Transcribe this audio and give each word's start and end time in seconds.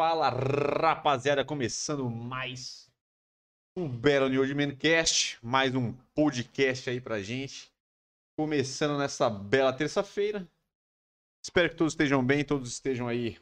Fala 0.00 0.28
rapaziada, 0.30 1.44
começando 1.44 2.08
mais 2.08 2.88
um 3.76 3.88
belo 3.88 4.28
New 4.28 4.46
Mancast, 4.54 5.44
mais 5.44 5.74
um 5.74 5.92
podcast 6.14 6.88
aí 6.88 7.00
pra 7.00 7.20
gente. 7.20 7.68
Começando 8.38 8.96
nessa 8.96 9.28
bela 9.28 9.72
terça-feira. 9.72 10.48
Espero 11.44 11.70
que 11.70 11.74
todos 11.74 11.94
estejam 11.94 12.24
bem, 12.24 12.44
todos 12.44 12.70
estejam 12.70 13.08
aí 13.08 13.40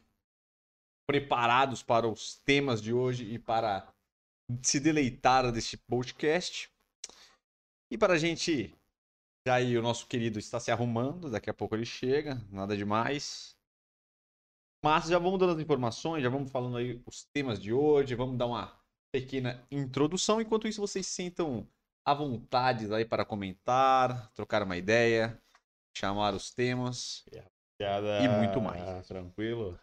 preparados 1.07 1.83
para 1.83 2.09
os 2.09 2.37
temas 2.37 2.81
de 2.81 2.91
hoje 2.91 3.35
e 3.35 3.39
para 3.39 3.87
se 4.63 4.81
deleitar 4.81 5.53
deste 5.53 5.77
podcast. 5.77 6.71
E 7.91 7.99
para 7.99 8.15
a 8.15 8.19
gente, 8.19 8.75
já 9.47 9.57
aí 9.57 9.77
o 9.77 9.83
nosso 9.83 10.07
querido 10.07 10.39
está 10.39 10.59
se 10.59 10.71
arrumando, 10.71 11.31
daqui 11.31 11.51
a 11.51 11.55
pouco 11.55 11.75
ele 11.75 11.85
chega, 11.85 12.43
nada 12.51 12.75
demais. 12.75 13.56
Mas 14.87 15.09
já 15.09 15.19
vamos 15.19 15.41
dando 15.41 15.55
as 15.55 15.59
informações, 15.59 16.23
já 16.23 16.29
vamos 16.29 16.49
falando 16.49 16.77
aí 16.77 17.03
os 17.05 17.25
temas 17.35 17.61
de 17.61 17.73
hoje, 17.73 18.15
vamos 18.15 18.39
dar 18.39 18.47
uma 18.47 18.73
pequena 19.13 19.67
introdução. 19.69 20.41
Enquanto 20.41 20.69
isso, 20.69 20.81
vocês 20.81 21.09
sentam 21.09 21.69
à 22.07 22.15
vontade 22.15 22.95
aí 22.95 23.05
para 23.05 23.25
comentar, 23.25 24.31
trocar 24.33 24.63
uma 24.63 24.77
ideia, 24.77 25.43
chamar 25.99 26.35
os 26.35 26.53
temas 26.53 27.25
e 28.23 28.29
muito 28.29 28.61
mais. 28.61 29.05
Tranquilo? 29.09 29.77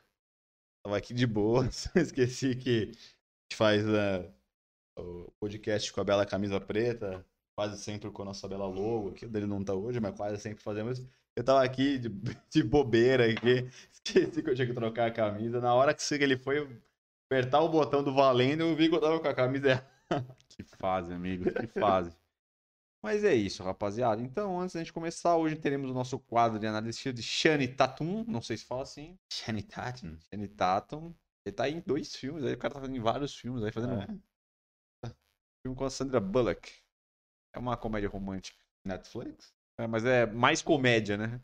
Tava 0.86 0.96
aqui 0.96 1.14
de 1.14 1.28
boa, 1.28 1.68
esqueci 1.96 2.56
que 2.56 2.84
a 2.84 2.86
gente 2.86 3.58
faz 3.58 3.86
né, 3.86 4.34
o 4.98 5.30
podcast 5.38 5.92
com 5.92 6.00
a 6.00 6.06
bela 6.06 6.26
camisa 6.26 6.62
preta, 6.62 7.26
quase 7.58 7.78
sempre 7.84 8.10
com 8.10 8.22
a 8.22 8.26
nossa 8.26 8.48
bela 8.48 8.68
logo, 8.68 9.12
que 9.12 9.26
o 9.26 9.30
dele 9.30 9.48
não 9.48 9.66
tá 9.66 9.74
hoje, 9.74 10.00
mas 10.00 10.16
quase 10.16 10.42
sempre 10.42 10.64
fazemos. 10.64 11.06
Eu 11.36 11.44
tava 11.44 11.64
aqui 11.64 11.98
de, 11.98 12.10
de 12.50 12.64
bobeira 12.64 13.32
aqui, 13.32 13.70
esqueci 13.92 14.44
que 14.44 14.50
eu 14.50 14.56
tinha 14.56 14.68
que 14.68 14.74
trocar 14.74 15.08
a 15.08 15.12
camisa. 15.14 15.60
Na 15.60 15.74
hora 15.74 15.94
que 15.94 16.14
ele 16.16 16.38
foi 16.38 16.80
apertar 17.26 17.62
o 17.62 17.70
botão 17.70 18.04
do 18.04 18.14
valendo, 18.14 18.62
eu 18.62 18.76
vi 18.76 18.90
que 18.90 18.96
eu 18.96 19.02
tava 19.02 19.20
com 19.20 19.28
a 19.28 19.34
camisa 19.34 19.70
errada. 19.70 19.94
Que 20.48 20.62
fase, 20.64 21.12
amigo, 21.12 21.46
que 21.52 21.66
fase. 21.80 22.16
Mas 23.04 23.24
é 23.24 23.34
isso, 23.34 23.64
rapaziada. 23.64 24.22
Então, 24.22 24.62
antes 24.62 24.76
da 24.76 24.80
gente 24.82 24.94
começar, 24.94 25.36
hoje 25.36 25.56
teremos 25.56 25.90
o 25.90 25.94
nosso 25.94 26.20
quadro 26.20 26.60
de 26.60 26.68
análise 26.68 27.12
de 27.12 27.24
Shani 27.24 27.68
Tatum. 27.68 28.24
Não 28.28 28.40
sei 28.40 28.58
se 28.58 28.66
fala 28.66 28.84
assim. 28.84 29.18
Shani 29.32 29.64
Tatum. 29.64 30.16
Shani 30.30 30.48
Tatum. 30.48 31.14
Ele 31.44 31.56
tá 31.56 31.68
em 31.68 31.82
dois 31.82 32.16
filmes, 32.16 32.44
aí 32.46 32.54
o 32.54 32.58
cara 32.58 32.76
tá 32.76 32.80
fazendo 32.80 32.96
em 32.96 33.02
vários 33.02 33.36
filmes, 33.36 33.64
aí 33.64 33.72
fazendo 33.72 33.94
É. 33.94 34.12
um 34.12 35.12
filme 35.64 35.76
com 35.78 35.86
a 35.86 35.90
Sandra 35.90 36.20
Bullock. 36.20 36.72
É 37.54 37.60
uma 37.60 37.76
comédia 37.76 38.08
romântica. 38.08 38.64
Netflix? 38.86 39.54
É, 39.78 39.88
mas 39.88 40.06
é 40.06 40.26
mais 40.26 40.62
comédia, 40.62 41.18
né? 41.18 41.42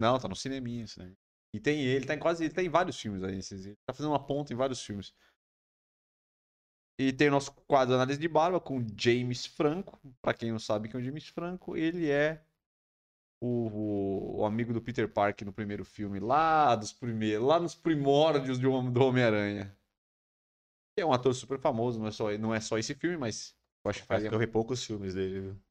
Não, 0.00 0.18
tá 0.18 0.28
no 0.28 0.36
cineminha 0.36 0.86
aí. 1.00 1.16
E 1.54 1.60
tem 1.60 1.82
ele, 1.84 2.06
tá 2.06 2.14
em 2.14 2.18
quase, 2.20 2.44
ele 2.44 2.54
tá 2.54 2.62
em 2.62 2.68
vários 2.70 3.00
filmes 3.00 3.22
aí. 3.24 3.40
Ele 3.52 3.76
tá 3.86 3.94
fazendo 3.94 4.12
uma 4.12 4.24
ponta 4.26 4.52
em 4.52 4.56
vários 4.56 4.82
filmes. 4.84 5.14
E 6.98 7.12
tem 7.12 7.28
o 7.28 7.32
nosso 7.32 7.52
quadro 7.66 7.94
Análise 7.94 8.20
de 8.20 8.28
Barba 8.28 8.60
com 8.60 8.84
James 8.96 9.46
Franco. 9.46 9.98
Pra 10.22 10.32
quem 10.34 10.52
não 10.52 10.58
sabe 10.58 10.88
quem 10.88 10.98
é 10.98 11.02
o 11.02 11.04
James 11.04 11.26
Franco, 11.28 11.76
ele 11.76 12.08
é 12.10 12.44
o, 13.40 14.40
o- 14.40 14.44
amigo 14.46 14.72
do 14.72 14.82
Peter 14.82 15.08
Parker 15.08 15.46
no 15.46 15.52
primeiro 15.52 15.84
filme, 15.84 16.20
lá 16.20 16.74
dos 16.76 16.92
primeiros, 16.92 17.46
lá 17.46 17.60
nos 17.60 17.74
primórdios 17.74 18.58
do 18.58 18.70
Homem-Aranha. 18.72 19.76
É 20.96 21.04
um 21.04 21.12
ator 21.12 21.32
super 21.34 21.58
famoso, 21.60 21.98
não 22.00 22.06
é 22.08 22.10
só, 22.10 22.36
não 22.38 22.54
é 22.54 22.60
só 22.60 22.78
esse 22.78 22.94
filme, 22.94 23.16
mas 23.16 23.56
eu 23.84 23.90
acho 23.90 24.00
que 24.02 24.06
Acho 24.08 24.08
faria 24.08 24.32
eu 24.34 24.48
poucos 24.52 24.84
filmes 24.84 25.14
dele, 25.14 25.40
viu? 25.40 25.62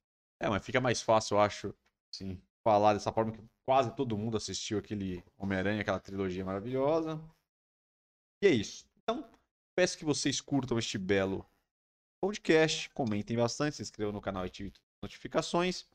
É, 0.43 0.49
mas 0.49 0.65
fica 0.65 0.81
mais 0.81 1.01
fácil, 1.01 1.35
eu 1.35 1.41
acho, 1.41 1.73
Sim. 2.13 2.37
falar 2.67 2.93
dessa 2.93 3.13
forma 3.13 3.31
que 3.31 3.41
quase 3.65 3.95
todo 3.95 4.17
mundo 4.17 4.35
assistiu 4.35 4.77
aquele 4.77 5.23
Homem-Aranha, 5.37 5.81
aquela 5.81 5.99
trilogia 5.99 6.43
maravilhosa. 6.43 7.17
E 8.43 8.47
é 8.47 8.51
isso. 8.51 8.85
Então, 9.01 9.25
peço 9.73 9.97
que 9.97 10.03
vocês 10.03 10.41
curtam 10.41 10.77
este 10.77 10.97
belo 10.97 11.45
podcast, 12.21 12.89
comentem 12.89 13.37
bastante, 13.37 13.77
se 13.77 13.81
inscrevam 13.81 14.11
no 14.11 14.19
canal 14.19 14.43
e 14.43 14.47
ativem 14.47 14.73
notificações. 15.01 15.87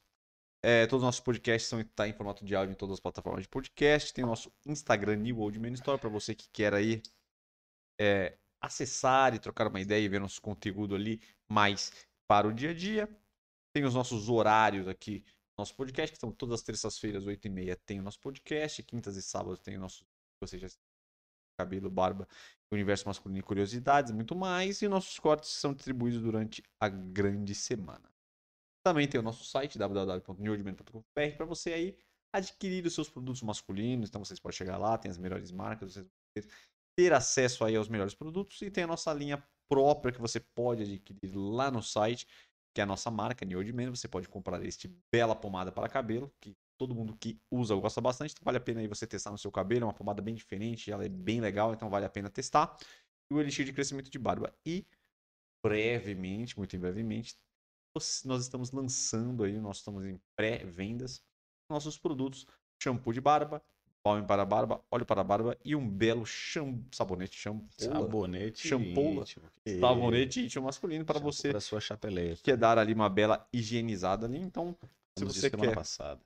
É, 0.65 0.87
todos 0.87 1.03
os 1.03 1.06
nossos 1.06 1.21
podcasts 1.21 1.71
estão 1.71 1.84
tá 1.95 2.09
em 2.09 2.15
formato 2.15 2.43
de 2.43 2.56
áudio 2.56 2.72
em 2.72 2.77
todas 2.77 2.95
as 2.95 3.01
plataformas 3.01 3.43
de 3.43 3.49
podcast. 3.49 4.15
Tem 4.15 4.25
o 4.25 4.28
nosso 4.28 4.51
Instagram 4.65 5.17
New 5.17 5.41
Old 5.41 5.59
Man 5.59 5.72
Store 5.72 6.01
para 6.01 6.09
você 6.09 6.34
que 6.34 6.49
quer 6.49 6.72
aí 6.72 7.03
é, 8.01 8.39
acessar 8.62 9.34
e 9.34 9.39
trocar 9.39 9.69
uma 9.69 9.81
ideia 9.81 10.03
e 10.03 10.09
ver 10.09 10.21
nosso 10.21 10.41
conteúdo 10.41 10.95
ali 10.95 11.21
mais 11.51 11.93
para 12.27 12.49
o 12.49 12.53
dia 12.53 12.71
a 12.71 12.75
dia. 12.75 13.09
Tem 13.78 13.84
os 13.84 13.94
nossos 13.94 14.28
horários 14.28 14.89
aqui 14.89 15.25
nosso 15.56 15.72
podcast, 15.77 16.12
que 16.12 16.19
são 16.19 16.33
todas 16.33 16.55
as 16.55 16.62
terças-feiras, 16.62 17.25
8h30, 17.27 17.78
tem 17.87 18.00
o 18.00 18.03
nosso 18.03 18.19
podcast, 18.19 18.83
quintas 18.83 19.15
e 19.15 19.22
sábados 19.22 19.61
tem 19.61 19.77
o 19.77 19.81
nosso, 19.81 20.05
ou 20.43 20.49
seja, 20.49 20.66
cabelo, 21.56 21.89
barba, 21.89 22.27
universo 22.72 23.06
masculino 23.06 23.39
e 23.39 23.43
curiosidades, 23.44 24.11
muito 24.11 24.34
mais, 24.34 24.83
e 24.83 24.89
nossos 24.89 25.16
cortes 25.21 25.50
são 25.50 25.72
distribuídos 25.72 26.21
durante 26.21 26.61
a 26.81 26.89
grande 26.89 27.55
semana. 27.55 28.12
Também 28.84 29.06
tem 29.06 29.21
o 29.21 29.22
nosso 29.22 29.44
site, 29.44 29.78
www.newordman.com.br, 29.78 31.37
para 31.37 31.47
você 31.47 31.72
aí 31.72 31.97
adquirir 32.34 32.84
os 32.84 32.95
seus 32.95 33.09
produtos 33.09 33.43
masculinos, 33.43 34.09
então 34.09 34.25
vocês 34.25 34.41
podem 34.41 34.59
chegar 34.59 34.77
lá, 34.77 34.99
tem 34.99 35.09
as 35.09 35.19
melhores 35.19 35.53
marcas, 35.53 35.93
vocês 35.95 36.49
ter 36.99 37.12
acesso 37.12 37.65
aí 37.65 37.77
aos 37.77 37.89
melhores 37.89 38.12
produtos, 38.12 38.60
e 38.60 38.72
tem 38.72 38.83
a 38.83 38.89
nossa 38.89 39.15
linha 39.15 39.41
própria 39.69 40.12
que 40.12 40.21
você 40.21 40.41
pode 40.41 40.83
adquirir 40.83 41.37
lá 41.37 41.71
no 41.71 41.81
site, 41.81 42.27
que 42.78 42.81
é 42.81 42.84
a 42.84 42.87
nossa 42.87 43.11
marca, 43.11 43.44
New 43.44 43.59
Old 43.59 43.72
Man. 43.72 43.91
Você 43.91 44.06
pode 44.06 44.28
comprar 44.28 44.65
este 44.65 44.87
bela 45.12 45.34
pomada 45.34 45.72
para 45.72 45.89
cabelo, 45.89 46.33
que 46.41 46.56
todo 46.78 46.94
mundo 46.94 47.16
que 47.16 47.37
usa 47.50 47.75
gosta 47.75 48.00
bastante. 48.00 48.31
Então 48.31 48.44
vale 48.44 48.56
a 48.59 48.61
pena 48.61 48.78
aí 48.78 48.87
você 48.87 49.05
testar 49.05 49.33
no 49.33 49.39
seu 49.39 49.50
cabelo. 49.50 49.83
É 49.83 49.87
uma 49.87 49.93
pomada 49.93 50.22
bem 50.22 50.33
diferente, 50.33 50.89
ela 50.89 51.05
é 51.05 51.09
bem 51.09 51.41
legal, 51.41 51.75
então 51.75 51.91
vale 51.91 52.06
a 52.06 52.09
pena 52.09 52.31
testar. 52.31 52.77
E 53.28 53.34
o 53.34 53.41
Elixir 53.41 53.66
de 53.66 53.72
Crescimento 53.72 54.09
de 54.09 54.16
Barba. 54.16 54.55
E 54.65 54.87
brevemente, 55.61 56.56
muito 56.56 56.78
brevemente, 56.78 57.37
nós- 58.25 58.43
estamos 58.43 58.71
lançando 58.71 59.43
aí, 59.43 59.59
nós 59.59 59.78
estamos 59.78 60.05
em 60.05 60.21
pré-vendas, 60.37 61.21
nossos 61.69 61.99
produtos, 61.99 62.47
shampoo 62.81 63.12
de 63.12 63.21
barba, 63.21 63.60
balme 64.09 64.27
para 64.27 64.43
a 64.43 64.45
barba, 64.45 64.83
óleo 64.91 65.07
para 65.07 65.21
a 65.21 65.25
barba 65.25 65.57
e 65.65 65.75
um 65.77 65.89
belo 65.89 66.25
cham... 66.27 66.83
sabonete, 66.93 67.37
shampoo, 67.37 67.69
Sabonete 67.79 68.59
Shampoo, 68.69 69.25
sabonete 69.81 70.41
íntimo 70.45 70.65
masculino 70.65 71.05
para 71.05 71.19
shampoo 71.19 71.33
você 71.33 71.51
Pra 71.51 71.61
sua 71.61 71.81
chapeleta. 71.81 72.41
quer 72.43 72.57
dar 72.57 72.79
ali 72.79 72.93
uma 72.95 73.09
bela 73.09 73.47
higienizada 73.53 74.27
ali. 74.27 74.39
Então, 74.39 74.77
se 75.17 75.25
Como 75.25 75.33
você 75.33 75.49
semana 75.51 75.69
quer 75.71 75.75
passada. 75.75 76.21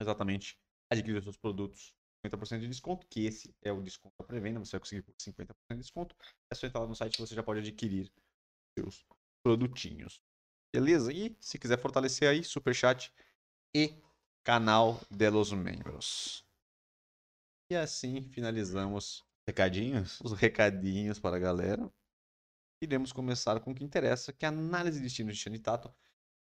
exatamente 0.00 0.58
adquirir 0.90 1.18
os 1.18 1.24
seus 1.24 1.36
produtos 1.36 1.92
50% 2.26 2.60
de 2.60 2.68
desconto, 2.68 3.06
que 3.08 3.26
esse 3.26 3.54
é 3.62 3.70
o 3.72 3.80
desconto 3.80 4.14
da 4.18 4.24
pré-venda, 4.24 4.58
você 4.58 4.72
vai 4.72 4.80
conseguir 4.80 5.02
por 5.02 5.14
50% 5.14 5.54
de 5.70 5.76
desconto. 5.76 6.16
É 6.50 6.54
só 6.54 6.66
entrar 6.66 6.80
lá 6.80 6.86
no 6.86 6.94
site 6.94 7.14
que 7.14 7.20
você 7.20 7.34
já 7.34 7.42
pode 7.42 7.60
adquirir 7.60 8.10
seus 8.76 9.06
produtinhos. 9.42 10.20
Beleza? 10.74 11.12
E 11.12 11.36
se 11.40 11.58
quiser 11.58 11.78
fortalecer 11.78 12.28
aí, 12.28 12.42
superchat 12.44 13.12
e 13.74 13.94
canal 14.44 15.00
de 15.10 15.30
los 15.30 15.52
membros. 15.52 16.44
E 17.70 17.76
assim 17.76 18.22
finalizamos 18.22 19.24
Recadinhos? 19.46 20.20
os 20.20 20.32
recadinhos 20.32 21.18
para 21.18 21.36
a 21.36 21.38
galera. 21.38 21.90
Iremos 22.82 23.12
começar 23.12 23.58
com 23.60 23.72
o 23.72 23.74
que 23.74 23.84
interessa, 23.84 24.32
que 24.32 24.44
é 24.44 24.48
a 24.48 24.52
análise 24.52 24.98
de 24.98 25.04
destino 25.04 25.32
de 25.32 25.38
Shanitato. 25.38 25.92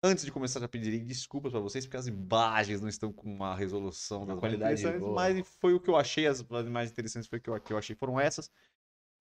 Antes 0.04 0.26
de 0.26 0.32
começar, 0.32 0.60
já 0.60 0.68
pedirei 0.68 1.00
desculpas 1.00 1.52
para 1.52 1.62
vocês, 1.62 1.86
porque 1.86 1.98
as 1.98 2.08
imagens 2.08 2.82
não 2.82 2.88
estão 2.88 3.12
com 3.12 3.34
uma 3.34 3.56
resolução 3.56 4.24
Uma 4.24 4.34
das 4.34 4.40
qualidade 4.40 4.84
mas 5.14 5.48
foi 5.60 5.74
o 5.74 5.80
que 5.80 5.90
eu 5.90 5.96
achei, 5.96 6.28
as 6.28 6.42
mais 6.70 6.92
interessantes 6.92 7.28
foi 7.28 7.40
o 7.40 7.42
que 7.42 7.50
eu, 7.50 7.62
que 7.62 7.74
eu 7.74 7.78
achei 7.78 7.96
foram 7.96 8.20
essas. 8.20 8.52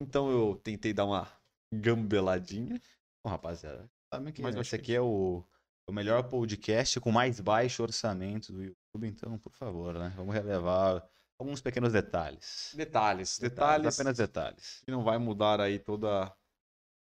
Então 0.01 0.31
eu 0.31 0.57
tentei 0.57 0.93
dar 0.93 1.07
uma 1.07 1.29
gambeladinha. 1.73 2.81
Bom, 3.25 3.31
rapaziada, 3.31 3.91
sabe 4.13 4.33
que 4.33 4.43
Mas 4.43 4.55
esse 4.55 4.61
acho 4.61 4.71
que 4.71 4.77
aqui 4.77 4.95
é 4.95 5.01
o, 5.01 5.45
o 5.89 5.93
melhor 5.93 6.29
podcast 6.29 7.01
com 7.01 7.11
mais 7.11 7.41
baixo 7.41 7.83
orçamento 7.83 8.53
do 8.53 8.63
YouTube, 8.63 9.09
então, 9.09 9.39
por 9.39 9.53
favor, 9.53 9.95
né? 9.95 10.13
Vamos 10.17 10.35
relevar 10.35 11.09
alguns 11.39 11.61
pequenos 11.61 11.93
detalhes. 11.93 12.75
Detalhes, 12.77 13.39
detalhes, 13.39 13.99
Apenas 13.99 14.17
detalhes. 14.19 14.83
que 14.85 14.91
não 14.91 15.03
vai 15.03 15.19
mudar 15.19 15.61
aí 15.61 15.79
toda 15.79 16.27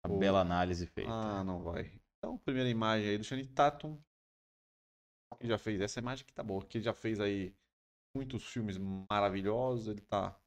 A 0.04 0.08
O- 0.10 0.20
bela 0.20 0.42
análise 0.42 0.86
feita. 0.88 1.12
Ah, 1.12 1.44
não 1.44 1.62
vai. 1.64 2.00
Então, 2.18 2.38
primeira 2.40 2.70
imagem 2.70 3.10
aí 3.10 3.18
do 3.18 3.24
Shane 3.24 3.46
Tatum. 3.48 3.98
Que 5.40 5.48
já 5.48 5.58
fez. 5.58 5.82
Essa 5.82 6.00
imagem 6.00 6.24
aqui 6.24 6.34
tá 6.34 6.44
boa. 6.44 6.64
Que 6.66 6.82
já 6.82 6.94
fez 6.94 7.20
aí 7.20 7.54
muitos 8.16 8.46
filmes 8.46 8.78
maravilhosos. 9.10 9.88
Ele 9.88 10.02
tá 10.02 10.38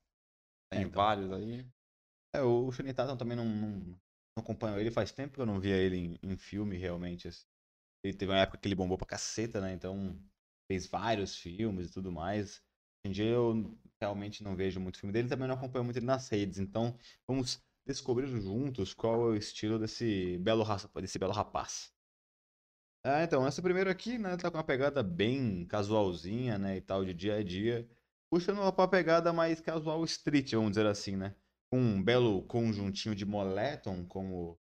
É, 0.73 0.81
em 0.81 0.83
então. 0.83 1.03
vários 1.03 1.33
aí. 1.33 1.67
É, 2.35 2.41
o 2.43 2.71
Shane 2.73 2.93
Tatum 2.93 3.17
também 3.17 3.37
não, 3.37 3.45
não, 3.45 3.71
não 4.37 4.43
acompanho 4.43 4.79
ele. 4.79 4.91
Faz 4.91 5.13
tempo 5.13 5.35
que 5.35 5.41
eu 5.41 5.47
não 5.47 5.61
via 5.61 5.77
ele 5.77 5.97
em, 5.97 6.19
em 6.23 6.37
filme, 6.37 6.77
realmente. 6.77 7.29
assim. 7.29 7.45
Ele 8.05 8.17
teve 8.17 8.33
uma 8.33 8.39
época 8.39 8.59
que 8.59 8.69
ele 8.69 8.75
bombou 8.75 8.99
pra 8.99 9.07
caceta, 9.07 9.61
né? 9.61 9.73
Então, 9.73 10.19
fez 10.71 10.87
vários 10.87 11.37
filmes 11.37 11.89
e 11.89 11.93
tudo 11.93 12.13
mais. 12.13 12.63
Em 13.05 13.11
dia 13.11 13.27
eu 13.27 13.79
realmente 14.01 14.43
não 14.43 14.57
vejo 14.57 14.81
muito 14.81 14.99
filme 14.99 15.13
dele. 15.13 15.29
Também 15.29 15.49
não 15.49 15.55
acompanho 15.55 15.85
muito 15.85 15.97
ele 15.99 16.07
nas 16.07 16.29
redes. 16.29 16.59
Então, 16.59 16.97
vamos 17.29 17.63
descobrir 17.87 18.27
juntos 18.29 18.95
qual 18.95 19.15
é 19.31 19.33
o 19.33 19.37
estilo 19.37 19.79
desse 19.79 20.39
belo, 20.39 20.63
raça- 20.63 20.91
desse 21.01 21.19
belo 21.19 21.33
rapaz. 21.33 21.93
Ah, 23.07 23.23
então, 23.23 23.47
essa 23.47 23.61
primeira 23.61 23.91
aqui, 23.91 24.17
né, 24.17 24.37
tá 24.37 24.51
com 24.51 24.57
uma 24.57 24.65
pegada 24.65 25.03
bem 25.03 25.67
casualzinha, 25.67 26.57
né, 26.59 26.77
e 26.79 26.81
tal, 26.81 27.05
de 27.05 27.13
dia 27.13 27.37
a 27.37 27.43
dia. 27.43 27.89
Puxando 28.31 28.73
pra 28.73 28.89
pegada 28.89 29.33
mais 29.33 29.61
casual 29.61 30.03
street, 30.05 30.53
vamos 30.53 30.71
dizer 30.71 30.87
assim, 30.87 31.17
né? 31.17 31.37
com 31.71 31.79
um 31.81 32.03
belo 32.03 32.43
conjuntinho 32.47 33.15
de 33.17 33.25
moletom, 33.27 34.07
como 34.07 34.61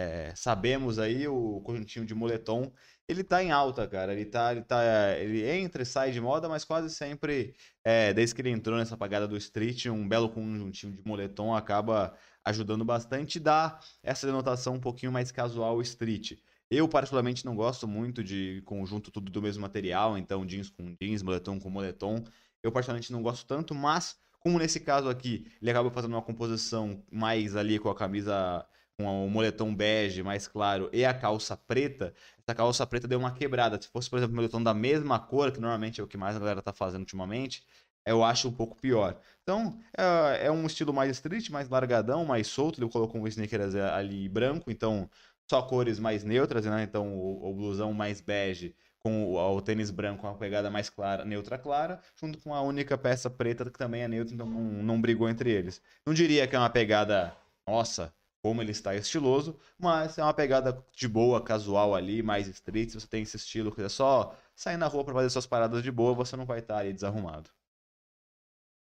é, 0.00 0.32
sabemos 0.34 0.98
aí, 0.98 1.28
o 1.28 1.60
conjuntinho 1.60 2.06
de 2.06 2.14
moletom, 2.14 2.72
ele 3.06 3.22
tá 3.22 3.42
em 3.42 3.50
alta, 3.50 3.86
cara. 3.86 4.12
Ele 4.12 4.24
tá, 4.24 4.52
ele 4.52 4.62
tá, 4.62 4.82
ele 5.18 5.46
entra 5.48 5.82
e 5.82 5.86
sai 5.86 6.10
de 6.10 6.20
moda, 6.20 6.48
mas 6.48 6.64
quase 6.64 6.88
sempre, 6.94 7.54
é, 7.84 8.14
desde 8.14 8.34
que 8.34 8.40
ele 8.40 8.50
entrou 8.50 8.78
nessa 8.78 8.96
pagada 8.96 9.28
do 9.28 9.36
street, 9.36 9.86
um 9.86 10.08
belo 10.08 10.30
conjuntinho 10.30 10.92
de 10.92 11.02
moletom 11.04 11.54
acaba 11.54 12.14
ajudando 12.44 12.84
bastante 12.84 13.36
e 13.36 13.40
dá 13.40 13.78
essa 14.02 14.26
denotação 14.26 14.74
um 14.74 14.80
pouquinho 14.80 15.12
mais 15.12 15.30
casual 15.30 15.80
street. 15.82 16.38
Eu, 16.70 16.88
particularmente, 16.88 17.44
não 17.44 17.54
gosto 17.56 17.86
muito 17.86 18.22
de 18.24 18.62
conjunto 18.64 19.10
tudo 19.10 19.30
do 19.30 19.42
mesmo 19.42 19.60
material, 19.60 20.16
então 20.16 20.46
jeans 20.46 20.70
com 20.70 20.94
jeans, 21.00 21.22
moletom 21.22 21.58
com 21.58 21.68
moletom. 21.68 22.24
Eu, 22.62 22.72
particularmente, 22.72 23.12
não 23.12 23.22
gosto 23.22 23.44
tanto, 23.46 23.74
mas, 23.74 24.16
como 24.38 24.58
nesse 24.58 24.80
caso 24.80 25.08
aqui, 25.08 25.50
ele 25.60 25.70
acaba 25.70 25.90
fazendo 25.90 26.12
uma 26.12 26.22
composição 26.22 27.02
mais 27.10 27.56
ali 27.56 27.78
com 27.78 27.90
a 27.90 27.94
camisa, 27.94 28.64
com 29.00 29.26
o 29.26 29.30
moletom 29.30 29.74
bege 29.74 30.22
mais 30.22 30.46
claro 30.46 30.90
e 30.92 31.04
a 31.04 31.14
calça 31.14 31.56
preta, 31.56 32.14
essa 32.38 32.54
calça 32.54 32.86
preta 32.86 33.08
deu 33.08 33.18
uma 33.18 33.32
quebrada. 33.32 33.80
Se 33.80 33.88
fosse, 33.88 34.10
por 34.10 34.18
exemplo, 34.18 34.34
o 34.34 34.36
moletom 34.36 34.62
da 34.62 34.74
mesma 34.74 35.18
cor, 35.18 35.50
que 35.50 35.60
normalmente 35.60 36.00
é 36.00 36.04
o 36.04 36.06
que 36.06 36.16
mais 36.16 36.36
a 36.36 36.38
galera 36.38 36.62
tá 36.62 36.72
fazendo 36.72 37.00
ultimamente, 37.00 37.64
eu 38.06 38.24
acho 38.24 38.48
um 38.48 38.52
pouco 38.52 38.76
pior. 38.76 39.18
Então, 39.42 39.78
é, 39.96 40.46
é 40.46 40.50
um 40.50 40.66
estilo 40.66 40.92
mais 40.92 41.10
street, 41.12 41.50
mais 41.50 41.68
largadão, 41.68 42.24
mais 42.24 42.46
solto. 42.46 42.80
Ele 42.80 42.90
colocou 42.90 43.20
um 43.20 43.26
sneaker 43.26 43.60
ali 43.94 44.28
branco, 44.28 44.70
então 44.70 45.08
só 45.48 45.62
cores 45.62 45.98
mais 45.98 46.24
neutras, 46.24 46.64
né? 46.64 46.82
Então 46.82 47.08
o, 47.08 47.50
o 47.50 47.54
blusão 47.54 47.92
mais 47.92 48.20
bege 48.20 48.74
com 49.00 49.24
o, 49.24 49.56
o, 49.56 49.60
tênis 49.62 49.90
branco 49.90 50.26
uma 50.26 50.36
pegada 50.36 50.70
mais 50.70 50.88
clara, 50.88 51.24
neutra 51.24 51.58
clara, 51.58 52.00
junto 52.14 52.38
com 52.38 52.54
a 52.54 52.60
única 52.62 52.96
peça 52.96 53.28
preta 53.30 53.64
que 53.64 53.78
também 53.78 54.02
é 54.02 54.08
neutra, 54.08 54.34
então 54.34 54.46
não, 54.46 54.60
não 54.60 55.00
brigou 55.00 55.28
entre 55.28 55.50
eles. 55.50 55.82
Não 56.06 56.14
diria 56.14 56.46
que 56.46 56.54
é 56.54 56.58
uma 56.58 56.70
pegada, 56.70 57.34
nossa, 57.66 58.12
como 58.42 58.62
ele 58.62 58.70
está 58.72 58.94
estiloso, 58.94 59.58
mas 59.78 60.16
é 60.18 60.22
uma 60.22 60.32
pegada 60.34 60.84
de 60.92 61.06
boa, 61.06 61.42
casual 61.42 61.94
ali, 61.94 62.22
mais 62.22 62.48
street. 62.48 62.90
Se 62.90 63.00
você 63.00 63.06
tem 63.06 63.22
esse 63.22 63.36
estilo, 63.36 63.74
quiser 63.74 63.90
só 63.90 64.36
sair 64.54 64.76
na 64.76 64.86
rua 64.86 65.04
para 65.04 65.14
fazer 65.14 65.30
suas 65.30 65.46
paradas 65.46 65.82
de 65.82 65.90
boa, 65.90 66.14
você 66.14 66.36
não 66.36 66.46
vai 66.46 66.60
estar 66.60 66.78
ali 66.78 66.92
desarrumado. 66.92 67.50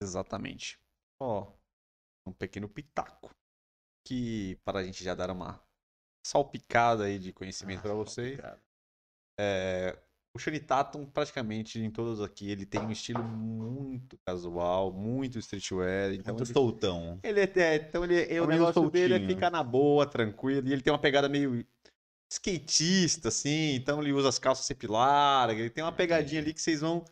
Exatamente. 0.02 0.78
Ó, 1.20 1.52
um 2.26 2.32
pequeno 2.32 2.68
pitaco 2.68 3.34
que 4.04 4.56
para 4.64 4.80
a 4.80 4.84
gente 4.84 5.02
já 5.02 5.14
dar 5.14 5.30
uma 5.30 5.62
salpicada 6.26 7.04
aí 7.04 7.18
de 7.18 7.32
conhecimento 7.32 7.80
ah, 7.80 7.82
para 7.82 7.94
vocês. 7.94 8.38
É, 9.38 9.98
o 10.34 10.38
Shane 10.38 10.58
Tatum, 10.58 11.06
praticamente 11.06 11.78
em 11.78 11.88
todos 11.88 12.20
aqui, 12.20 12.50
ele 12.50 12.66
tem 12.66 12.80
um 12.80 12.90
estilo 12.90 13.22
muito 13.22 14.18
casual, 14.26 14.92
muito 14.92 15.38
streetwear. 15.38 16.12
Então 16.12 16.34
muito 16.34 16.48
ele, 16.48 16.52
soltão. 16.52 17.20
Ele 17.22 17.40
é, 17.40 17.52
é 17.54 17.76
então 17.76 18.02
ele, 18.02 18.20
é, 18.20 18.42
o 18.42 18.46
negócio 18.46 18.74
soltinho. 18.74 19.08
dele 19.08 19.24
é 19.24 19.26
ficar 19.26 19.48
na 19.48 19.62
boa, 19.62 20.04
tranquilo. 20.04 20.66
E 20.68 20.72
ele 20.72 20.82
tem 20.82 20.92
uma 20.92 20.98
pegada 20.98 21.28
meio 21.28 21.64
skatista, 22.28 23.28
assim. 23.28 23.76
Então 23.76 24.02
ele 24.02 24.12
usa 24.12 24.28
as 24.28 24.40
calças 24.40 24.66
sempre 24.66 24.88
largas. 24.88 25.60
Ele 25.60 25.70
tem 25.70 25.84
uma 25.84 25.92
pegadinha 25.92 26.40
ali 26.40 26.52
que 26.52 26.60
vocês 26.60 26.80
vão 26.80 27.04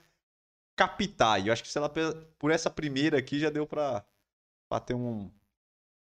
captar. 0.77 1.41
E 1.41 1.47
eu 1.47 1.53
acho 1.53 1.63
que 1.63 1.69
se 1.69 1.79
ela, 1.79 1.89
por 2.39 2.51
essa 2.51 2.69
primeira 2.69 3.19
aqui 3.19 3.39
já 3.39 3.51
deu 3.51 3.65
pra, 3.65 4.05
pra 4.69 4.81
ter 4.81 4.95
um 4.95 5.31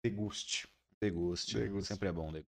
deguste. 0.06 0.68
Deguste. 1.02 1.58
deguste. 1.58 1.88
Sempre 1.88 2.10
é 2.10 2.12
bom, 2.12 2.32
deguste. 2.32 2.57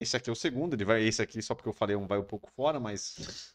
Esse 0.00 0.16
aqui 0.16 0.30
é 0.30 0.32
o 0.32 0.36
segundo, 0.36 0.74
ele 0.74 0.84
vai. 0.84 1.02
Esse 1.02 1.20
aqui, 1.20 1.42
só 1.42 1.54
porque 1.54 1.68
eu 1.68 1.74
falei, 1.74 1.94
um 1.94 2.06
vai 2.06 2.18
um 2.18 2.24
pouco 2.24 2.50
fora, 2.50 2.80
mas. 2.80 3.54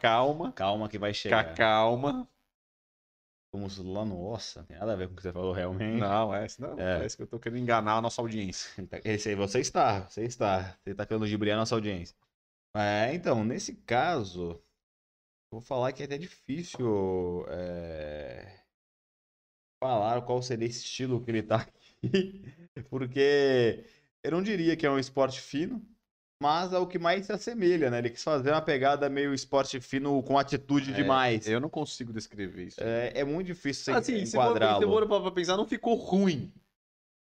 Calma. 0.00 0.52
Calma 0.52 0.88
que 0.88 0.98
vai 0.98 1.12
chegar. 1.12 1.54
Calma. 1.54 2.28
Vamos 3.52 3.78
lá 3.78 4.04
no 4.04 4.24
Ossa. 4.30 4.62
Tem 4.64 4.78
nada 4.78 4.92
a 4.92 4.96
ver 4.96 5.08
com 5.08 5.14
o 5.14 5.16
que 5.16 5.22
você 5.22 5.32
falou 5.32 5.52
realmente. 5.52 5.98
Não, 5.98 6.32
é, 6.32 6.46
não, 6.58 6.78
é. 6.78 6.98
parece 6.98 7.16
que 7.16 7.24
eu 7.24 7.26
tô 7.26 7.38
querendo 7.38 7.60
enganar 7.60 7.96
a 7.96 8.00
nossa 8.00 8.22
audiência. 8.22 8.70
Esse 9.04 9.30
aí 9.30 9.34
você 9.34 9.58
está, 9.58 10.08
você 10.08 10.24
está. 10.24 10.78
Você 10.84 10.90
está 10.92 11.04
querendo 11.04 11.26
gibriar 11.26 11.56
a 11.56 11.60
nossa 11.60 11.74
audiência. 11.74 12.16
É, 12.76 13.12
então, 13.12 13.44
nesse 13.44 13.74
caso, 13.74 14.62
vou 15.52 15.60
falar 15.60 15.92
que 15.92 16.02
é 16.02 16.06
até 16.06 16.16
difícil 16.16 17.44
é, 17.48 18.62
falar 19.82 20.22
qual 20.22 20.40
seria 20.40 20.68
esse 20.68 20.84
estilo 20.84 21.20
que 21.20 21.30
ele 21.32 21.42
tá 21.42 21.56
aqui. 21.56 21.98
Porque 22.88 23.84
eu 24.22 24.30
não 24.30 24.42
diria 24.42 24.76
que 24.76 24.86
é 24.86 24.90
um 24.90 24.98
esporte 24.98 25.40
fino, 25.40 25.82
mas 26.42 26.72
é 26.72 26.78
o 26.78 26.86
que 26.86 26.98
mais 26.98 27.26
se 27.26 27.32
assemelha, 27.32 27.90
né? 27.90 27.98
Ele 27.98 28.10
quis 28.10 28.24
fazer 28.24 28.50
uma 28.50 28.62
pegada 28.62 29.08
meio 29.10 29.34
esporte 29.34 29.80
fino 29.80 30.22
com 30.22 30.38
atitude 30.38 30.90
é, 30.90 30.94
demais. 30.94 31.46
Eu 31.46 31.60
não 31.60 31.68
consigo 31.68 32.12
descrever 32.12 32.68
isso. 32.68 32.82
É, 32.82 33.12
é 33.14 33.24
muito 33.24 33.48
difícil 33.48 33.94
assim, 33.94 34.22
enquadrá-lo. 34.22 34.80
Se 34.80 34.86
for 34.86 35.06
pra 35.06 35.30
pensar, 35.30 35.56
não 35.56 35.66
ficou 35.66 35.94
ruim. 35.94 36.52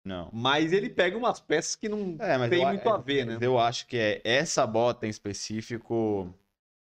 Não. 0.04 0.30
Mas 0.32 0.72
ele 0.72 0.88
pega 0.88 1.16
umas 1.16 1.40
peças 1.40 1.74
que 1.74 1.88
não 1.88 2.16
é, 2.20 2.48
tem 2.48 2.62
eu, 2.62 2.68
muito 2.68 2.88
a 2.88 2.98
ver, 2.98 3.26
né? 3.26 3.38
Eu 3.40 3.58
acho 3.58 3.86
que 3.86 3.96
é 3.96 4.20
essa 4.22 4.64
bota 4.66 5.06
em 5.06 5.10
específico 5.10 6.32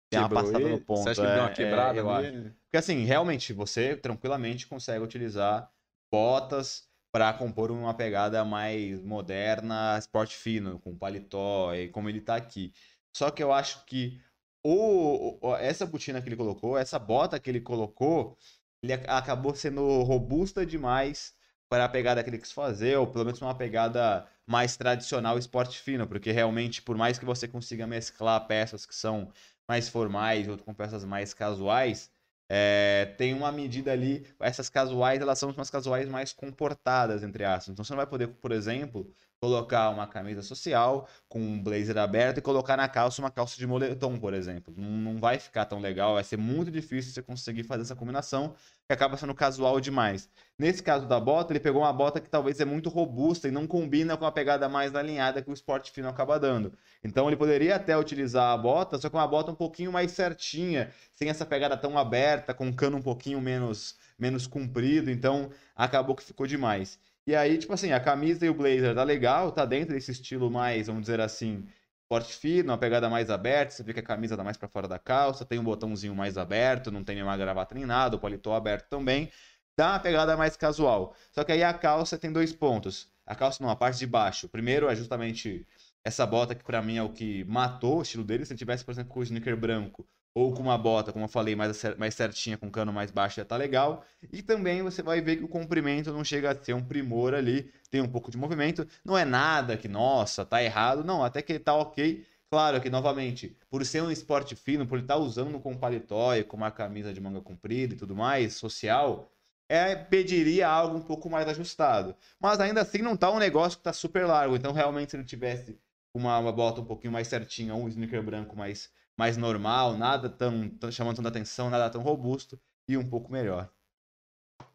tem 0.09 0.19
uma 0.19 0.29
passada 0.29 0.61
ele? 0.61 0.69
no 0.69 0.79
ponto. 0.81 1.03
Você 1.03 1.09
acha 1.09 1.21
que 1.21 1.27
ele 1.27 1.33
deu 1.33 1.43
uma 1.43 1.49
é, 1.49 1.53
quebrada? 1.53 1.97
É, 1.97 2.01
eu 2.01 2.09
acho. 2.09 2.31
Porque 2.63 2.77
assim, 2.77 3.03
realmente, 3.05 3.53
você 3.53 3.95
tranquilamente 3.95 4.67
consegue 4.67 5.03
utilizar 5.03 5.71
botas 6.11 6.87
para 7.13 7.31
compor 7.33 7.71
uma 7.71 7.93
pegada 7.93 8.43
mais 8.43 9.01
moderna, 9.03 9.97
esporte 9.99 10.35
fino, 10.35 10.79
com 10.79 10.97
paletó, 10.97 11.73
e 11.75 11.87
como 11.89 12.09
ele 12.09 12.19
tá 12.19 12.35
aqui. 12.35 12.73
Só 13.15 13.29
que 13.31 13.43
eu 13.43 13.53
acho 13.53 13.85
que 13.85 14.19
o, 14.65 15.37
essa 15.59 15.85
botina 15.85 16.21
que 16.21 16.27
ele 16.29 16.35
colocou, 16.35 16.77
essa 16.77 16.97
bota 16.97 17.39
que 17.39 17.49
ele 17.51 17.61
colocou, 17.61 18.35
ele 18.81 18.93
acabou 18.93 19.53
sendo 19.55 20.01
robusta 20.03 20.65
demais 20.65 21.35
para 21.69 21.85
a 21.85 21.89
pegada 21.89 22.23
que 22.23 22.29
ele 22.31 22.39
quis 22.39 22.51
fazer, 22.51 22.97
ou 22.97 23.07
pelo 23.07 23.25
menos 23.25 23.41
uma 23.41 23.55
pegada 23.55 24.27
mais 24.47 24.75
tradicional 24.75 25.37
esporte 25.37 25.79
fino, 25.79 26.07
porque 26.07 26.31
realmente, 26.31 26.81
por 26.81 26.97
mais 26.97 27.19
que 27.19 27.25
você 27.25 27.47
consiga 27.47 27.85
mesclar 27.87 28.45
peças 28.47 28.85
que 28.85 28.95
são 28.95 29.31
mais 29.67 29.87
formais, 29.87 30.47
ou 30.47 30.57
com 30.57 30.73
peças 30.73 31.05
mais 31.05 31.33
casuais, 31.33 32.11
é, 32.55 33.05
tem 33.17 33.33
uma 33.33 33.51
medida 33.51 33.91
ali, 33.91 34.27
essas 34.39 34.69
casuais, 34.69 35.19
elas 35.19 35.39
são 35.39 35.49
umas 35.49 35.71
casuais 35.71 36.07
mais 36.07 36.31
comportadas, 36.31 37.23
entre 37.23 37.43
aspas. 37.43 37.69
Então 37.73 37.83
você 37.83 37.91
não 37.93 37.97
vai 37.97 38.05
poder, 38.05 38.27
por 38.27 38.51
exemplo, 38.51 39.11
colocar 39.43 39.89
uma 39.89 40.07
camisa 40.07 40.41
social 40.41 41.05
com 41.27 41.37
um 41.37 41.61
blazer 41.61 41.97
aberto 41.97 42.37
e 42.37 42.41
colocar 42.41 42.77
na 42.77 42.87
calça 42.87 43.21
uma 43.21 43.29
calça 43.29 43.57
de 43.57 43.67
moletom, 43.67 44.17
por 44.17 44.33
exemplo. 44.33 44.73
Não, 44.77 44.89
não 44.89 45.17
vai 45.17 45.37
ficar 45.37 45.65
tão 45.65 45.81
legal, 45.81 46.13
vai 46.13 46.23
ser 46.23 46.37
muito 46.37 46.71
difícil 46.71 47.11
você 47.11 47.21
conseguir 47.21 47.63
fazer 47.65 47.81
essa 47.81 47.93
combinação, 47.93 48.55
que 48.87 48.93
acaba 48.93 49.17
sendo 49.17 49.35
casual 49.35 49.81
demais. 49.81 50.29
Nesse 50.57 50.81
caso 50.81 51.05
da 51.09 51.19
bota, 51.19 51.51
ele 51.51 51.59
pegou 51.59 51.81
uma 51.81 51.91
bota 51.91 52.21
que 52.21 52.29
talvez 52.29 52.61
é 52.61 52.65
muito 52.65 52.87
robusta 52.87 53.49
e 53.49 53.51
não 53.51 53.67
combina 53.67 54.15
com 54.15 54.25
a 54.25 54.31
pegada 54.31 54.69
mais 54.69 54.95
alinhada 54.95 55.41
que 55.41 55.49
o 55.49 55.53
esporte 55.53 55.91
fino 55.91 56.07
acaba 56.07 56.39
dando. 56.39 56.71
Então 57.03 57.27
ele 57.27 57.35
poderia 57.35 57.75
até 57.75 57.97
utilizar 57.97 58.53
a 58.53 58.57
bota, 58.57 58.97
só 58.97 59.09
que 59.09 59.15
uma 59.15 59.27
bota 59.27 59.51
um 59.51 59.55
pouquinho 59.55 59.91
mais 59.91 60.11
certinha, 60.11 60.89
sem 61.11 61.27
essa 61.27 61.45
pegada 61.45 61.75
tão 61.75 61.97
aberta, 61.97 62.53
com 62.53 62.67
um 62.67 62.73
cano 62.73 62.95
um 62.95 63.01
pouquinho 63.01 63.41
menos, 63.41 63.97
menos 64.17 64.47
comprido, 64.47 65.11
então 65.11 65.49
acabou 65.75 66.15
que 66.15 66.23
ficou 66.23 66.47
demais. 66.47 66.97
E 67.25 67.35
aí, 67.35 67.57
tipo 67.57 67.71
assim, 67.73 67.91
a 67.91 67.99
camisa 67.99 68.45
e 68.45 68.49
o 68.49 68.53
blazer 68.53 68.93
tá 68.93 69.03
legal, 69.03 69.51
tá 69.51 69.65
dentro 69.65 69.93
desse 69.93 70.11
estilo 70.11 70.51
mais, 70.51 70.87
vamos 70.87 71.03
dizer 71.03 71.21
assim, 71.21 71.65
porte 72.09 72.33
fino, 72.35 72.71
uma 72.71 72.77
pegada 72.77 73.09
mais 73.09 73.29
aberta, 73.29 73.73
você 73.73 73.83
vê 73.83 73.93
que 73.93 73.99
a 74.01 74.03
camisa 74.03 74.35
tá 74.35 74.43
mais 74.43 74.57
para 74.57 74.67
fora 74.67 74.87
da 74.87 74.99
calça, 74.99 75.45
tem 75.45 75.57
um 75.57 75.63
botãozinho 75.63 76.13
mais 76.13 76.37
aberto, 76.37 76.91
não 76.91 77.03
tem 77.03 77.15
nenhuma 77.15 77.37
gravata 77.37 77.73
nem 77.75 77.85
nada, 77.85 78.17
o 78.17 78.19
paletó 78.19 78.53
aberto 78.53 78.89
também. 78.89 79.31
Dá 79.77 79.91
uma 79.93 79.99
pegada 79.99 80.37
mais 80.37 80.55
casual. 80.57 81.15
Só 81.31 81.43
que 81.43 81.51
aí 81.51 81.63
a 81.63 81.73
calça 81.73 82.17
tem 82.17 82.31
dois 82.31 82.53
pontos. 82.53 83.09
A 83.25 83.35
calça 83.35 83.63
não, 83.63 83.69
a 83.71 83.75
parte 83.75 83.99
de 83.99 84.07
baixo. 84.07 84.47
Primeiro 84.49 84.87
é 84.89 84.95
justamente 84.95 85.65
essa 86.03 86.25
bota 86.25 86.53
que 86.53 86.63
para 86.63 86.81
mim 86.81 86.97
é 86.97 87.03
o 87.03 87.09
que 87.09 87.43
matou 87.45 87.99
o 87.99 88.01
estilo 88.01 88.23
dele. 88.23 88.45
Se 88.45 88.53
ele 88.53 88.59
tivesse, 88.59 88.85
por 88.85 88.91
exemplo, 88.91 89.11
com 89.11 89.19
o 89.21 89.23
sneaker 89.23 89.57
branco 89.57 90.07
ou 90.35 90.53
com 90.53 90.63
uma 90.63 90.77
bota, 90.77 91.13
como 91.13 91.25
eu 91.25 91.29
falei, 91.29 91.55
mais, 91.55 91.81
mais 91.97 92.15
certinha, 92.15 92.57
com 92.57 92.69
cano 92.69 92.91
mais 92.91 93.11
baixo, 93.11 93.35
já 93.37 93.45
tá 93.45 93.55
legal. 93.55 94.03
E 94.31 94.41
também 94.41 94.81
você 94.81 95.03
vai 95.03 95.21
ver 95.21 95.37
que 95.37 95.43
o 95.43 95.47
comprimento 95.47 96.11
não 96.11 96.23
chega 96.23 96.51
a 96.51 96.55
ser 96.55 96.73
um 96.73 96.83
primor 96.83 97.33
ali, 97.33 97.71
tem 97.91 98.01
um 98.01 98.07
pouco 98.07 98.31
de 98.31 98.37
movimento. 98.37 98.87
Não 99.05 99.17
é 99.17 99.23
nada 99.25 99.77
que, 99.77 99.87
nossa, 99.87 100.43
tá 100.43 100.63
errado. 100.63 101.03
Não, 101.03 101.23
até 101.23 101.41
que 101.41 101.59
tá 101.59 101.75
ok. 101.75 102.25
Claro 102.49 102.81
que, 102.81 102.89
novamente, 102.89 103.55
por 103.69 103.85
ser 103.85 104.01
um 104.01 104.11
esporte 104.11 104.55
fino, 104.55 104.85
por 104.87 104.95
ele 104.95 105.05
estar 105.05 105.15
tá 105.15 105.19
usando 105.19 105.59
com 105.59 105.77
paletó 105.77 106.35
e 106.35 106.43
com 106.43 106.57
uma 106.57 106.71
camisa 106.71 107.13
de 107.13 107.21
manga 107.21 107.41
comprida 107.41 107.93
e 107.93 107.97
tudo 107.97 108.15
mais, 108.15 108.55
social, 108.55 109.31
é, 109.69 109.95
pediria 109.95 110.67
algo 110.67 110.97
um 110.97 111.01
pouco 111.01 111.29
mais 111.29 111.47
ajustado. 111.47 112.15
Mas 112.39 112.59
ainda 112.59 112.81
assim 112.81 112.99
não 112.99 113.15
tá 113.17 113.31
um 113.31 113.39
negócio 113.39 113.77
que 113.77 113.83
tá 113.83 113.93
super 113.93 114.25
largo. 114.25 114.55
Então, 114.55 114.71
realmente, 114.71 115.11
se 115.11 115.17
ele 115.17 115.23
tivesse 115.23 115.77
uma, 116.13 116.37
uma 116.37 116.51
bota 116.51 116.81
um 116.81 116.85
pouquinho 116.85 117.13
mais 117.13 117.27
certinha, 117.27 117.75
um 117.75 117.87
sneaker 117.87 118.21
branco 118.21 118.55
mais, 118.55 118.91
mais 119.17 119.37
normal, 119.37 119.97
nada 119.97 120.29
tão, 120.29 120.69
tão 120.69 120.91
chamando 120.91 121.17
tanta 121.17 121.29
atenção, 121.29 121.69
nada 121.69 121.89
tão 121.89 122.01
robusto, 122.01 122.59
e 122.87 122.97
um 122.97 123.07
pouco 123.07 123.31
melhor. 123.31 123.69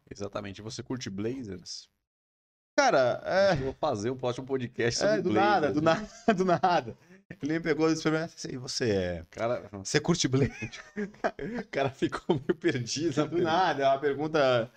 Exatamente. 0.09 0.61
Você 0.61 0.81
curte 0.81 1.09
Blazers? 1.09 1.89
Cara, 2.77 3.21
é. 3.25 3.55
vou 3.55 3.73
fazer 3.73 4.09
um 4.09 4.17
próximo 4.17 4.47
podcast 4.47 4.99
sobre 4.99 5.15
é, 5.15 5.21
do 5.21 5.29
Blazers. 5.31 5.61
Nada, 5.61 5.73
do 5.73 5.81
nada, 5.81 6.33
do 6.33 6.45
nada. 6.45 6.97
Ele 7.43 7.53
me 7.53 7.59
pegou 7.59 7.87
e 7.87 7.93
disse 7.93 8.03
pra 8.03 8.11
mim, 8.11 8.25
assim, 8.25 8.57
você 8.57 8.89
é. 8.89 9.25
Cara, 9.29 9.69
você 9.71 9.99
curte 9.99 10.27
Blade? 10.27 10.81
o 10.97 11.67
cara 11.69 11.89
ficou 11.89 12.35
meio 12.35 12.55
perdido. 12.55 13.27
Do 13.27 13.41
nada, 13.41 13.83
é 13.83 13.87
uma 13.87 13.99
pergunta 13.99 14.71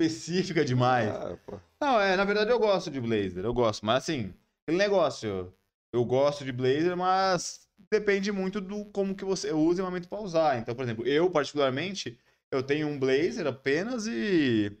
específica 0.00 0.64
demais. 0.64 1.08
Ah. 1.10 1.36
Não, 1.80 2.00
é, 2.00 2.16
na 2.16 2.24
verdade 2.24 2.50
eu 2.50 2.58
gosto 2.58 2.90
de 2.90 3.00
blazer, 3.00 3.44
eu 3.44 3.52
gosto, 3.52 3.84
mas 3.84 4.04
assim, 4.04 4.32
aquele 4.62 4.78
negócio, 4.78 5.52
eu 5.92 6.04
gosto 6.04 6.44
de 6.44 6.52
blazer, 6.52 6.96
mas 6.96 7.67
depende 7.90 8.32
muito 8.32 8.60
do 8.60 8.84
como 8.86 9.14
que 9.14 9.24
você 9.24 9.52
usa 9.52 9.80
e 9.80 9.82
o 9.82 9.86
momento 9.86 10.08
para 10.08 10.20
usar. 10.20 10.58
Então, 10.58 10.74
por 10.74 10.82
exemplo, 10.82 11.06
eu 11.06 11.30
particularmente, 11.30 12.18
eu 12.50 12.62
tenho 12.62 12.88
um 12.88 12.98
blazer 12.98 13.46
apenas 13.46 14.06
e 14.06 14.76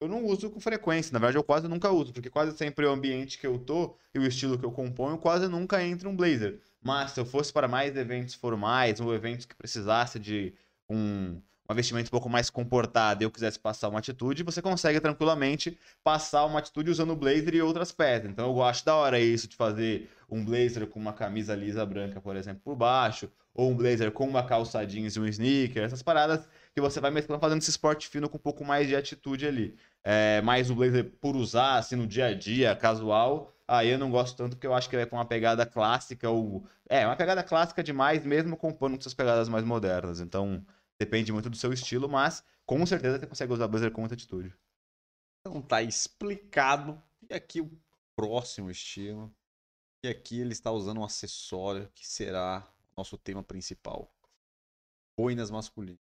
eu 0.00 0.08
não 0.08 0.24
uso 0.24 0.50
com 0.50 0.60
frequência. 0.60 1.12
Na 1.12 1.18
verdade, 1.18 1.38
eu 1.38 1.44
quase 1.44 1.68
nunca 1.68 1.90
uso, 1.90 2.12
porque 2.12 2.30
quase 2.30 2.56
sempre 2.56 2.84
o 2.86 2.90
ambiente 2.90 3.38
que 3.38 3.46
eu 3.46 3.58
tô 3.58 3.96
e 4.14 4.18
o 4.18 4.26
estilo 4.26 4.58
que 4.58 4.64
eu 4.64 4.72
componho, 4.72 5.16
quase 5.18 5.48
nunca 5.48 5.82
entra 5.82 6.08
um 6.08 6.16
blazer. 6.16 6.60
Mas 6.82 7.12
se 7.12 7.20
eu 7.20 7.24
fosse 7.24 7.52
para 7.52 7.68
mais 7.68 7.96
eventos 7.96 8.34
formais 8.34 9.00
ou 9.00 9.14
eventos 9.14 9.46
que 9.46 9.54
precisasse 9.54 10.18
de 10.18 10.52
um, 10.88 11.40
uma 11.72 11.76
vestimenta 11.76 12.08
um 12.08 12.10
pouco 12.10 12.28
mais 12.28 12.50
comportada 12.50 13.22
e 13.22 13.26
eu 13.26 13.30
quisesse 13.30 13.58
passar 13.58 13.88
uma 13.88 13.98
atitude, 13.98 14.42
você 14.42 14.60
consegue 14.60 15.00
tranquilamente 15.00 15.76
passar 16.04 16.44
uma 16.44 16.58
atitude 16.58 16.90
usando 16.90 17.16
blazer 17.16 17.54
e 17.54 17.62
outras 17.62 17.90
peças. 17.90 18.30
Então 18.30 18.46
eu 18.46 18.54
gosto 18.54 18.84
da 18.84 18.94
hora 18.94 19.18
isso 19.18 19.48
de 19.48 19.56
fazer 19.56 20.10
um 20.30 20.44
blazer 20.44 20.86
com 20.86 21.00
uma 21.00 21.12
camisa 21.12 21.54
lisa 21.54 21.84
branca, 21.84 22.20
por 22.20 22.36
exemplo, 22.36 22.60
por 22.62 22.76
baixo, 22.76 23.30
ou 23.54 23.70
um 23.70 23.76
blazer 23.76 24.10
com 24.12 24.26
uma 24.26 24.44
calça 24.44 24.84
jeans 24.86 25.16
e 25.16 25.20
um 25.20 25.26
sneaker, 25.26 25.82
essas 25.82 26.02
paradas 26.02 26.48
que 26.74 26.80
você 26.80 27.00
vai 27.00 27.10
mesclando 27.10 27.40
fazendo 27.40 27.60
esse 27.60 27.70
esporte 27.70 28.08
fino 28.08 28.28
com 28.28 28.36
um 28.36 28.40
pouco 28.40 28.64
mais 28.64 28.86
de 28.86 28.94
atitude 28.94 29.46
ali. 29.46 29.74
É, 30.04 30.40
mais 30.42 30.70
o 30.70 30.74
blazer 30.74 31.12
por 31.20 31.36
usar, 31.36 31.76
assim, 31.76 31.96
no 31.96 32.06
dia 32.06 32.26
a 32.26 32.34
dia, 32.34 32.74
casual, 32.74 33.52
aí 33.68 33.90
eu 33.90 33.98
não 33.98 34.10
gosto 34.10 34.36
tanto 34.36 34.56
porque 34.56 34.66
eu 34.66 34.74
acho 34.74 34.88
que 34.88 34.96
vai 34.96 35.06
com 35.06 35.16
uma 35.16 35.24
pegada 35.24 35.64
clássica, 35.66 36.28
ou... 36.28 36.66
É, 36.88 37.06
uma 37.06 37.16
pegada 37.16 37.42
clássica 37.42 37.82
demais, 37.82 38.24
mesmo 38.24 38.56
compondo 38.56 38.94
com 38.94 39.00
essas 39.00 39.14
pegadas 39.14 39.48
mais 39.48 39.64
modernas. 39.64 40.20
Então, 40.20 40.62
depende 41.04 41.32
muito 41.32 41.50
do 41.50 41.56
seu 41.56 41.72
estilo, 41.72 42.08
mas 42.08 42.44
com 42.64 42.84
certeza 42.86 43.18
você 43.18 43.26
consegue 43.26 43.52
usar 43.52 43.66
blazer 43.68 43.90
com 43.90 44.00
muita 44.00 44.14
atitude. 44.14 44.54
Então 45.40 45.60
tá 45.60 45.82
explicado. 45.82 47.02
E 47.28 47.34
aqui 47.34 47.60
o 47.60 47.70
próximo 48.16 48.70
estilo. 48.70 49.34
E 50.04 50.08
aqui 50.08 50.40
ele 50.40 50.52
está 50.52 50.70
usando 50.70 51.00
um 51.00 51.04
acessório 51.04 51.90
que 51.94 52.06
será 52.06 52.66
nosso 52.96 53.18
tema 53.18 53.42
principal. 53.42 54.12
Boinas 55.18 55.50
masculinas. 55.50 56.00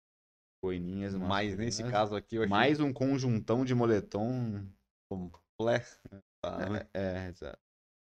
Boininhas, 0.61 1.15
Mas 1.15 1.55
nesse 1.55 1.81
masculinas. 1.83 1.91
caso 1.91 2.15
aqui 2.15 2.35
eu 2.35 2.41
achei 2.41 2.49
Mais 2.49 2.79
um 2.81 2.91
conjuntão 2.91 3.63
de 3.63 3.73
moletom. 3.73 4.65
completo. 5.09 5.99
É, 6.93 6.99
é, 7.01 7.27
exato. 7.27 7.59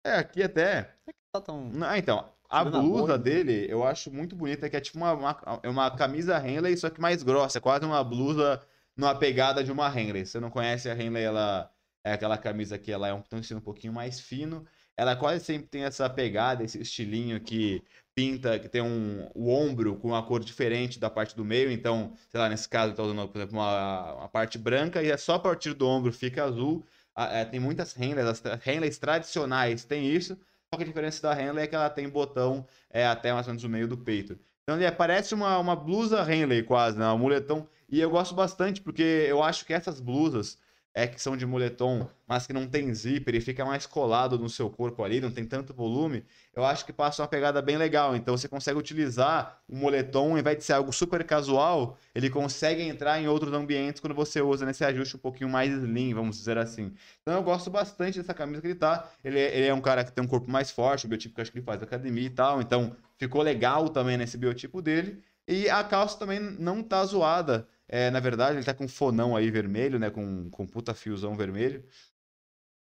É, 0.05 0.17
aqui 0.17 0.43
até. 0.43 0.97
Tá 1.33 1.41
tão... 1.41 1.69
Não, 1.69 1.95
então, 1.97 2.33
a 2.49 2.65
blusa 2.65 3.19
dele 3.19 3.67
eu 3.69 3.85
acho 3.85 4.11
muito 4.11 4.37
bonita, 4.37 4.69
que 4.69 4.77
é 4.77 4.81
tipo 4.81 4.99
uma, 4.99 5.13
uma, 5.13 5.61
é 5.63 5.69
uma 5.69 5.91
camisa 5.91 6.39
Henley, 6.39 6.77
só 6.77 6.91
que 6.91 7.01
mais 7.01 7.23
grossa. 7.23 7.59
É 7.59 7.61
quase 7.61 7.85
uma 7.85 8.03
blusa 8.03 8.61
numa 8.97 9.15
pegada 9.15 9.63
de 9.63 9.71
uma 9.71 9.89
Henley. 9.89 10.25
Se 10.25 10.33
você 10.33 10.41
não 10.41 10.51
conhece 10.51 10.89
a 10.89 10.95
Henley, 10.95 11.25
ela 11.25 11.71
é 12.05 12.13
aquela 12.13 12.39
camisa 12.39 12.79
que 12.79 12.93
ela 12.93 13.09
é 13.09 13.13
um, 13.13 13.21
tem 13.21 13.57
um 13.57 13.61
pouquinho 13.61 13.93
mais 13.93 14.21
fino. 14.21 14.65
Ela 14.97 15.15
quase 15.15 15.45
sempre 15.45 15.69
tem 15.69 15.83
essa 15.83 16.09
pegada, 16.09 16.65
esse 16.65 16.81
estilinho 16.81 17.41
que 17.41 17.83
pinta, 18.15 18.59
que 18.59 18.69
tem 18.69 18.81
um, 18.81 19.29
o 19.35 19.51
ombro 19.51 19.97
com 19.97 20.09
uma 20.09 20.23
cor 20.23 20.43
diferente 20.43 20.99
da 20.99 21.11
parte 21.11 21.37
do 21.37 21.45
meio. 21.45 21.71
Então, 21.71 22.15
sei 22.31 22.41
lá, 22.41 22.49
nesse 22.49 22.69
caso, 22.69 22.95
tá 22.95 23.03
usando, 23.03 23.29
por 23.29 23.39
exemplo, 23.39 23.59
uma, 23.59 24.15
uma 24.15 24.29
parte 24.29 24.57
branca 24.57 25.03
e 25.03 25.11
é 25.11 25.17
só 25.17 25.35
a 25.35 25.39
partir 25.39 25.75
do 25.75 25.87
ombro 25.87 26.13
fica 26.13 26.45
azul. 26.45 26.87
Ah, 27.15 27.39
é, 27.39 27.45
tem 27.45 27.59
muitas 27.59 27.99
Henleys, 27.99 28.27
as 28.27 28.67
Henleys 28.67 28.99
tradicionais 28.99 29.85
tem 29.85 30.07
isso, 30.07 30.39
só 30.77 30.79
que 30.79 30.83
a 30.83 30.87
diferença 30.87 31.23
da 31.23 31.41
Henley 31.41 31.65
é 31.65 31.67
que 31.67 31.75
ela 31.75 31.89
tem 31.89 32.09
botão 32.09 32.67
é, 32.91 33.07
até 33.07 33.33
mais 33.33 33.47
ou 33.47 33.53
menos 33.53 33.65
o 33.65 33.69
meio 33.69 33.89
do 33.89 33.97
peito. 33.97 34.39
Então 34.63 34.77
ele 34.77 34.85
é, 34.85 34.91
parece 34.91 35.35
uma, 35.35 35.59
uma 35.59 35.75
blusa 35.75 36.23
Henley 36.31 36.63
quase, 36.63 36.99
né? 36.99 37.09
Um 37.09 37.19
moletom. 37.19 37.67
E 37.89 38.01
eu 38.01 38.11
gosto 38.11 38.35
bastante 38.35 38.83
porque 38.83 39.03
eu 39.03 39.43
acho 39.43 39.65
que 39.65 39.73
essas 39.73 40.01
blusas 40.01 40.59
é 40.99 41.07
que 41.07 41.21
são 41.21 41.37
de 41.37 41.45
moletom, 41.45 42.09
mas 42.27 42.47
que 42.47 42.55
não 42.55 42.67
tem 42.67 42.93
zíper 42.95 43.35
e 43.35 43.41
fica 43.43 43.67
mais 43.67 43.85
colado 43.85 44.39
no 44.39 44.49
seu 44.49 44.71
corpo 44.71 45.05
ali, 45.05 45.21
não 45.21 45.31
tem 45.31 45.45
tanto 45.45 45.75
volume, 45.75 46.25
eu 46.55 46.65
acho 46.65 46.87
que 46.87 46.93
passa 46.93 47.21
uma 47.23 47.29
pegada 47.29 47.61
bem 47.61 47.77
legal. 47.77 48.17
Então 48.17 48.35
você 48.35 48.49
consegue 48.49 48.79
utilizar 48.79 49.61
o 49.69 49.77
moletom, 49.77 50.33
ao 50.33 50.39
invés 50.39 50.57
de 50.57 50.65
ser 50.65 50.73
algo 50.73 50.91
super 50.95 51.23
casual, 51.23 51.99
ele 52.15 52.31
consegue 52.31 52.81
entrar 52.81 53.21
em 53.21 53.29
outros 53.29 53.53
ambientes 53.53 54.01
quando 54.01 54.15
você 54.15 54.41
usa 54.41 54.65
nesse 54.65 54.85
ajuste 54.87 55.17
um 55.17 55.19
pouquinho 55.19 55.51
mais 55.51 55.71
slim, 55.71 56.15
vamos 56.15 56.39
dizer 56.39 56.57
assim. 56.57 56.91
Então 57.21 57.35
eu 57.35 57.43
gosto 57.43 57.69
bastante 57.71 58.19
dessa 58.19 58.33
camisa 58.33 58.63
que 58.63 58.69
ele 58.69 58.75
tá. 58.75 59.07
Ele, 59.23 59.39
é- 59.39 59.55
ele 59.59 59.67
é 59.67 59.75
um 59.75 59.83
cara 59.83 60.03
que 60.03 60.11
tem 60.13 60.25
um 60.25 60.27
corpo 60.27 60.51
mais 60.51 60.71
forte, 60.71 61.05
o 61.05 61.09
biotipo 61.11 61.35
que 61.35 61.43
acho 61.43 61.53
que 61.53 61.59
ele 61.59 61.65
faz 61.67 61.83
academia 61.83 62.25
e 62.27 62.31
tal. 62.31 62.63
Então 62.63 62.97
ficou 63.19 63.43
legal 63.43 63.89
também 63.91 64.17
nesse 64.17 64.39
biotipo 64.39 64.81
dele. 64.81 65.23
E 65.47 65.69
a 65.71 65.85
calça 65.85 66.19
também 66.19 66.41
não 66.41 66.83
tá 66.83 67.05
zoada. 67.05 67.69
É, 67.89 68.11
na 68.11 68.21
verdade, 68.21 68.59
ele 68.59 68.65
tá 68.65 68.75
com 68.75 68.89
fonão 68.89 69.37
aí 69.37 69.51
vermelho, 69.51 69.99
né? 69.99 70.11
Com, 70.11 70.51
com 70.51 70.67
puta 70.67 70.95
fiozão 70.95 71.37
vermelho. 71.37 71.85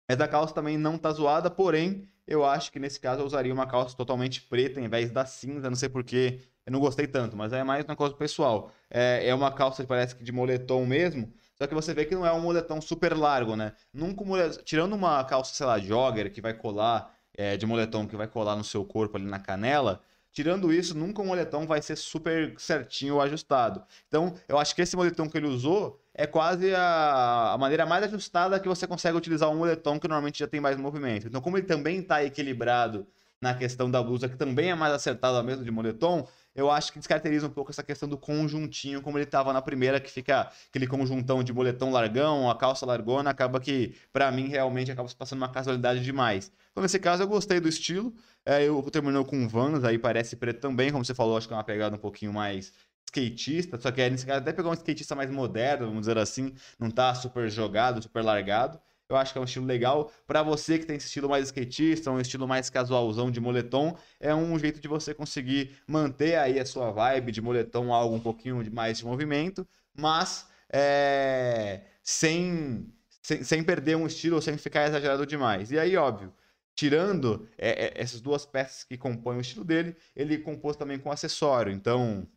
Mas 0.08 0.20
a 0.20 0.28
calça 0.28 0.54
também 0.54 0.78
não 0.78 0.96
tá 0.98 1.10
zoada, 1.12 1.50
porém, 1.50 2.08
eu 2.26 2.44
acho 2.44 2.70
que 2.72 2.78
nesse 2.78 3.00
caso 3.00 3.20
eu 3.22 3.26
usaria 3.26 3.52
uma 3.52 3.66
calça 3.66 3.96
totalmente 3.96 4.40
preta 4.42 4.80
em 4.80 4.88
vez 4.88 5.10
da 5.10 5.24
cinza, 5.26 5.68
não 5.68 5.76
sei 5.76 5.88
porquê. 5.88 6.40
Eu 6.64 6.72
não 6.72 6.80
gostei 6.80 7.06
tanto, 7.06 7.36
mas 7.36 7.52
é 7.52 7.62
mais 7.64 7.84
uma 7.84 7.96
coisa 7.96 8.14
pessoal. 8.14 8.72
É, 8.90 9.28
é 9.28 9.34
uma 9.34 9.52
calça 9.52 9.82
que 9.82 9.88
parece 9.88 10.14
que 10.16 10.24
de 10.24 10.32
moletom 10.32 10.84
mesmo, 10.86 11.32
só 11.56 11.66
que 11.66 11.74
você 11.74 11.94
vê 11.94 12.04
que 12.04 12.14
não 12.14 12.26
é 12.26 12.32
um 12.32 12.40
moletom 12.40 12.80
super 12.80 13.16
largo, 13.16 13.54
né? 13.56 13.72
Nunca 13.92 14.22
um 14.22 14.26
mole- 14.26 14.62
Tirando 14.64 14.92
uma 14.94 15.24
calça, 15.24 15.54
sei 15.54 15.66
lá, 15.66 15.78
jogger 15.78 16.32
que 16.32 16.40
vai 16.40 16.54
colar, 16.54 17.12
é, 17.36 17.56
de 17.56 17.66
moletom 17.66 18.06
que 18.06 18.16
vai 18.16 18.26
colar 18.28 18.56
no 18.56 18.64
seu 18.64 18.84
corpo 18.84 19.16
ali 19.16 19.26
na 19.26 19.38
canela, 19.38 20.00
tirando 20.36 20.70
isso, 20.70 20.94
nunca 20.94 21.22
um 21.22 21.26
moletom 21.28 21.66
vai 21.66 21.80
ser 21.80 21.96
super 21.96 22.52
certinho 22.58 23.14
ou 23.14 23.22
ajustado. 23.22 23.82
Então, 24.06 24.34
eu 24.46 24.58
acho 24.58 24.74
que 24.74 24.82
esse 24.82 24.94
moletom 24.94 25.30
que 25.30 25.38
ele 25.38 25.46
usou 25.46 25.98
é 26.12 26.26
quase 26.26 26.74
a, 26.74 27.54
a 27.54 27.58
maneira 27.58 27.86
mais 27.86 28.04
ajustada 28.04 28.60
que 28.60 28.68
você 28.68 28.86
consegue 28.86 29.16
utilizar 29.16 29.48
um 29.48 29.56
moletom 29.56 29.98
que 29.98 30.06
normalmente 30.06 30.38
já 30.38 30.46
tem 30.46 30.60
mais 30.60 30.76
movimento. 30.76 31.26
Então, 31.26 31.40
como 31.40 31.56
ele 31.56 31.66
também 31.66 32.00
está 32.00 32.22
equilibrado 32.22 33.06
na 33.40 33.54
questão 33.54 33.90
da 33.90 34.02
blusa, 34.02 34.28
que 34.28 34.36
também 34.36 34.70
é 34.70 34.74
mais 34.74 34.92
acertada 34.92 35.42
mesmo 35.42 35.64
de 35.64 35.70
moletom, 35.70 36.28
eu 36.56 36.70
acho 36.70 36.92
que 36.92 36.98
descaracteriza 36.98 37.46
um 37.46 37.50
pouco 37.50 37.70
essa 37.70 37.82
questão 37.82 38.08
do 38.08 38.16
conjuntinho, 38.16 39.02
como 39.02 39.18
ele 39.18 39.24
estava 39.24 39.52
na 39.52 39.60
primeira, 39.62 40.00
que 40.00 40.10
fica 40.10 40.50
aquele 40.68 40.86
conjuntão 40.86 41.44
de 41.44 41.52
moletom 41.52 41.90
largão, 41.90 42.50
a 42.50 42.56
calça 42.56 42.86
largona, 42.86 43.30
acaba 43.30 43.60
que, 43.60 43.94
pra 44.12 44.30
mim, 44.32 44.48
realmente 44.48 44.90
acaba 44.90 45.08
se 45.08 45.14
passando 45.14 45.38
uma 45.38 45.48
casualidade 45.50 46.02
demais. 46.02 46.50
Então, 46.72 46.82
nesse 46.82 46.98
caso, 46.98 47.22
eu 47.22 47.28
gostei 47.28 47.60
do 47.60 47.68
estilo. 47.68 48.14
É, 48.44 48.62
eu 48.64 48.82
terminou 48.90 49.24
com 49.24 49.46
Vans, 49.46 49.84
aí 49.84 49.98
parece 49.98 50.36
preto 50.36 50.60
também, 50.60 50.90
como 50.90 51.04
você 51.04 51.14
falou, 51.14 51.36
acho 51.36 51.46
que 51.46 51.54
é 51.54 51.56
uma 51.56 51.64
pegada 51.64 51.94
um 51.96 51.98
pouquinho 51.98 52.32
mais 52.32 52.72
skatista, 53.06 53.78
só 53.80 53.90
que 53.90 54.00
aí, 54.00 54.10
nesse 54.10 54.26
caso 54.26 54.40
até 54.40 54.52
pegou 54.52 54.70
um 54.70 54.74
skatista 54.74 55.14
mais 55.14 55.30
moderno, 55.30 55.86
vamos 55.86 56.00
dizer 56.00 56.18
assim, 56.18 56.54
não 56.78 56.90
tá 56.90 57.14
super 57.14 57.48
jogado, 57.48 58.02
super 58.02 58.22
largado. 58.22 58.80
Eu 59.08 59.16
acho 59.16 59.32
que 59.32 59.38
é 59.38 59.40
um 59.40 59.44
estilo 59.44 59.66
legal. 59.66 60.10
Pra 60.26 60.42
você 60.42 60.78
que 60.78 60.86
tem 60.86 60.96
esse 60.96 61.06
estilo 61.06 61.28
mais 61.28 61.46
skatista, 61.46 62.10
um 62.10 62.20
estilo 62.20 62.46
mais 62.48 62.68
casualzão 62.68 63.30
de 63.30 63.40
moletom, 63.40 63.96
é 64.18 64.34
um 64.34 64.58
jeito 64.58 64.80
de 64.80 64.88
você 64.88 65.14
conseguir 65.14 65.76
manter 65.86 66.36
aí 66.36 66.58
a 66.58 66.66
sua 66.66 66.90
vibe 66.90 67.30
de 67.32 67.40
moletom, 67.40 67.92
algo 67.92 68.16
um 68.16 68.20
pouquinho 68.20 68.68
mais 68.72 68.98
de 68.98 69.04
movimento, 69.04 69.66
mas 69.96 70.48
é, 70.72 71.82
sem, 72.02 72.92
sem, 73.22 73.44
sem 73.44 73.62
perder 73.64 73.96
um 73.96 74.06
estilo, 74.06 74.42
sem 74.42 74.58
ficar 74.58 74.86
exagerado 74.88 75.24
demais. 75.24 75.70
E 75.70 75.78
aí, 75.78 75.96
óbvio, 75.96 76.32
tirando 76.74 77.48
é, 77.56 77.86
é, 77.86 78.02
essas 78.02 78.20
duas 78.20 78.44
peças 78.44 78.84
que 78.84 78.98
compõem 78.98 79.38
o 79.38 79.40
estilo 79.40 79.64
dele, 79.64 79.96
ele 80.14 80.38
compôs 80.38 80.76
também 80.76 80.98
com 80.98 81.10
acessório. 81.10 81.72
Então, 81.72 82.28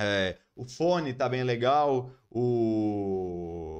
é, 0.00 0.38
o 0.56 0.64
fone 0.64 1.12
tá 1.12 1.28
bem 1.28 1.44
legal, 1.44 2.10
o, 2.30 3.79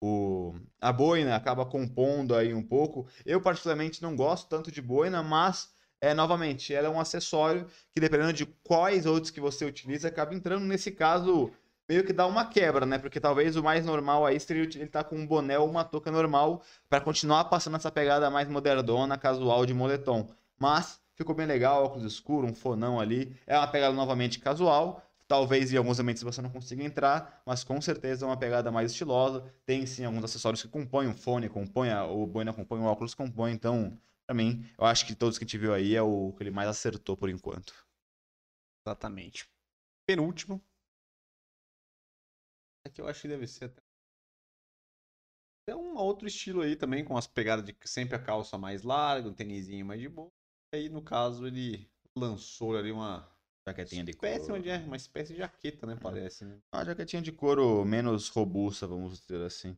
o, 0.00 0.54
a 0.80 0.92
boina 0.92 1.36
acaba 1.36 1.66
compondo 1.66 2.34
aí 2.34 2.54
um 2.54 2.62
pouco. 2.62 3.06
Eu, 3.24 3.40
particularmente, 3.40 4.02
não 4.02 4.16
gosto 4.16 4.48
tanto 4.48 4.72
de 4.72 4.80
boina, 4.80 5.22
mas, 5.22 5.70
é, 6.00 6.14
novamente, 6.14 6.72
ela 6.74 6.86
é 6.88 6.90
um 6.90 7.00
acessório 7.00 7.66
que, 7.92 8.00
dependendo 8.00 8.32
de 8.32 8.46
quais 8.46 9.04
outros 9.04 9.30
que 9.30 9.40
você 9.40 9.64
utiliza, 9.64 10.08
acaba 10.08 10.34
entrando. 10.34 10.64
Nesse 10.64 10.90
caso, 10.90 11.52
meio 11.88 12.04
que 12.04 12.12
dá 12.12 12.26
uma 12.26 12.46
quebra, 12.46 12.86
né? 12.86 12.98
Porque 12.98 13.20
talvez 13.20 13.56
o 13.56 13.62
mais 13.62 13.84
normal 13.84 14.24
aí 14.24 14.38
seria 14.40 14.62
ele 14.62 14.84
estar 14.84 15.04
com 15.04 15.16
um 15.16 15.26
boné 15.26 15.58
ou 15.58 15.68
uma 15.68 15.84
touca 15.84 16.10
normal 16.10 16.62
para 16.88 17.00
continuar 17.00 17.44
passando 17.46 17.76
essa 17.76 17.90
pegada 17.90 18.30
mais 18.30 18.48
modernona, 18.48 19.18
casual 19.18 19.66
de 19.66 19.74
moletom. 19.74 20.28
Mas 20.58 21.00
ficou 21.14 21.34
bem 21.34 21.46
legal, 21.46 21.84
óculos 21.84 22.10
escuro, 22.10 22.46
um 22.46 22.54
fonão 22.54 22.98
ali. 23.00 23.36
É 23.46 23.56
uma 23.58 23.66
pegada 23.66 23.94
novamente 23.94 24.38
casual. 24.38 25.02
Talvez 25.30 25.72
em 25.72 25.76
alguns 25.76 25.98
momentos 25.98 26.22
você 26.24 26.42
não 26.42 26.50
consiga 26.50 26.82
entrar, 26.82 27.40
mas 27.46 27.62
com 27.62 27.80
certeza 27.80 28.24
é 28.26 28.28
uma 28.28 28.36
pegada 28.36 28.72
mais 28.72 28.90
estilosa. 28.90 29.42
Tem 29.64 29.86
sim 29.86 30.04
alguns 30.04 30.24
acessórios 30.24 30.60
que 30.62 30.68
compõem 30.68 31.06
o 31.08 31.14
fone, 31.14 31.48
compõem 31.48 31.90
a- 31.90 32.04
o 32.06 32.26
boina, 32.26 32.52
compõem 32.52 32.80
o 32.80 32.84
óculos, 32.86 33.14
compõem. 33.14 33.54
Então, 33.54 33.96
pra 34.26 34.34
mim, 34.34 34.66
eu 34.76 34.84
acho 34.84 35.06
que 35.06 35.14
todos 35.14 35.38
que 35.38 35.44
a 35.44 35.46
gente 35.46 35.56
viu 35.58 35.72
aí 35.72 35.94
é 35.94 36.02
o 36.02 36.32
que 36.36 36.42
ele 36.42 36.50
mais 36.50 36.68
acertou 36.68 37.16
por 37.16 37.30
enquanto. 37.30 37.72
Exatamente. 38.86 39.48
Penúltimo. 40.06 40.62
Aqui 42.84 43.00
eu 43.00 43.08
acho 43.08 43.22
que 43.22 43.28
deve 43.28 43.46
ser 43.46 43.64
até. 43.66 43.82
É 45.66 45.74
um 45.74 45.96
outro 45.96 46.26
estilo 46.26 46.62
aí 46.62 46.76
também, 46.76 47.04
com 47.04 47.16
as 47.16 47.26
pegadas 47.26 47.64
de 47.64 47.74
sempre 47.84 48.16
a 48.16 48.22
calça 48.22 48.58
mais 48.58 48.82
larga, 48.82 49.28
um 49.28 49.34
tênisinho 49.34 49.86
mais 49.86 50.00
de 50.00 50.08
boa. 50.08 50.30
E 50.72 50.76
aí, 50.78 50.88
no 50.88 51.02
caso, 51.02 51.46
ele 51.46 51.90
lançou 52.16 52.76
ali 52.76 52.90
uma 52.92 53.28
Jaquetinha 53.70 54.04
de 54.04 54.10
espécie, 54.10 54.46
couro. 54.46 54.54
onde 54.56 54.68
é 54.68 54.78
uma 54.78 54.96
espécie 54.96 55.32
de 55.32 55.38
jaqueta, 55.38 55.86
né? 55.86 55.96
Parece, 56.00 56.44
né? 56.44 56.58
Uma 56.72 56.84
jaquetinha 56.84 57.22
de 57.22 57.32
couro 57.32 57.84
menos 57.84 58.28
robusta, 58.28 58.86
vamos 58.86 59.20
dizer 59.20 59.44
assim. 59.44 59.76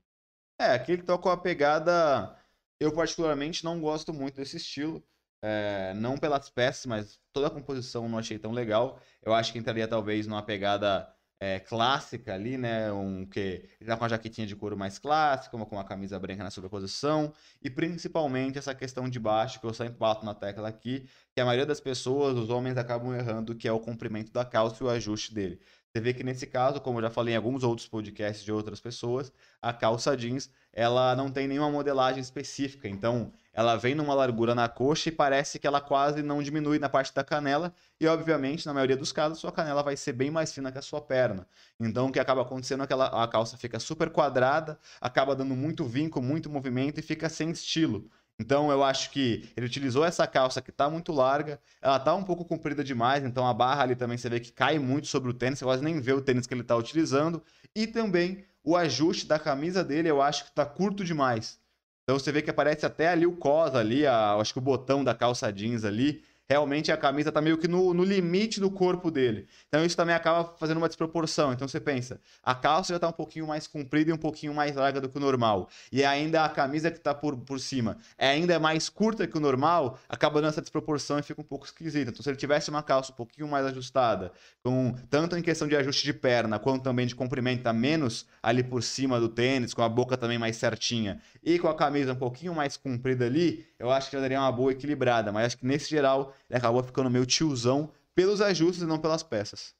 É, 0.58 0.72
aqui 0.72 0.92
ele 0.92 1.02
toca 1.02 1.28
uma 1.28 1.36
pegada. 1.36 2.36
Eu, 2.80 2.92
particularmente, 2.92 3.64
não 3.64 3.80
gosto 3.80 4.12
muito 4.12 4.36
desse 4.36 4.56
estilo. 4.56 5.02
É, 5.42 5.92
não 5.94 6.16
pelas 6.16 6.48
peças, 6.48 6.86
mas 6.86 7.20
toda 7.32 7.48
a 7.48 7.50
composição 7.50 8.08
não 8.08 8.18
achei 8.18 8.38
tão 8.38 8.52
legal. 8.52 9.00
Eu 9.22 9.34
acho 9.34 9.52
que 9.52 9.58
entraria 9.58 9.88
talvez 9.88 10.26
numa 10.26 10.42
pegada 10.42 11.12
é, 11.42 11.58
clássica 11.58 12.34
ali, 12.34 12.56
né? 12.56 12.92
Um 12.92 13.26
que 13.26 13.68
ele 13.80 13.90
tá 13.90 13.96
com 13.96 14.04
a 14.04 14.08
jaquetinha 14.08 14.46
de 14.46 14.54
couro 14.54 14.76
mais 14.76 14.96
clássica, 14.96 15.56
uma 15.56 15.66
com 15.66 15.74
uma 15.74 15.82
camisa 15.82 16.16
branca 16.16 16.44
na 16.44 16.52
sobreposição, 16.52 17.32
e 17.60 17.68
principalmente 17.68 18.58
essa 18.58 18.72
questão 18.72 19.08
de 19.08 19.18
baixo, 19.18 19.58
que 19.58 19.66
eu 19.66 19.74
sempre 19.74 19.94
bato 19.98 20.24
na 20.24 20.34
tecla 20.36 20.68
aqui, 20.68 21.04
que 21.34 21.40
a 21.40 21.44
maioria 21.44 21.66
das 21.66 21.80
pessoas, 21.80 22.38
os 22.38 22.48
homens, 22.48 22.76
acabam 22.76 23.12
errando, 23.12 23.56
que 23.56 23.66
é 23.66 23.72
o 23.72 23.80
comprimento 23.80 24.30
da 24.32 24.44
calça 24.44 24.84
e 24.84 24.86
o 24.86 24.90
ajuste 24.90 25.34
dele. 25.34 25.58
Você 25.94 26.00
vê 26.00 26.14
que 26.14 26.24
nesse 26.24 26.46
caso, 26.46 26.80
como 26.80 26.98
eu 26.98 27.02
já 27.02 27.10
falei 27.10 27.34
em 27.34 27.36
alguns 27.36 27.62
outros 27.62 27.86
podcasts 27.86 28.42
de 28.42 28.50
outras 28.50 28.80
pessoas, 28.80 29.30
a 29.60 29.74
calça 29.74 30.16
jeans, 30.16 30.48
ela 30.72 31.14
não 31.14 31.30
tem 31.30 31.46
nenhuma 31.46 31.70
modelagem 31.70 32.18
específica. 32.18 32.88
Então, 32.88 33.30
ela 33.52 33.76
vem 33.76 33.94
numa 33.94 34.14
largura 34.14 34.54
na 34.54 34.70
coxa 34.70 35.10
e 35.10 35.12
parece 35.12 35.58
que 35.58 35.66
ela 35.66 35.82
quase 35.82 36.22
não 36.22 36.42
diminui 36.42 36.78
na 36.78 36.88
parte 36.88 37.14
da 37.14 37.22
canela. 37.22 37.74
E, 38.00 38.06
obviamente, 38.06 38.64
na 38.64 38.72
maioria 38.72 38.96
dos 38.96 39.12
casos, 39.12 39.38
sua 39.38 39.52
canela 39.52 39.82
vai 39.82 39.94
ser 39.94 40.14
bem 40.14 40.30
mais 40.30 40.50
fina 40.50 40.72
que 40.72 40.78
a 40.78 40.82
sua 40.82 41.02
perna. 41.02 41.46
Então, 41.78 42.06
o 42.06 42.12
que 42.12 42.18
acaba 42.18 42.40
acontecendo 42.40 42.82
é 42.84 42.86
que 42.86 42.92
ela, 42.94 43.22
a 43.22 43.28
calça 43.28 43.58
fica 43.58 43.78
super 43.78 44.08
quadrada, 44.08 44.78
acaba 44.98 45.36
dando 45.36 45.54
muito 45.54 45.84
vinco, 45.84 46.22
muito 46.22 46.48
movimento 46.48 47.00
e 47.00 47.02
fica 47.02 47.28
sem 47.28 47.50
estilo. 47.50 48.10
Então 48.40 48.70
eu 48.70 48.82
acho 48.82 49.10
que 49.10 49.48
ele 49.56 49.66
utilizou 49.66 50.04
essa 50.04 50.26
calça 50.26 50.60
que 50.60 50.70
está 50.70 50.90
muito 50.90 51.12
larga, 51.12 51.60
ela 51.80 51.96
está 51.96 52.14
um 52.14 52.24
pouco 52.24 52.44
comprida 52.44 52.82
demais, 52.82 53.24
então 53.24 53.46
a 53.46 53.54
barra 53.54 53.82
ali 53.82 53.94
também 53.94 54.18
você 54.18 54.28
vê 54.28 54.40
que 54.40 54.50
cai 54.50 54.78
muito 54.78 55.06
sobre 55.06 55.30
o 55.30 55.34
tênis, 55.34 55.58
você 55.58 55.64
quase 55.64 55.84
nem 55.84 56.00
vê 56.00 56.12
o 56.12 56.20
tênis 56.20 56.46
que 56.46 56.54
ele 56.54 56.62
está 56.62 56.76
utilizando. 56.76 57.42
E 57.74 57.86
também 57.86 58.44
o 58.64 58.76
ajuste 58.76 59.26
da 59.26 59.38
camisa 59.38 59.84
dele 59.84 60.08
eu 60.08 60.20
acho 60.20 60.44
que 60.44 60.50
está 60.50 60.64
curto 60.64 61.04
demais. 61.04 61.60
Então 62.02 62.18
você 62.18 62.32
vê 62.32 62.42
que 62.42 62.50
aparece 62.50 62.84
até 62.84 63.08
ali 63.08 63.26
o 63.26 63.36
cos 63.36 63.74
ali, 63.74 64.06
a, 64.06 64.34
acho 64.34 64.52
que 64.52 64.58
o 64.58 64.62
botão 64.62 65.04
da 65.04 65.14
calça 65.14 65.52
jeans 65.52 65.84
ali, 65.84 66.22
realmente 66.52 66.92
a 66.92 66.96
camisa 66.96 67.30
está 67.30 67.40
meio 67.40 67.56
que 67.56 67.66
no, 67.66 67.94
no, 67.94 68.04
limite 68.04 68.60
do 68.60 68.70
corpo 68.70 69.10
dele. 69.10 69.46
Então 69.68 69.84
isso 69.84 69.96
também 69.96 70.14
acaba 70.14 70.54
fazendo 70.58 70.76
uma 70.76 70.88
desproporção. 70.88 71.52
Então 71.52 71.66
você 71.66 71.80
pensa, 71.80 72.20
a 72.42 72.54
calça 72.54 72.92
já 72.92 72.96
está 72.96 73.08
um 73.08 73.12
pouquinho 73.12 73.46
mais 73.46 73.66
comprida 73.66 74.10
e 74.10 74.12
um 74.12 74.18
pouquinho 74.18 74.52
mais 74.52 74.76
larga 74.76 75.00
do 75.00 75.08
que 75.08 75.16
o 75.16 75.20
normal. 75.20 75.68
E 75.90 76.04
ainda 76.04 76.44
a 76.44 76.48
camisa 76.48 76.90
que 76.90 76.98
está 76.98 77.14
por, 77.14 77.36
por 77.38 77.58
cima 77.58 77.96
é 78.18 78.28
ainda 78.28 78.60
mais 78.60 78.90
curta 78.90 79.26
que 79.26 79.36
o 79.36 79.40
normal, 79.40 79.98
acaba 80.08 80.40
dando 80.40 80.50
essa 80.50 80.60
desproporção 80.60 81.18
e 81.18 81.22
fica 81.22 81.40
um 81.40 81.44
pouco 81.44 81.64
esquisita. 81.64 82.10
Então 82.10 82.22
se 82.22 82.28
ele 82.28 82.36
tivesse 82.36 82.68
uma 82.68 82.82
calça 82.82 83.12
um 83.12 83.16
pouquinho 83.16 83.48
mais 83.48 83.64
ajustada, 83.64 84.30
com 84.62 84.94
tanto 85.08 85.36
em 85.36 85.42
questão 85.42 85.66
de 85.66 85.74
ajuste 85.74 86.04
de 86.04 86.12
perna, 86.12 86.58
quanto 86.58 86.82
também 86.82 87.06
de 87.06 87.14
comprimento, 87.14 87.62
tá 87.62 87.72
menos 87.72 88.26
ali 88.42 88.62
por 88.62 88.82
cima 88.82 89.18
do 89.18 89.28
tênis, 89.28 89.72
com 89.72 89.82
a 89.82 89.88
boca 89.88 90.16
também 90.18 90.38
mais 90.38 90.56
certinha, 90.56 91.20
e 91.42 91.58
com 91.58 91.68
a 91.68 91.74
camisa 91.74 92.12
um 92.12 92.16
pouquinho 92.16 92.54
mais 92.54 92.76
comprida 92.76 93.24
ali, 93.24 93.66
eu 93.78 93.90
acho 93.90 94.10
que 94.10 94.16
já 94.16 94.20
daria 94.20 94.38
uma 94.38 94.52
boa 94.52 94.72
equilibrada. 94.72 95.32
Mas 95.32 95.46
acho 95.46 95.58
que 95.58 95.66
nesse 95.66 95.88
geral 95.90 96.34
ele 96.48 96.58
acabou 96.58 96.82
ficando 96.82 97.10
meio 97.10 97.26
tiozão 97.26 97.92
pelos 98.14 98.40
ajustes 98.40 98.82
e 98.82 98.86
não 98.86 98.98
pelas 98.98 99.22
peças. 99.22 99.74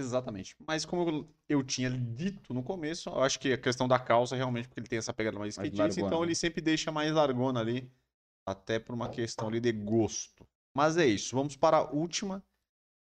Exatamente. 0.00 0.56
Mas 0.66 0.84
como 0.86 1.28
eu 1.48 1.62
tinha 1.62 1.90
dito 1.90 2.54
no 2.54 2.62
começo, 2.62 3.10
eu 3.10 3.22
acho 3.22 3.38
que 3.38 3.52
a 3.52 3.58
questão 3.58 3.86
da 3.86 3.98
calça 3.98 4.34
realmente, 4.34 4.66
porque 4.68 4.80
ele 4.80 4.88
tem 4.88 4.98
essa 4.98 5.12
pegada 5.12 5.38
mais 5.38 5.54
skatista, 5.54 6.00
então 6.00 6.24
ele 6.24 6.34
sempre 6.34 6.62
deixa 6.62 6.90
mais 6.90 7.12
largona 7.12 7.60
ali, 7.60 7.90
até 8.46 8.78
por 8.78 8.94
uma 8.94 9.10
questão 9.10 9.48
ali 9.48 9.60
de 9.60 9.72
gosto. 9.72 10.46
Mas 10.74 10.96
é 10.96 11.04
isso. 11.04 11.36
Vamos 11.36 11.56
para 11.56 11.78
a 11.78 11.90
última 11.90 12.42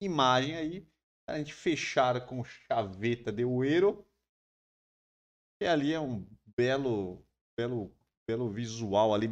imagem 0.01 0.55
aí, 0.55 0.88
a 1.27 1.38
gente 1.38 1.53
fechar 1.53 2.25
com 2.25 2.43
chaveta 2.43 3.31
de 3.31 3.45
Uero. 3.45 4.03
E 5.62 5.67
ali 5.67 5.93
é 5.93 6.00
um 6.00 6.25
belo, 6.57 7.24
belo, 7.57 7.93
belo 8.27 8.50
visual 8.50 9.13
ali, 9.13 9.29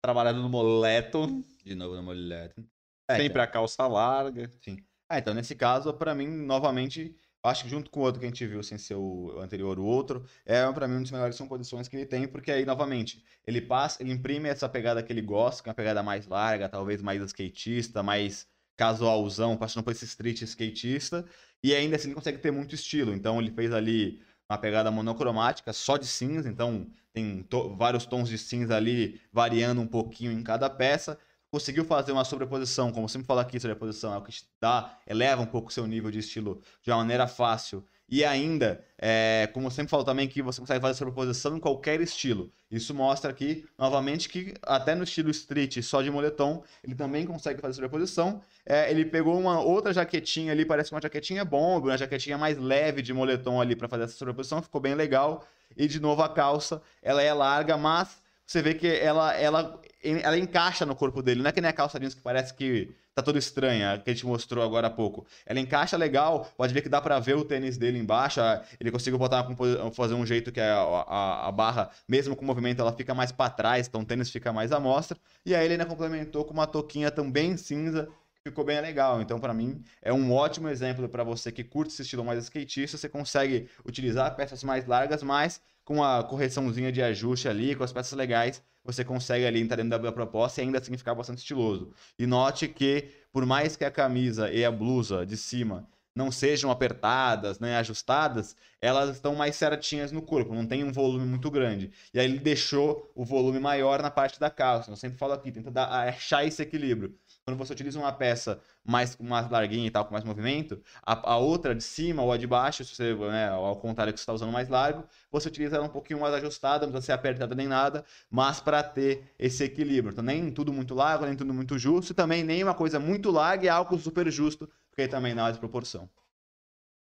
trabalhado 0.00 0.40
no 0.40 0.48
moletom. 0.48 1.42
De 1.64 1.74
novo 1.74 1.94
no 1.94 2.02
moletom. 2.02 2.64
É, 3.08 3.16
Sempre 3.16 3.26
então. 3.26 3.42
a 3.42 3.46
calça 3.46 3.86
larga. 3.86 4.50
Sim. 4.60 4.78
Ah, 5.08 5.18
então 5.18 5.34
nesse 5.34 5.54
caso, 5.54 5.92
para 5.94 6.14
mim, 6.14 6.26
novamente, 6.26 7.14
acho 7.42 7.64
que 7.64 7.70
junto 7.70 7.90
com 7.90 8.00
o 8.00 8.02
outro 8.02 8.20
que 8.20 8.26
a 8.26 8.28
gente 8.28 8.46
viu, 8.46 8.62
sem 8.62 8.78
ser 8.78 8.94
o 8.94 9.38
anterior, 9.38 9.78
o 9.78 9.84
outro, 9.84 10.24
é 10.44 10.70
para 10.72 10.88
mim 10.88 10.94
uma 10.94 11.00
das 11.02 11.10
melhores 11.10 11.38
composições 11.38 11.88
que 11.88 11.96
ele 11.96 12.06
tem, 12.06 12.26
porque 12.26 12.50
aí, 12.50 12.64
novamente, 12.64 13.22
ele 13.46 13.60
passa, 13.60 14.02
ele 14.02 14.12
imprime 14.12 14.48
essa 14.48 14.68
pegada 14.68 15.02
que 15.02 15.12
ele 15.12 15.22
gosta, 15.22 15.62
que 15.62 15.68
é 15.68 15.70
uma 15.70 15.74
pegada 15.74 16.02
mais 16.02 16.26
larga, 16.26 16.68
talvez 16.68 17.02
mais 17.02 17.20
skatista, 17.22 18.02
mais 18.02 18.46
casualzão, 18.76 19.56
passando 19.56 19.84
por 19.84 19.92
esse 19.92 20.04
street 20.04 20.42
skatista, 20.42 21.24
e 21.62 21.74
ainda 21.74 21.96
assim 21.96 22.08
ele 22.08 22.14
consegue 22.14 22.38
ter 22.38 22.50
muito 22.50 22.74
estilo. 22.74 23.12
Então 23.12 23.38
ele 23.40 23.50
fez 23.50 23.72
ali 23.72 24.22
uma 24.48 24.58
pegada 24.58 24.90
monocromática, 24.90 25.72
só 25.72 25.96
de 25.96 26.06
cinza, 26.06 26.48
então 26.48 26.90
tem 27.12 27.42
to 27.42 27.74
vários 27.76 28.06
tons 28.06 28.28
de 28.28 28.38
cinza 28.38 28.76
ali, 28.76 29.20
variando 29.32 29.80
um 29.80 29.86
pouquinho 29.86 30.32
em 30.32 30.42
cada 30.42 30.68
peça. 30.70 31.18
Conseguiu 31.52 31.84
fazer 31.84 32.12
uma 32.12 32.24
sobreposição, 32.24 32.90
como 32.90 33.06
sempre 33.08 33.26
falo 33.26 33.40
aqui, 33.40 33.60
sobreposição 33.60 34.14
é 34.14 34.16
o 34.16 34.22
que 34.22 34.32
dá, 34.58 34.96
eleva 35.06 35.42
um 35.42 35.46
pouco 35.46 35.68
o 35.68 35.72
seu 35.72 35.86
nível 35.86 36.10
de 36.10 36.18
estilo 36.18 36.62
de 36.82 36.90
uma 36.90 36.96
maneira 36.96 37.28
fácil 37.28 37.84
e 38.08 38.24
ainda, 38.24 38.84
é, 38.98 39.48
como 39.52 39.66
eu 39.66 39.70
sempre 39.70 39.90
falo 39.90 40.04
também, 40.04 40.28
que 40.28 40.42
você 40.42 40.60
consegue 40.60 40.80
fazer 40.80 40.98
sobreposição 40.98 41.56
em 41.56 41.60
qualquer 41.60 42.00
estilo. 42.00 42.50
Isso 42.70 42.94
mostra 42.94 43.30
aqui, 43.30 43.66
novamente, 43.78 44.28
que 44.28 44.54
até 44.62 44.94
no 44.94 45.04
estilo 45.04 45.30
street, 45.30 45.82
só 45.82 46.02
de 46.02 46.10
moletom, 46.10 46.62
ele 46.84 46.94
também 46.94 47.26
consegue 47.26 47.60
fazer 47.60 47.74
sobreposição. 47.74 48.42
É, 48.66 48.90
ele 48.90 49.04
pegou 49.04 49.38
uma 49.38 49.60
outra 49.60 49.92
jaquetinha 49.92 50.52
ali, 50.52 50.64
parece 50.64 50.92
uma 50.92 51.00
jaquetinha 51.02 51.44
bomba, 51.44 51.88
uma 51.88 51.98
jaquetinha 51.98 52.36
mais 52.36 52.58
leve 52.58 53.00
de 53.02 53.14
moletom 53.14 53.60
ali 53.60 53.76
para 53.76 53.88
fazer 53.88 54.04
essa 54.04 54.14
sobreposição, 54.14 54.62
ficou 54.62 54.80
bem 54.80 54.94
legal. 54.94 55.46
E 55.74 55.88
de 55.88 55.98
novo 55.98 56.22
a 56.22 56.28
calça, 56.28 56.82
ela 57.02 57.22
é 57.22 57.32
larga, 57.32 57.78
mas 57.78 58.21
você 58.52 58.60
vê 58.60 58.74
que 58.74 58.86
ela, 58.86 59.34
ela, 59.34 59.80
ela 60.02 60.38
encaixa 60.38 60.84
no 60.84 60.94
corpo 60.94 61.22
dele. 61.22 61.40
Não 61.40 61.48
é 61.48 61.52
que 61.52 61.60
nem 61.60 61.70
a 61.70 61.72
calça 61.72 61.98
jeans 61.98 62.14
que 62.14 62.20
parece 62.20 62.52
que 62.52 62.94
tá 63.14 63.22
toda 63.22 63.38
estranha, 63.38 63.98
que 63.98 64.10
a 64.10 64.12
gente 64.12 64.26
mostrou 64.26 64.62
agora 64.62 64.88
há 64.88 64.90
pouco. 64.90 65.26
Ela 65.46 65.58
encaixa 65.58 65.96
legal, 65.96 66.50
pode 66.56 66.72
ver 66.72 66.82
que 66.82 66.88
dá 66.88 67.00
para 67.00 67.18
ver 67.18 67.34
o 67.34 67.44
tênis 67.44 67.78
dele 67.78 67.98
embaixo, 67.98 68.40
ele 68.78 68.90
conseguiu 68.90 69.18
botar 69.18 69.46
fazer 69.92 70.14
um 70.14 70.24
jeito 70.24 70.52
que 70.52 70.60
a, 70.60 70.76
a, 70.76 71.48
a, 71.48 71.52
barra, 71.52 71.90
mesmo 72.08 72.36
com 72.36 72.42
o 72.42 72.46
movimento, 72.46 72.80
ela 72.80 72.92
fica 72.92 73.14
mais 73.14 73.32
para 73.32 73.50
trás, 73.50 73.86
então 73.86 74.02
o 74.02 74.04
tênis 74.04 74.30
fica 74.30 74.52
mais 74.52 74.72
à 74.72 74.80
mostra. 74.80 75.16
E 75.44 75.54
aí 75.54 75.64
ele 75.64 75.74
ainda 75.74 75.86
complementou 75.86 76.44
com 76.44 76.52
uma 76.52 76.66
toquinha 76.66 77.10
também 77.10 77.56
cinza, 77.56 78.08
ficou 78.42 78.64
bem 78.64 78.80
legal. 78.80 79.20
Então, 79.22 79.38
para 79.38 79.54
mim, 79.54 79.82
é 80.00 80.12
um 80.12 80.32
ótimo 80.32 80.68
exemplo 80.68 81.08
para 81.08 81.24
você 81.24 81.52
que 81.52 81.62
curte 81.64 81.92
esse 81.92 82.02
estilo 82.02 82.24
mais 82.24 82.42
skatista. 82.44 82.96
Você 82.96 83.08
consegue 83.08 83.68
utilizar 83.84 84.34
peças 84.34 84.64
mais 84.64 84.86
largas, 84.86 85.22
mas 85.22 85.60
com 85.92 86.02
a 86.02 86.24
correçãozinha 86.24 86.90
de 86.90 87.02
ajuste 87.02 87.48
ali, 87.48 87.74
com 87.74 87.84
as 87.84 87.92
peças 87.92 88.16
legais, 88.16 88.62
você 88.82 89.04
consegue 89.04 89.44
ali 89.44 89.60
entrar 89.60 89.76
dentro 89.76 90.00
da 90.00 90.10
proposta 90.10 90.60
e 90.60 90.64
ainda 90.64 90.78
assim 90.78 90.96
ficar 90.96 91.14
bastante 91.14 91.38
estiloso. 91.38 91.92
E 92.18 92.26
note 92.26 92.66
que, 92.66 93.10
por 93.30 93.44
mais 93.44 93.76
que 93.76 93.84
a 93.84 93.90
camisa 93.90 94.50
e 94.50 94.64
a 94.64 94.70
blusa 94.70 95.26
de 95.26 95.36
cima 95.36 95.86
não 96.14 96.30
sejam 96.30 96.70
apertadas, 96.70 97.58
né, 97.58 97.76
ajustadas, 97.76 98.56
elas 98.80 99.10
estão 99.16 99.34
mais 99.34 99.56
certinhas 99.56 100.12
no 100.12 100.22
corpo, 100.22 100.54
não 100.54 100.66
tem 100.66 100.84
um 100.84 100.92
volume 100.92 101.24
muito 101.26 101.50
grande. 101.50 101.90
E 102.12 102.20
aí 102.20 102.26
ele 102.26 102.38
deixou 102.38 103.10
o 103.14 103.24
volume 103.24 103.58
maior 103.58 104.02
na 104.02 104.10
parte 104.10 104.38
da 104.38 104.50
calça. 104.50 104.90
Eu 104.90 104.96
sempre 104.96 105.18
falo 105.18 105.32
aqui, 105.32 105.50
tenta 105.52 105.70
dar, 105.70 105.88
achar 106.08 106.44
esse 106.44 106.62
equilíbrio 106.62 107.14
quando 107.44 107.58
você 107.58 107.72
utiliza 107.72 107.98
uma 107.98 108.12
peça 108.12 108.60
mais, 108.84 109.16
mais 109.18 109.50
larguinha 109.50 109.86
e 109.86 109.90
tal, 109.90 110.04
com 110.04 110.12
mais 110.12 110.24
movimento, 110.24 110.80
a, 111.04 111.32
a 111.32 111.36
outra 111.36 111.74
de 111.74 111.82
cima 111.82 112.22
ou 112.22 112.30
a 112.30 112.36
de 112.36 112.46
baixo, 112.46 112.84
se 112.84 112.94
você, 112.94 113.14
né, 113.14 113.48
ao 113.48 113.76
contrário 113.76 114.12
que 114.12 114.18
você 114.18 114.22
está 114.22 114.32
usando 114.32 114.52
mais 114.52 114.68
largo, 114.68 115.04
você 115.30 115.48
utiliza 115.48 115.76
ela 115.76 115.86
um 115.86 115.90
pouquinho 115.90 116.20
mais 116.20 116.34
ajustada, 116.34 116.86
não 116.86 116.92
precisa 116.92 117.06
ser 117.06 117.12
apertada 117.12 117.54
nem 117.54 117.66
nada, 117.66 118.04
mas 118.30 118.60
para 118.60 118.82
ter 118.82 119.32
esse 119.38 119.64
equilíbrio. 119.64 120.12
Então, 120.12 120.22
nem 120.22 120.50
tudo 120.52 120.72
muito 120.72 120.94
largo, 120.94 121.26
nem 121.26 121.34
tudo 121.34 121.52
muito 121.52 121.76
justo, 121.78 122.12
e 122.12 122.14
também 122.14 122.44
nem 122.44 122.62
uma 122.62 122.74
coisa 122.74 123.00
muito 123.00 123.30
larga 123.30 123.66
e 123.66 123.68
algo 123.68 123.98
super 123.98 124.30
justo, 124.30 124.68
porque 124.92 125.02
aí 125.02 125.08
também 125.08 125.34
dá 125.34 125.44
uma 125.44 125.50
desproporção. 125.50 126.08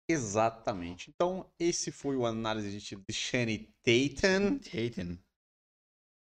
Exatamente. 0.10 1.12
Então, 1.14 1.50
esse 1.60 1.92
foi 1.92 2.16
o 2.16 2.26
análise 2.26 2.78
de 2.78 2.96
de 2.96 3.14
Shane 3.14 3.74
Tatum. 3.84 4.58
Tatum. 4.58 5.18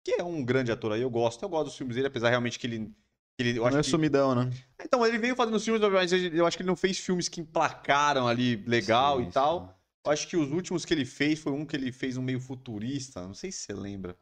Que 0.02 0.20
é 0.20 0.24
um 0.24 0.42
grande 0.42 0.72
ator 0.72 0.92
aí, 0.92 1.02
eu 1.02 1.10
gosto. 1.10 1.42
Eu 1.42 1.48
gosto 1.50 1.66
dos 1.66 1.76
filmes 1.76 1.94
dele, 1.94 2.08
apesar 2.08 2.30
realmente 2.30 2.58
que 2.58 2.66
ele 2.66 2.94
ele, 3.38 3.58
eu 3.58 3.70
não 3.70 3.78
é 3.78 3.82
que... 3.82 3.88
sumidão, 3.88 4.34
né? 4.34 4.50
Então, 4.82 5.06
ele 5.06 5.18
veio 5.18 5.34
fazendo 5.34 5.58
filmes, 5.58 5.80
mas 5.80 6.12
eu 6.12 6.46
acho 6.46 6.56
que 6.56 6.62
ele 6.62 6.68
não 6.68 6.76
fez 6.76 6.98
filmes 6.98 7.28
que 7.28 7.40
emplacaram 7.40 8.28
ali 8.28 8.56
legal 8.66 9.18
sim, 9.18 9.28
e 9.28 9.32
tal. 9.32 9.66
Sim. 9.66 9.74
Eu 10.06 10.12
acho 10.12 10.28
que 10.28 10.36
os 10.36 10.50
últimos 10.50 10.84
que 10.84 10.92
ele 10.94 11.04
fez 11.04 11.38
foi 11.38 11.52
um 11.52 11.64
que 11.64 11.76
ele 11.76 11.92
fez 11.92 12.16
um 12.16 12.22
meio 12.22 12.40
futurista. 12.40 13.26
Não 13.26 13.34
sei 13.34 13.50
se 13.50 13.60
você 13.60 13.72
lembra. 13.72 14.16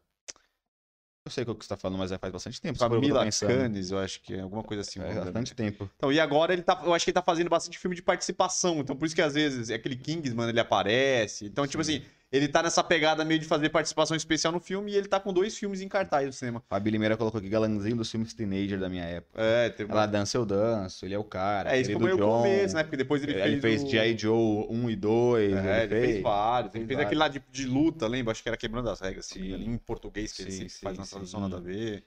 Eu 1.29 1.31
sei 1.31 1.45
o 1.45 1.55
que 1.55 1.65
você 1.65 1.69
tá 1.69 1.77
falando, 1.77 1.99
mas 1.99 2.09
já 2.09 2.19
faz 2.19 2.33
bastante 2.33 2.59
tempo. 2.59 2.79
Camila 2.79 3.29
Canes, 3.31 3.91
eu 3.91 3.99
acho 3.99 4.23
que 4.23 4.35
é 4.35 4.41
alguma 4.41 4.63
coisa 4.63 4.81
assim. 4.81 4.99
É, 4.99 5.15
bastante 5.15 5.55
tempo. 5.55 5.89
Então, 5.97 6.11
e 6.11 6.19
agora 6.19 6.55
ele 6.55 6.63
tá. 6.63 6.81
Eu 6.83 6.95
acho 6.95 7.05
que 7.05 7.11
ele 7.11 7.15
tá 7.15 7.23
fazendo 7.23 7.51
bastante 7.51 7.79
filme 7.79 7.95
de 7.95 8.01
participação. 8.01 8.81
Então, 8.81 8.97
por 8.97 9.05
isso 9.05 9.15
que 9.15 9.21
às 9.21 9.35
vezes 9.35 9.69
é 9.69 9.75
aquele 9.75 9.95
Kingsman 9.95 10.49
ele 10.49 10.59
aparece. 10.59 11.45
Então, 11.45 11.67
tipo 11.67 11.85
Sim. 11.85 11.99
tipo 11.99 12.07
assim, 12.07 12.18
ele 12.31 12.47
tá 12.49 12.63
nessa 12.63 12.85
pegada 12.85 13.25
meio 13.25 13.41
de 13.41 13.47
fazer 13.47 13.71
participação 13.71 14.17
especial 14.17 14.53
no 14.53 14.61
filme 14.61 14.93
e 14.93 14.97
ele 14.97 15.09
tá 15.09 15.19
com 15.19 15.33
dois 15.33 15.57
filmes 15.57 15.81
em 15.81 15.89
cartaz 15.89 16.27
no 16.27 16.33
cinema. 16.33 16.63
Fabi 16.69 16.91
Limeira 16.91 17.17
colocou 17.17 17.39
aqui 17.39 17.49
galãzinho 17.49 17.97
dos 17.97 18.11
filmes 18.11 18.35
teenager 18.35 18.79
da 18.79 18.89
minha 18.89 19.05
época. 19.05 19.41
É, 19.41 19.71
teve 19.71 19.91
Ela 19.91 20.07
dança, 20.07 20.37
eu 20.37 20.45
danço, 20.45 21.07
ele 21.07 21.15
é 21.15 21.19
o 21.19 21.25
cara. 21.25 21.75
É, 21.75 21.81
isso 21.81 21.91
foi 21.93 22.01
querido 22.01 22.17
meio 22.17 22.29
John. 22.31 22.43
começo, 22.43 22.75
né? 22.75 22.83
Porque 22.83 22.97
depois 22.97 23.23
ele, 23.23 23.33
Ele, 23.33 23.61
fez. 23.61 23.81
fez 23.81 23.83
o... 23.85 23.91
G.I. 23.91 24.19
Joe 24.19 24.67
1 24.71 24.91
e 24.91 24.97
2. 24.97 25.53
É, 25.55 25.83
ele 25.85 25.89
fez 26.01 26.23
vários. 26.23 26.75
Ele 26.75 26.85
Fez 26.85 26.97
fez 26.97 27.07
aquele 27.07 27.21
lá 27.21 27.29
de, 27.29 27.43
de 27.51 27.67
luta, 27.67 28.07
lembra? 28.07 28.33
Acho 28.33 28.43
que 28.43 28.49
era 28.49 28.57
quebrando 28.59 28.91
as 28.91 29.01
regras, 29.01 29.27
assim, 29.31 29.41
Sim. 29.41 29.65
em 29.65 29.79
português, 29.79 30.33
que 30.33 30.43
ele 30.43 30.51
Sim, 30.51 30.57
sempre 30.59 30.73
sim, 30.73 30.81
faz 30.83 30.99
uma 30.99 31.05
sim. 31.05 31.11
tradução 31.13 31.41
nada 31.41 31.57
a 31.57 31.61
ver. 31.61 32.05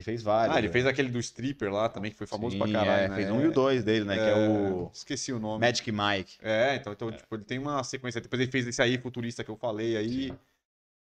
Ele 0.00 0.04
fez 0.04 0.22
vários. 0.22 0.56
Ah, 0.56 0.58
ele 0.58 0.68
né? 0.68 0.72
fez 0.72 0.86
aquele 0.86 1.10
do 1.10 1.18
stripper 1.18 1.70
lá 1.70 1.86
também, 1.86 2.10
que 2.10 2.16
foi 2.16 2.26
famoso 2.26 2.56
pra 2.56 2.66
Sim, 2.66 2.72
caralho. 2.72 3.02
é, 3.04 3.08
né? 3.08 3.16
fez 3.16 3.30
um 3.30 3.42
e 3.42 3.46
o 3.48 3.52
dois 3.52 3.84
dele, 3.84 4.06
né? 4.06 4.14
Que 4.14 4.22
é 4.22 4.48
o 4.48 4.90
Esqueci 4.94 5.30
o 5.30 5.38
nome. 5.38 5.60
Magic 5.60 5.92
Mike. 5.92 6.38
É, 6.40 6.76
então, 6.76 6.92
então 6.94 7.12
tipo, 7.12 7.34
ele 7.34 7.44
tem 7.44 7.58
uma 7.58 7.84
sequência. 7.84 8.18
Depois 8.18 8.40
ele 8.40 8.50
fez 8.50 8.66
esse 8.66 8.80
aí, 8.80 8.96
futurista 8.96 9.44
que 9.44 9.50
eu 9.50 9.56
falei 9.56 9.98
aí. 9.98 10.28
Sim. 10.28 10.38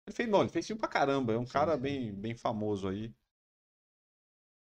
Ele 0.08 0.16
fez, 0.16 0.28
não, 0.28 0.40
ele 0.40 0.48
fez 0.48 0.66
filme 0.66 0.80
pra 0.80 0.88
caramba. 0.88 1.32
É 1.34 1.38
um 1.38 1.46
Sim, 1.46 1.52
cara 1.52 1.76
sim. 1.76 1.80
bem, 1.80 2.12
bem 2.12 2.34
famoso 2.34 2.88
aí. 2.88 3.12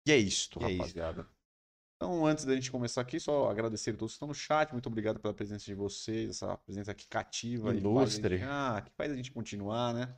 E 0.06 0.12
é 0.12 0.16
isto, 0.18 0.60
E 0.60 0.64
é 0.64 0.70
isto. 0.72 0.78
rapaziada. 0.80 1.26
Então, 1.96 2.26
antes 2.26 2.44
da 2.44 2.54
gente 2.54 2.70
começar 2.70 3.00
aqui, 3.00 3.18
só 3.18 3.48
agradecer 3.48 3.90
a 3.90 3.94
todos 3.94 4.12
que 4.12 4.16
estão 4.16 4.28
no 4.28 4.34
chat. 4.34 4.72
Muito 4.72 4.88
obrigado 4.88 5.20
pela 5.20 5.32
presença 5.32 5.64
de 5.64 5.74
vocês, 5.74 6.30
essa 6.30 6.54
presença 6.58 6.90
aqui 6.90 7.06
cativa. 7.08 7.68
e 7.70 7.72
faz 7.72 7.78
Ilustre. 7.78 8.36
gente- 8.38 8.46
ah, 8.50 8.82
que 8.84 8.90
faz 8.94 9.10
a 9.12 9.16
gente 9.16 9.30
continuar, 9.32 9.94
né? 9.94 10.14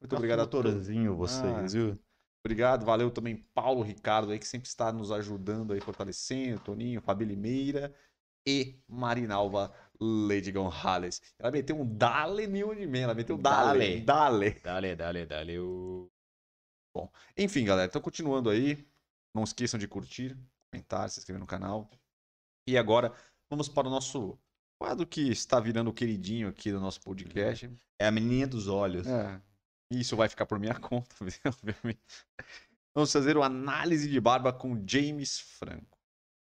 Muito 0.00 0.10
Tá 0.10 0.16
obrigado 0.16 0.40
a 0.40 0.46
todos. 0.46 0.88
Vocês, 0.88 1.44
Ah. 1.44 1.66
viu? 1.68 1.98
Obrigado, 2.44 2.84
valeu 2.84 3.10
também 3.10 3.36
Paulo 3.54 3.82
Ricardo 3.82 4.32
aí, 4.32 4.38
que 4.38 4.46
sempre 4.46 4.68
está 4.68 4.92
nos 4.92 5.12
ajudando 5.12 5.72
aí, 5.72 5.80
fortalecendo, 5.80 6.60
Toninho, 6.60 7.00
Fabi 7.00 7.24
Limeira 7.24 7.94
e 8.46 8.82
Marinalva 8.88 9.72
Lady 10.00 10.50
Gonzalez. 10.50 11.22
Ela 11.38 11.52
meteu 11.52 11.80
um 11.80 11.96
Dale 11.96 12.48
New 12.48 12.74
de 12.74 12.86
Man, 12.86 12.98
ela 12.98 13.14
meteu 13.14 13.38
Dale. 13.38 14.00
Dale. 14.00 14.00
Dale. 14.00 14.60
Dale, 14.60 14.96
dale, 14.96 15.26
dale. 15.26 15.58
O... 15.60 16.10
Enfim, 17.38 17.64
galera, 17.64 17.88
então 17.88 18.02
continuando 18.02 18.50
aí, 18.50 18.84
não 19.34 19.44
esqueçam 19.44 19.78
de 19.78 19.86
curtir, 19.86 20.36
comentar, 20.72 21.08
se 21.08 21.20
inscrever 21.20 21.40
no 21.40 21.46
canal. 21.46 21.88
E 22.68 22.76
agora, 22.76 23.14
vamos 23.48 23.68
para 23.68 23.86
o 23.86 23.90
nosso 23.90 24.36
quadro 24.80 25.06
que 25.06 25.30
está 25.30 25.60
virando 25.60 25.90
o 25.90 25.94
queridinho 25.94 26.48
aqui 26.48 26.72
do 26.72 26.80
nosso 26.80 27.00
podcast. 27.00 27.72
É 28.00 28.06
a 28.08 28.10
menininha 28.10 28.48
dos 28.48 28.66
olhos. 28.66 29.06
É. 29.06 29.40
Isso 30.00 30.16
vai 30.16 30.28
ficar 30.28 30.46
por 30.46 30.58
minha 30.58 30.74
conta, 30.78 31.14
obviamente. 31.46 32.00
Vamos 32.94 33.12
fazer 33.12 33.36
uma 33.36 33.46
análise 33.46 34.08
de 34.08 34.20
barba 34.20 34.52
com 34.52 34.82
James 34.86 35.40
Franco. 35.40 35.98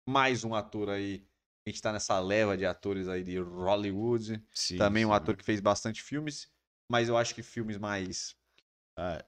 Mais 0.08 0.44
um 0.44 0.54
ator 0.54 0.88
aí. 0.90 1.26
A 1.66 1.70
gente 1.70 1.80
tá 1.80 1.92
nessa 1.92 2.18
leva 2.18 2.56
de 2.56 2.66
atores 2.66 3.06
aí 3.08 3.22
de 3.22 3.38
Hollywood. 3.38 4.42
Sim, 4.52 4.76
Também 4.78 5.04
um 5.04 5.10
sim. 5.10 5.14
ator 5.14 5.36
que 5.36 5.44
fez 5.44 5.60
bastante 5.60 6.02
filmes. 6.02 6.50
Mas 6.90 7.08
eu 7.08 7.16
acho 7.16 7.34
que 7.34 7.42
filmes 7.42 7.78
mais. 7.78 8.34
Ah, 8.98 9.24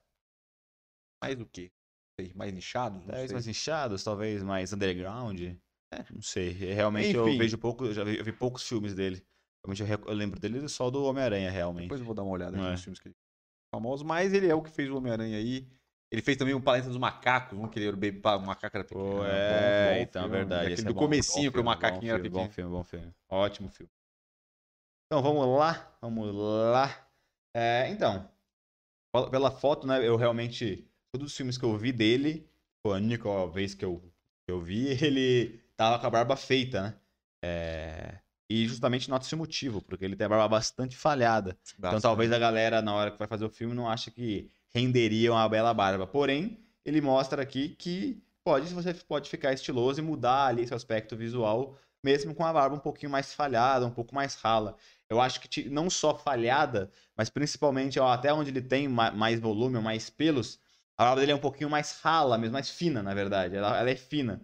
Mais 1.23 1.39
o 1.39 1.45
quê? 1.45 1.71
Não 2.19 2.25
sei, 2.25 2.33
Mais 2.35 2.53
nichados? 2.53 3.05
Talvez 3.05 3.31
mais 3.31 3.47
inchados, 3.47 4.03
talvez 4.03 4.43
mais 4.43 4.73
underground. 4.73 5.41
É. 5.41 6.05
Não 6.11 6.21
sei. 6.21 6.49
Realmente 6.51 7.09
Enfim. 7.09 7.17
eu 7.17 7.37
vejo 7.37 7.57
pouco, 7.57 7.85
eu 7.85 7.93
já 7.93 8.03
vi, 8.03 8.17
eu 8.17 8.23
vi 8.23 8.31
poucos 8.33 8.67
filmes 8.67 8.93
dele. 8.93 9.25
Realmente 9.65 9.81
eu, 9.81 10.07
eu 10.09 10.13
lembro 10.13 10.39
dele 10.39 10.67
só 10.67 10.89
do 10.91 11.03
Homem-Aranha, 11.05 11.49
realmente. 11.49 11.83
Depois 11.83 12.01
eu 12.01 12.05
vou 12.05 12.15
dar 12.15 12.23
uma 12.23 12.31
olhada 12.33 12.57
É. 12.57 12.71
nos 12.71 12.83
filmes 12.83 12.99
que 12.99 13.07
ele 13.07 13.15
famosos. 13.75 14.05
Mas 14.05 14.33
ele 14.33 14.47
é 14.47 14.55
o 14.55 14.61
que 14.61 14.69
fez 14.69 14.89
o 14.89 14.97
Homem-Aranha 14.97 15.37
aí. 15.37 15.67
Ele 16.11 16.21
fez 16.21 16.37
também 16.37 16.53
o 16.53 16.61
Planeta 16.61 16.87
dos 16.87 16.97
Macacos, 16.97 17.57
um 17.57 17.67
que 17.67 17.79
ele 17.79 17.87
era 17.87 17.95
o 17.95 17.99
bebê, 17.99 18.21
o 18.25 18.39
macaco 18.39 18.77
era 18.77 18.85
pequeno. 18.85 19.23
É, 19.23 19.95
bom, 19.95 19.99
bom 19.99 20.07
então 20.09 20.21
é 20.23 20.27
filme. 20.27 20.37
verdade. 20.37 20.73
É 20.81 20.83
do 20.83 20.93
bom, 20.93 20.99
comecinho, 20.99 21.51
que 21.51 21.59
o 21.59 21.63
macaquinho 21.63 22.01
bom 22.01 22.07
era 22.09 22.19
filme, 22.19 22.29
pequeno. 22.29 22.47
Bom 22.47 22.53
filme, 22.53 22.71
bom 22.71 22.83
filme. 22.83 23.13
Ótimo 23.29 23.69
filme. 23.69 23.89
Então 25.07 25.21
vamos 25.21 25.47
lá, 25.57 25.97
vamos 26.01 26.33
lá. 26.33 27.07
É, 27.53 27.89
então, 27.89 28.29
pela- 29.13 29.29
pela 29.31 29.51
foto, 29.51 29.87
né, 29.87 30.07
eu 30.07 30.15
realmente, 30.17 30.89
todos 31.11 31.31
os 31.31 31.37
filmes 31.37 31.57
que 31.57 31.65
eu 31.65 31.77
vi 31.77 31.91
dele, 31.91 32.49
foi 32.83 32.93
a 32.93 33.01
única 33.01 33.47
vez 33.47 33.73
que 33.75 33.85
eu, 33.85 34.01
que 34.45 34.51
eu 34.51 34.61
vi, 34.61 34.87
ele 35.03 35.59
tava 35.77 35.99
com 35.99 36.07
a 36.07 36.09
barba 36.09 36.35
feita, 36.37 36.83
né? 36.83 37.01
É, 37.43 38.19
e 38.49 38.67
justamente 38.67 39.09
nota 39.09 39.25
esse 39.25 39.35
motivo, 39.35 39.81
porque 39.81 40.05
ele 40.05 40.15
tem 40.15 40.25
a 40.25 40.29
barba 40.29 40.47
bastante 40.47 40.95
falhada. 40.95 41.57
Então 41.77 41.91
talvez 42.01 42.31
a 42.31 42.39
galera, 42.39 42.81
na 42.81 42.93
hora 42.93 43.11
que 43.11 43.17
vai 43.19 43.27
fazer 43.27 43.45
o 43.45 43.49
filme, 43.49 43.73
não 43.73 43.89
ache 43.89 44.11
que 44.11 44.49
renderia 44.73 45.31
uma 45.31 45.47
bela 45.49 45.73
barba. 45.73 46.05
Porém, 46.05 46.59
ele 46.85 47.01
mostra 47.01 47.41
aqui 47.41 47.69
que 47.69 48.21
pode, 48.43 48.71
você 48.73 48.93
pode 48.93 49.29
ficar 49.29 49.53
estiloso 49.53 49.99
e 49.99 50.03
mudar 50.03 50.47
ali 50.47 50.67
seu 50.67 50.75
aspecto 50.77 51.15
visual, 51.15 51.77
mesmo 52.03 52.35
com 52.35 52.45
a 52.45 52.53
barba 52.53 52.75
um 52.75 52.79
pouquinho 52.79 53.11
mais 53.11 53.33
falhada, 53.33 53.85
um 53.85 53.91
pouco 53.91 54.13
mais 54.13 54.35
rala. 54.35 54.75
Eu 55.09 55.19
acho 55.19 55.39
que 55.41 55.67
não 55.69 55.89
só 55.89 56.15
falhada, 56.15 56.91
mas 57.17 57.29
principalmente 57.29 57.99
ó, 57.99 58.07
até 58.11 58.31
onde 58.31 58.51
ele 58.51 58.61
tem 58.61 58.87
ma- 58.87 59.11
mais 59.11 59.39
volume, 59.39 59.79
mais 59.79 60.09
pelos, 60.09 60.59
a 60.97 61.03
barba 61.05 61.19
dele 61.21 61.31
é 61.31 61.35
um 61.35 61.39
pouquinho 61.39 61.69
mais 61.69 61.99
rala, 62.01 62.37
mesmo 62.37 62.53
mais 62.53 62.69
fina, 62.69 63.01
na 63.01 63.13
verdade. 63.15 63.55
Ela, 63.55 63.79
ela 63.79 63.89
é 63.89 63.95
fina. 63.95 64.41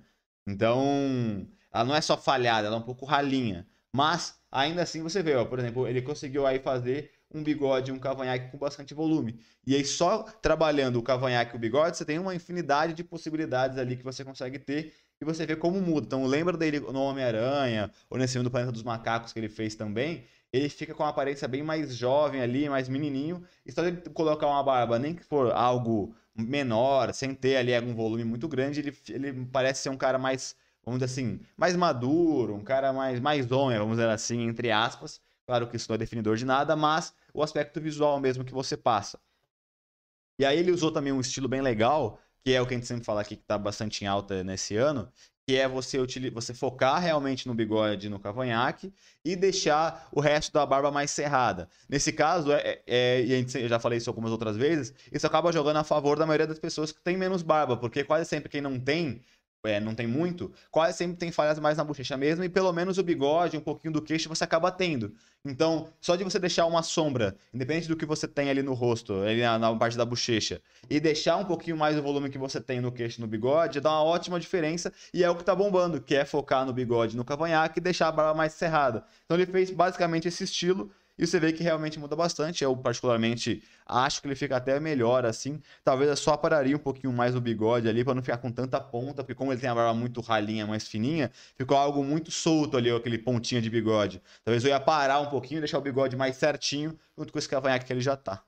Então, 0.48 1.48
ela 1.72 1.84
não 1.86 1.96
é 1.96 2.02
só 2.02 2.18
falhada, 2.18 2.68
ela 2.68 2.76
é 2.76 2.80
um 2.80 2.84
pouco 2.84 3.06
ralinha. 3.06 3.68
Mas, 3.94 4.40
ainda 4.52 4.82
assim, 4.84 5.02
você 5.04 5.22
vê, 5.22 5.36
ó, 5.36 5.46
por 5.46 5.60
exemplo, 5.60 5.88
ele 5.88 6.02
conseguiu 6.02 6.46
aí 6.46 6.60
fazer 6.60 7.12
um 7.34 7.44
bigode 7.44 7.92
um 7.92 8.00
cavanhaque 8.00 8.52
com 8.52 8.58
bastante 8.58 8.94
volume. 8.94 9.40
E 9.66 9.76
aí, 9.76 9.86
só 9.86 10.24
trabalhando 10.24 10.98
o 10.98 11.04
cavanhaque 11.04 11.54
e 11.54 11.58
o 11.58 11.60
bigode, 11.60 11.98
você 11.98 12.06
tem 12.06 12.20
uma 12.20 12.36
infinidade 12.36 12.94
de 12.94 13.04
possibilidades 13.04 13.78
ali 13.78 13.96
que 13.96 14.04
você 14.04 14.24
consegue 14.24 14.60
ter 14.60 14.94
e 15.22 15.26
você 15.26 15.46
vê 15.46 15.56
como 15.56 15.80
muda. 15.82 16.08
Então, 16.08 16.26
lembra 16.26 16.58
dele 16.58 16.80
no 16.80 17.02
Homem-Aranha, 17.02 17.92
ou 18.10 18.18
nesse 18.18 18.34
filme 18.34 18.44
do 18.44 18.52
Planeta 18.52 18.72
dos 18.72 18.84
Macacos 18.84 19.32
que 19.32 19.40
ele 19.40 19.50
fez 19.50 19.76
também, 19.76 20.26
ele 20.52 20.68
fica 20.68 20.94
com 20.94 21.04
uma 21.04 21.10
aparência 21.10 21.48
bem 21.48 21.64
mais 21.64 21.96
jovem 21.96 22.42
ali, 22.42 22.68
mais 22.68 22.90
menininho, 22.90 23.44
e 23.66 23.72
só 23.72 23.86
ele 23.86 23.98
colocar 24.14 24.48
uma 24.48 24.64
barba, 24.64 25.00
nem 25.00 25.16
que 25.16 25.24
for 25.24 25.52
algo 25.52 26.14
menor, 26.36 27.14
sem 27.14 27.34
ter 27.36 27.58
ali 27.58 27.74
algum 27.76 27.94
volume 27.94 28.24
muito 28.24 28.48
grande, 28.48 28.80
ele, 28.80 28.98
ele 29.10 29.46
parece 29.52 29.84
ser 29.84 29.90
um 29.90 29.98
cara 29.98 30.18
mais, 30.18 30.56
vamos 30.86 31.00
dizer 31.00 31.12
assim, 31.12 31.40
mais 31.58 31.76
maduro, 31.76 32.56
um 32.56 32.64
cara 32.64 32.92
mais, 32.94 33.20
mais 33.20 33.52
homem, 33.52 33.78
vamos 33.78 33.98
dizer 33.98 34.10
assim, 34.10 34.42
entre 34.48 34.72
aspas. 34.72 35.22
Claro 35.46 35.68
que 35.68 35.76
isso 35.76 35.90
não 35.90 35.96
é 35.96 35.98
definidor 35.98 36.36
de 36.38 36.46
nada, 36.46 36.76
mas 36.76 37.14
o 37.34 37.44
aspecto 37.44 37.80
visual 37.82 38.20
mesmo 38.20 38.44
que 38.46 38.54
você 38.54 38.78
passa. 38.78 39.20
E 40.40 40.46
aí 40.46 40.58
ele 40.58 40.72
usou 40.72 40.92
também 40.92 41.14
um 41.14 41.20
estilo 41.22 41.48
bem 41.48 41.62
legal, 41.62 42.20
que 42.44 42.54
é 42.54 42.62
o 42.62 42.66
que 42.66 42.74
a 42.74 42.78
gente 42.78 42.88
sempre 42.88 43.04
fala 43.06 43.22
aqui 43.22 43.36
que 43.36 43.44
está 43.44 43.58
bastante 43.58 44.04
em 44.04 44.08
alta 44.08 44.44
nesse 44.44 44.76
ano, 44.76 45.12
que 45.48 45.56
é 45.56 45.68
você, 45.68 45.98
você 46.32 46.54
focar 46.54 47.02
realmente 47.02 47.48
no 47.48 47.54
bigode 47.54 48.10
no 48.10 48.20
cavanhaque 48.20 48.94
e 49.24 49.36
deixar 49.36 50.08
o 50.12 50.20
resto 50.20 50.52
da 50.54 50.66
barba 50.66 50.92
mais 50.92 51.12
cerrada. 51.12 51.70
Nesse 51.90 52.12
caso, 52.14 52.52
é, 52.52 52.82
é- 52.88 53.24
e 53.26 53.34
a 53.34 53.38
gente, 53.38 53.58
eu 53.60 53.68
já 53.70 53.80
falei 53.80 53.98
isso 53.98 54.10
algumas 54.10 54.32
outras 54.32 54.56
vezes, 54.56 54.94
isso 55.12 55.28
acaba 55.28 55.52
jogando 55.52 55.78
a 55.78 55.84
favor 55.84 56.18
da 56.18 56.26
maioria 56.26 56.48
das 56.48 56.60
pessoas 56.60 56.92
que 56.92 57.02
tem 57.02 57.18
menos 57.18 57.42
barba, 57.44 57.76
porque 57.78 58.04
quase 58.04 58.26
sempre 58.28 58.50
quem 58.50 58.62
não 58.62 58.80
tem, 58.80 59.22
é, 59.64 59.80
não 59.80 59.94
tem 59.94 60.08
muito, 60.08 60.52
quase 60.72 60.98
sempre 60.98 61.18
tem 61.18 61.32
falhas 61.32 61.60
mais 61.60 61.78
na 61.78 61.84
bochecha 61.84 62.18
mesmo, 62.18 62.44
e 62.44 62.50
pelo 62.50 62.72
menos 62.74 62.98
o 62.98 63.04
bigode, 63.04 63.58
um 63.58 63.62
pouquinho 63.62 63.94
do 63.94 64.02
queixo 64.02 64.28
você 64.28 64.44
acaba 64.44 64.72
tendo. 64.72 65.14
Então, 65.46 65.90
só 66.00 66.16
de 66.16 66.24
você 66.24 66.40
deixar 66.40 66.66
uma 66.66 66.84
sombra, 66.84 67.36
independente 67.54 67.88
do 67.88 67.96
que 67.96 68.06
você 68.06 68.28
tem 68.28 68.50
ali 68.50 68.62
no 68.62 68.74
rosto, 68.74 69.14
ali 69.22 69.42
na, 69.42 69.58
na 69.58 69.76
parte 69.76 69.98
da 69.98 70.06
bochecha, 70.06 70.62
e 70.90 71.00
deixar 71.00 71.38
um 71.38 71.46
pouquinho 71.46 71.78
mais 71.78 71.98
o 71.98 72.02
volume 72.02 72.30
que 72.30 72.38
você 72.38 72.60
tem 72.60 72.82
no 72.82 72.92
queixo 72.92 73.22
no 73.22 73.28
bigode, 73.28 73.80
dá 73.80 73.90
uma 73.90 74.04
ótima 74.04 74.40
diferença, 74.40 74.92
e 75.14 75.24
é 75.24 75.30
o 75.30 75.36
que 75.36 75.44
tá 75.44 75.56
bombando, 75.56 76.02
que 76.02 76.16
é 76.16 76.26
focar 76.26 76.66
no 76.66 76.74
bigode 76.74 77.16
no 77.16 77.26
cavanhaque 77.26 77.80
e 77.80 77.82
deixar 77.82 78.08
a 78.08 78.12
barba 78.12 78.34
mais 78.34 78.54
cerrada. 78.54 79.04
Então 79.26 79.38
ele 79.38 79.46
fez 79.46 79.72
basicamente 79.72 80.28
esse 80.28 80.44
estilo, 80.44 80.92
e 81.22 81.28
você 81.28 81.40
vê 81.40 81.54
que 81.54 81.62
realmente 81.62 82.00
muda 82.00 82.16
bastante. 82.16 82.64
Eu, 82.64 82.76
particularmente, 82.76 83.64
acho 83.86 84.20
que 84.20 84.28
ele 84.28 84.34
fica 84.34 84.58
até 84.58 84.80
melhor 84.80 85.24
assim. 85.24 85.62
Talvez 85.84 86.10
eu 86.10 86.18
só 86.18 86.36
pararia 86.36 86.76
um 86.76 86.80
pouquinho 86.80 87.14
mais 87.14 87.36
o 87.36 87.40
bigode 87.40 87.88
ali 87.88 88.04
para 88.04 88.16
não 88.16 88.24
ficar 88.24 88.40
com 88.40 88.52
tanta 88.52 88.82
ponta, 88.82 89.24
porque 89.24 89.36
como 89.36 89.54
ele 89.54 89.62
tem 89.62 89.70
a 89.70 89.76
barba 89.76 89.94
muito 89.94 90.20
ralinha, 90.20 90.66
mais 90.66 90.88
fininha, 90.88 91.30
ficou 91.56 91.78
algo 91.78 92.04
muito 92.04 92.32
solto 92.32 92.76
ali, 92.76 92.90
aquele 92.90 93.20
pontinha 93.20 93.62
de 93.62 93.70
bigode. 93.70 94.20
Talvez 94.44 94.64
eu 94.66 94.72
ia 94.72 94.80
parar 94.80 95.20
um 95.20 95.28
pouquinho, 95.28 95.62
deixar 95.62 95.78
o 95.78 95.82
bigode 95.82 96.16
mais 96.16 96.38
certinho, 96.38 96.98
junto 97.16 97.32
com 97.32 97.38
esse 97.38 97.48
cavanhaque 97.48 97.86
que 97.86 97.94
ele 97.94 98.02
já 98.02 98.18
tá. 98.18 98.44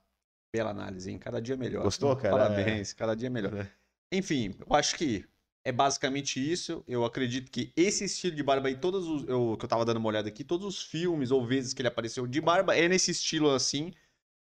Bela 0.52 0.70
análise, 0.70 1.08
hein? 1.08 1.18
Cada 1.18 1.40
dia 1.40 1.56
melhor. 1.56 1.84
Gostou, 1.84 2.16
cara? 2.16 2.36
Parabéns, 2.36 2.92
cada 2.92 3.14
dia 3.14 3.30
melhor. 3.30 3.54
É. 3.54 3.70
Enfim, 4.10 4.52
eu 4.58 4.74
acho 4.76 4.96
que 4.96 5.24
é 5.64 5.72
basicamente 5.72 6.38
isso. 6.40 6.84
Eu 6.86 7.04
acredito 7.04 7.50
que 7.50 7.72
esse 7.76 8.04
estilo 8.04 8.36
de 8.36 8.42
barba 8.42 8.68
aí, 8.68 8.76
todos 8.76 9.06
os. 9.08 9.26
Eu, 9.28 9.56
que 9.58 9.64
eu 9.64 9.68
tava 9.68 9.84
dando 9.84 9.98
uma 9.98 10.08
olhada 10.08 10.28
aqui, 10.28 10.44
todos 10.44 10.66
os 10.66 10.82
filmes 10.82 11.30
ou 11.30 11.46
vezes 11.46 11.72
que 11.74 11.82
ele 11.82 11.88
apareceu 11.88 12.26
de 12.26 12.40
barba 12.40 12.76
é 12.76 12.88
nesse 12.88 13.10
estilo 13.10 13.50
assim, 13.50 13.92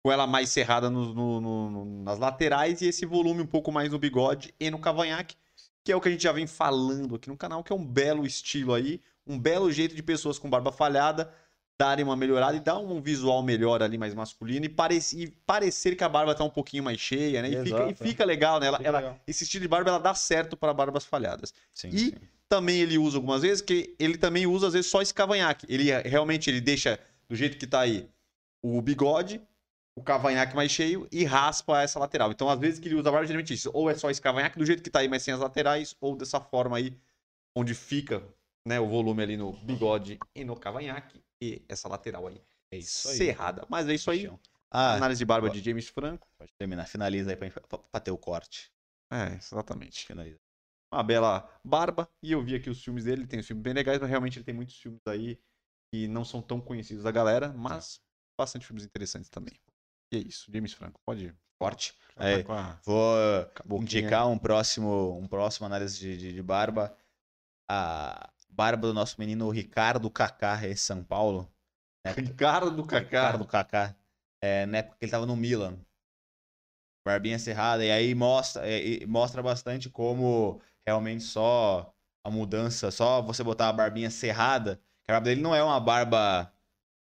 com 0.04 0.12
ela 0.12 0.28
mais 0.28 0.50
cerrada 0.50 0.90
no- 0.90 1.14
no- 1.14 1.42
no- 1.42 2.04
nas 2.04 2.20
laterais 2.20 2.82
e 2.82 2.88
esse 2.88 3.06
volume 3.06 3.42
um 3.42 3.48
pouco 3.48 3.72
mais 3.72 3.92
no 3.92 4.00
bigode 4.00 4.54
e 4.60 4.70
no 4.72 4.80
cavanhaque, 4.80 5.36
que 5.84 5.92
é 5.92 5.96
o 5.96 6.02
que 6.02 6.10
a 6.10 6.12
gente 6.12 6.24
já 6.24 6.32
vem 6.32 6.48
falando 6.48 7.16
aqui 7.16 7.30
no 7.30 7.38
canal, 7.38 7.64
que 7.64 7.72
é 7.74 7.76
um 7.76 7.86
belo 7.86 8.26
estilo 8.26 8.74
aí, 8.74 9.02
um 9.28 9.40
belo 9.40 9.72
jeito 9.72 9.96
de 9.96 10.04
pessoas 10.04 10.40
com 10.40 10.50
barba 10.50 10.72
falhada 10.72 11.34
darem 11.82 12.06
uma 12.06 12.16
melhorada 12.16 12.56
e 12.56 12.60
dar 12.60 12.78
um 12.78 13.02
visual 13.02 13.42
melhor 13.42 13.82
ali, 13.82 13.98
mais 13.98 14.14
masculino, 14.14 14.64
e, 14.66 14.70
parece, 14.70 15.20
e 15.20 15.32
parecer 15.32 15.96
que 15.96 16.04
a 16.04 16.10
barba 16.10 16.36
tá 16.36 16.44
um 16.44 16.50
pouquinho 16.50 16.84
mais 16.84 17.00
cheia, 17.00 17.42
né? 17.42 17.50
E, 17.50 17.64
fica, 17.64 17.80
e 17.82 17.86
Exato. 17.86 18.04
fica 18.04 18.24
legal, 18.24 18.60
né? 18.60 18.68
Ela, 18.68 18.80
ela- 18.84 19.00
legal. 19.00 19.20
esse 19.26 19.44
estilo 19.46 19.64
de 19.64 19.68
barba 19.68 19.90
ela 19.90 20.00
dá 20.00 20.14
certo 20.14 20.56
para 20.56 20.72
barbas 20.76 21.06
falhadas. 21.06 21.52
Sim, 21.74 21.90
E- 21.90 21.98
sim. 22.00 22.14
Também 22.48 22.82
ele 22.82 22.98
usa 23.00 23.18
algumas 23.18 23.42
vezes, 23.42 23.62
que 23.62 23.96
ele 23.98 24.16
também 24.18 24.46
usa 24.46 24.68
às 24.68 24.74
vezes 24.74 24.92
só 24.92 25.02
esse 25.02 25.14
cavanhaque. 25.14 25.66
Ele 25.70 25.86
realmente 26.04 26.50
ele 26.52 26.62
deixa 26.62 27.00
do 27.28 27.36
jeito 27.36 27.58
que 27.58 27.66
tá 27.66 27.80
aí 27.80 28.08
o 28.62 28.80
bigode 28.82 29.42
o 29.96 30.04
cavanhaque 30.04 30.56
mais 30.56 30.70
cheio 30.72 31.08
e 31.12 31.24
raspa 31.24 31.82
essa 31.82 31.98
lateral. 31.98 32.30
Então, 32.32 32.48
às 32.50 32.60
vezes 32.60 32.80
que 32.80 32.88
ele 32.90 32.96
usa 32.96 33.10
a 33.10 33.12
barba, 33.12 33.26
geralmente 33.26 33.54
isso. 33.54 33.72
Ou 33.74 33.90
é 33.90 33.96
só 33.96 34.10
esse 34.12 34.22
cavanhaque 34.22 34.60
do 34.60 34.66
jeito 34.66 34.84
que 34.84 34.90
tá 34.90 35.00
aí, 35.00 35.08
mas 35.08 35.24
sem 35.24 35.34
as 35.34 35.40
laterais, 35.40 35.96
ou 36.00 36.16
dessa 36.16 36.40
forma 36.40 36.78
aí, 36.78 36.94
onde 37.56 37.74
fica 37.74 38.22
né, 38.68 38.80
o 38.80 38.88
volume 38.88 39.24
ali 39.24 39.38
no 39.38 39.54
bigode 39.54 40.20
e 40.36 40.44
no 40.44 40.56
cavanhaque. 40.56 41.20
E 41.42 41.64
essa 41.68 41.88
lateral 41.88 42.28
aí. 42.28 42.42
É 42.72 42.78
isso 42.78 43.10
aí. 43.10 43.18
Cerrada. 43.18 43.66
Mas 43.70 43.88
é 43.90 43.94
isso 43.94 44.10
aí. 44.12 44.32
Ah, 44.70 44.96
Análise 44.96 45.20
de 45.20 45.26
barba 45.26 45.48
ó. 45.48 45.50
de 45.50 45.62
James 45.62 45.88
Franco. 45.88 46.28
pode 46.38 46.54
terminar. 46.54 46.86
Finaliza 46.86 47.32
aí 47.32 47.36
pra, 47.36 47.50
pra, 47.50 47.78
pra 47.78 48.00
ter 48.00 48.12
o 48.12 48.18
corte. 48.18 48.72
É, 49.12 49.34
exatamente. 49.36 50.06
Finaliza. 50.06 50.40
Uma 50.94 51.04
bela 51.04 51.50
barba. 51.64 52.10
E 52.24 52.32
eu 52.32 52.42
vi 52.42 52.56
aqui 52.56 52.70
os 52.70 52.82
filmes 52.82 53.04
dele. 53.06 53.28
Tem 53.28 53.40
uns 53.40 53.48
filmes 53.48 53.64
bem 53.64 53.74
legais, 53.74 54.00
mas 54.00 54.10
realmente 54.10 54.38
ele 54.38 54.46
tem 54.46 54.54
muitos 54.54 54.76
filmes 54.78 55.02
aí 55.08 55.38
que 55.92 56.08
não 56.08 56.24
são 56.24 56.42
tão 56.42 56.62
conhecidos 56.62 57.04
da 57.04 57.12
galera, 57.12 57.52
mas 57.54 58.02
bastante 58.40 58.66
filmes 58.66 58.86
interessantes 58.86 59.30
também. 59.30 59.60
E 60.14 60.18
é 60.18 60.20
isso. 60.20 60.50
James 60.52 60.74
Franco, 60.74 61.02
pode 61.06 61.26
ir. 61.26 61.36
Corte. 61.60 61.94
É, 62.16 62.38
tá 62.40 62.44
com 62.44 62.54
a 62.54 62.80
Vou 63.66 63.82
indicar 63.82 64.28
um 64.28 64.38
próximo, 64.38 65.18
um 65.18 65.28
próximo 65.28 65.66
análise 65.66 66.00
de, 66.00 66.18
de, 66.18 66.34
de 66.34 66.42
barba. 66.42 66.96
A 67.70 68.32
barba 68.52 68.88
do 68.88 68.94
nosso 68.94 69.16
menino 69.20 69.50
Ricardo 69.50 70.10
Kaká, 70.10 70.68
em 70.68 70.76
São 70.76 71.04
Paulo. 71.04 71.52
né? 72.06 72.12
Ricardo 72.14 72.86
Kaká. 72.86 73.00
Ricardo 73.00 73.46
Kaká. 73.46 73.96
É, 74.44 74.66
na 74.66 74.80
época 74.80 74.98
que 74.98 75.06
ele 75.06 75.12
tava 75.12 75.26
no 75.26 75.36
Milan. 75.36 75.78
Barbinha 77.06 77.40
cerrada. 77.40 77.84
E 77.84 77.92
aí 77.92 78.14
mostra, 78.14 78.68
e 78.70 79.06
mostra 79.06 79.42
bastante 79.42 79.90
como 79.90 80.62
realmente 80.86 81.24
só 81.24 81.94
a 82.24 82.30
mudança, 82.30 82.92
só 82.92 83.22
você 83.22 83.44
botar 83.44 83.70
a 83.70 83.74
barbinha 83.74 84.10
cerrada. 84.10 84.78
que 85.04 85.12
A 85.12 85.14
barba 85.14 85.26
dele 85.26 85.42
não 85.42 85.56
é 85.56 85.64
uma 85.64 85.80
barba 85.80 86.54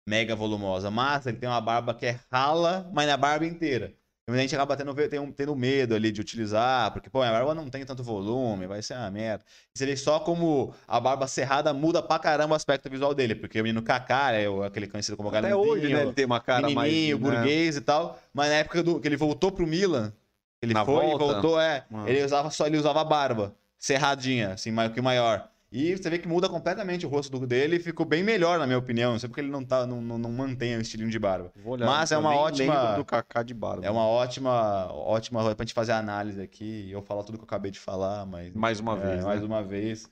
mega 0.08 0.36
volumosa, 0.36 0.92
mas 0.92 1.26
ele 1.26 1.38
tem 1.38 1.50
uma 1.50 1.62
barba 1.62 1.94
que 1.94 2.06
é 2.06 2.20
rala, 2.32 2.90
mas 2.94 3.08
na 3.08 3.18
barba 3.18 3.46
inteira. 3.46 3.96
E 4.26 4.32
muita 4.32 4.42
gente 4.44 4.56
acaba 4.56 4.78
tendo, 4.78 4.94
tendo, 4.96 5.34
tendo 5.34 5.54
medo 5.56 5.94
ali 5.94 6.10
de 6.10 6.22
utilizar, 6.22 6.92
porque, 6.94 7.10
pô, 7.10 7.22
a 7.22 7.30
barba 7.30 7.54
não 7.54 7.70
tem 7.70 7.84
tanto 7.86 8.02
volume, 8.02 8.66
vai 8.68 8.82
ser 8.82 8.94
uma 8.96 9.12
merda. 9.12 9.44
E 9.76 9.78
você 9.78 9.86
vê 9.86 9.98
só 9.98 10.18
como 10.18 10.74
a 10.88 10.98
barba 10.98 11.28
cerrada 11.28 11.74
muda 11.74 12.02
pra 12.02 12.18
caramba 12.20 12.54
o 12.54 12.56
aspecto 12.56 12.90
visual 12.90 13.14
dele, 13.14 13.36
porque 13.36 13.60
o 13.60 13.64
menino 13.64 13.82
Kaká 13.82 14.32
é 14.32 14.46
aquele 14.66 14.88
conhecido 14.88 15.18
como 15.18 15.28
Até 15.28 15.54
hoje, 15.54 15.94
né? 15.94 16.04
Ele 16.04 16.14
tem 16.14 16.26
uma 16.26 16.40
cara 16.40 16.70
mais. 16.70 16.94
né? 16.94 17.16
burguês 17.16 17.76
e 17.76 17.82
tal, 17.82 18.18
mas 18.34 18.48
na 18.50 18.56
época 18.56 18.82
do, 18.82 18.98
que 19.02 19.08
ele 19.10 19.18
voltou 19.18 19.52
pro 19.52 19.68
Milan, 19.68 20.14
ele 20.62 20.74
Na 20.74 20.86
foi 20.86 21.04
e 21.04 21.08
volta? 21.10 21.26
voltou, 21.26 21.60
é, 21.60 21.84
Ah. 21.94 22.06
ele 22.10 22.24
usava 22.24 22.50
só, 22.50 22.66
ele 22.66 22.78
usava 22.78 23.04
barba, 23.04 23.54
cerradinha, 23.78 24.54
assim, 24.54 24.72
mais 24.72 24.94
que 24.94 25.02
maior. 25.02 25.50
E 25.76 25.98
você 25.98 26.08
vê 26.08 26.20
que 26.20 26.28
muda 26.28 26.48
completamente 26.48 27.04
o 27.04 27.10
rosto 27.10 27.48
dele 27.48 27.78
e 27.78 27.80
ficou 27.80 28.06
bem 28.06 28.22
melhor, 28.22 28.60
na 28.60 28.68
minha 28.68 28.78
opinião. 28.78 29.14
Não 29.14 29.20
sei 29.20 29.28
porque 29.28 29.42
ele 29.42 29.50
não, 29.50 29.66
tá, 29.66 29.88
não, 29.88 30.00
não, 30.00 30.20
não 30.20 30.32
mantém 30.32 30.78
o 30.78 30.82
estilinho 30.82 31.10
de 31.10 31.18
barba. 31.18 31.52
Vou 31.56 31.74
olhar, 31.74 31.88
Mas 31.88 32.12
é 32.12 32.18
uma 32.18 32.36
ótima- 32.36 32.96
do 32.96 33.04
Kaká 33.04 33.42
de 33.42 33.56
barba. 33.56 33.84
É 33.84 33.90
uma 33.90 34.06
ótima, 34.06 34.94
ótima 34.94 35.56
pra 35.56 35.66
gente 35.66 35.74
fazer 35.74 35.94
a 35.94 35.98
análise 35.98 36.40
aqui. 36.40 36.92
Eu 36.92 37.02
falar 37.02 37.24
tudo 37.24 37.40
que 37.40 37.44
eu 37.44 37.48
acabei 37.48 37.72
de 37.72 37.80
falar, 37.80 38.24
mas. 38.24 38.54
Mais 38.54 38.80
uma 38.80 38.96
é, 39.00 39.02
vez. 39.02 39.26
mais 39.26 39.42
né? 39.42 39.48
uma 39.48 39.64
vez. 39.64 40.08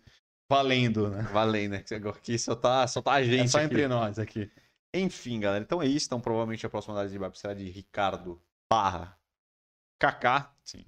Valendo, 0.50 1.10
né? 1.12 1.22
Valendo, 1.32 1.74
né? 1.74 1.84
Aqui 2.10 2.40
só 2.40 2.56
tá, 2.56 2.88
só 2.88 3.00
tá 3.00 3.12
a 3.12 3.24
gente. 3.24 3.42
É 3.42 3.48
só 3.48 3.60
aqui. 3.60 3.68
entre 3.68 3.88
nós 3.88 4.18
aqui. 4.18 4.52
Enfim, 4.92 5.40
galera. 5.40 5.64
Então 5.64 5.80
é 5.80 5.86
isso. 5.86 6.08
Então, 6.08 6.20
provavelmente 6.20 6.66
a 6.66 6.70
próxima 6.72 6.96
análise 6.96 7.14
de 7.14 7.20
barba 7.20 7.36
será 7.36 7.54
de 7.54 7.70
Ricardo 7.70 8.42
barra 8.68 9.16
Kaká. 10.00 10.52
Sim. 10.64 10.84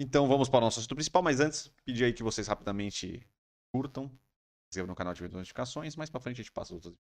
Então 0.00 0.26
vamos 0.26 0.48
para 0.48 0.58
o 0.58 0.62
nosso 0.62 0.80
assunto 0.80 0.96
principal, 0.96 1.22
mas 1.22 1.38
antes, 1.38 1.70
pedir 1.84 2.04
aí 2.06 2.12
que 2.12 2.24
vocês 2.24 2.48
rapidamente 2.48 3.24
curtam, 3.72 4.08
se 4.08 4.16
inscrevam 4.72 4.88
no 4.88 4.94
canal, 4.94 5.12
ativem 5.12 5.28
as 5.28 5.34
notificações, 5.34 5.96
mais 5.96 6.10
pra 6.10 6.20
frente 6.20 6.36
a 6.36 6.42
gente 6.42 6.52
passa 6.52 6.74
os 6.74 6.84
outros. 6.84 7.02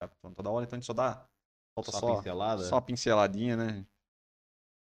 Tá 0.00 0.08
falando 0.22 0.36
toda 0.36 0.50
hora, 0.50 0.64
então 0.64 0.76
a 0.76 0.80
gente 0.80 0.86
só 0.86 0.92
dá. 0.92 1.28
Falta 1.74 1.92
Só 1.92 2.00
só, 2.00 2.16
pincelada. 2.16 2.64
só 2.64 2.74
uma 2.74 2.82
pinceladinha, 2.82 3.56
né? 3.56 3.86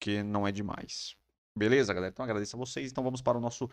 Que 0.00 0.22
não 0.22 0.46
é 0.46 0.52
demais. 0.52 1.16
Beleza, 1.56 1.92
galera? 1.92 2.12
Então 2.12 2.24
agradeço 2.24 2.54
a 2.56 2.58
vocês. 2.58 2.90
Então 2.90 3.02
vamos 3.02 3.20
para 3.20 3.36
o 3.36 3.40
nosso 3.40 3.68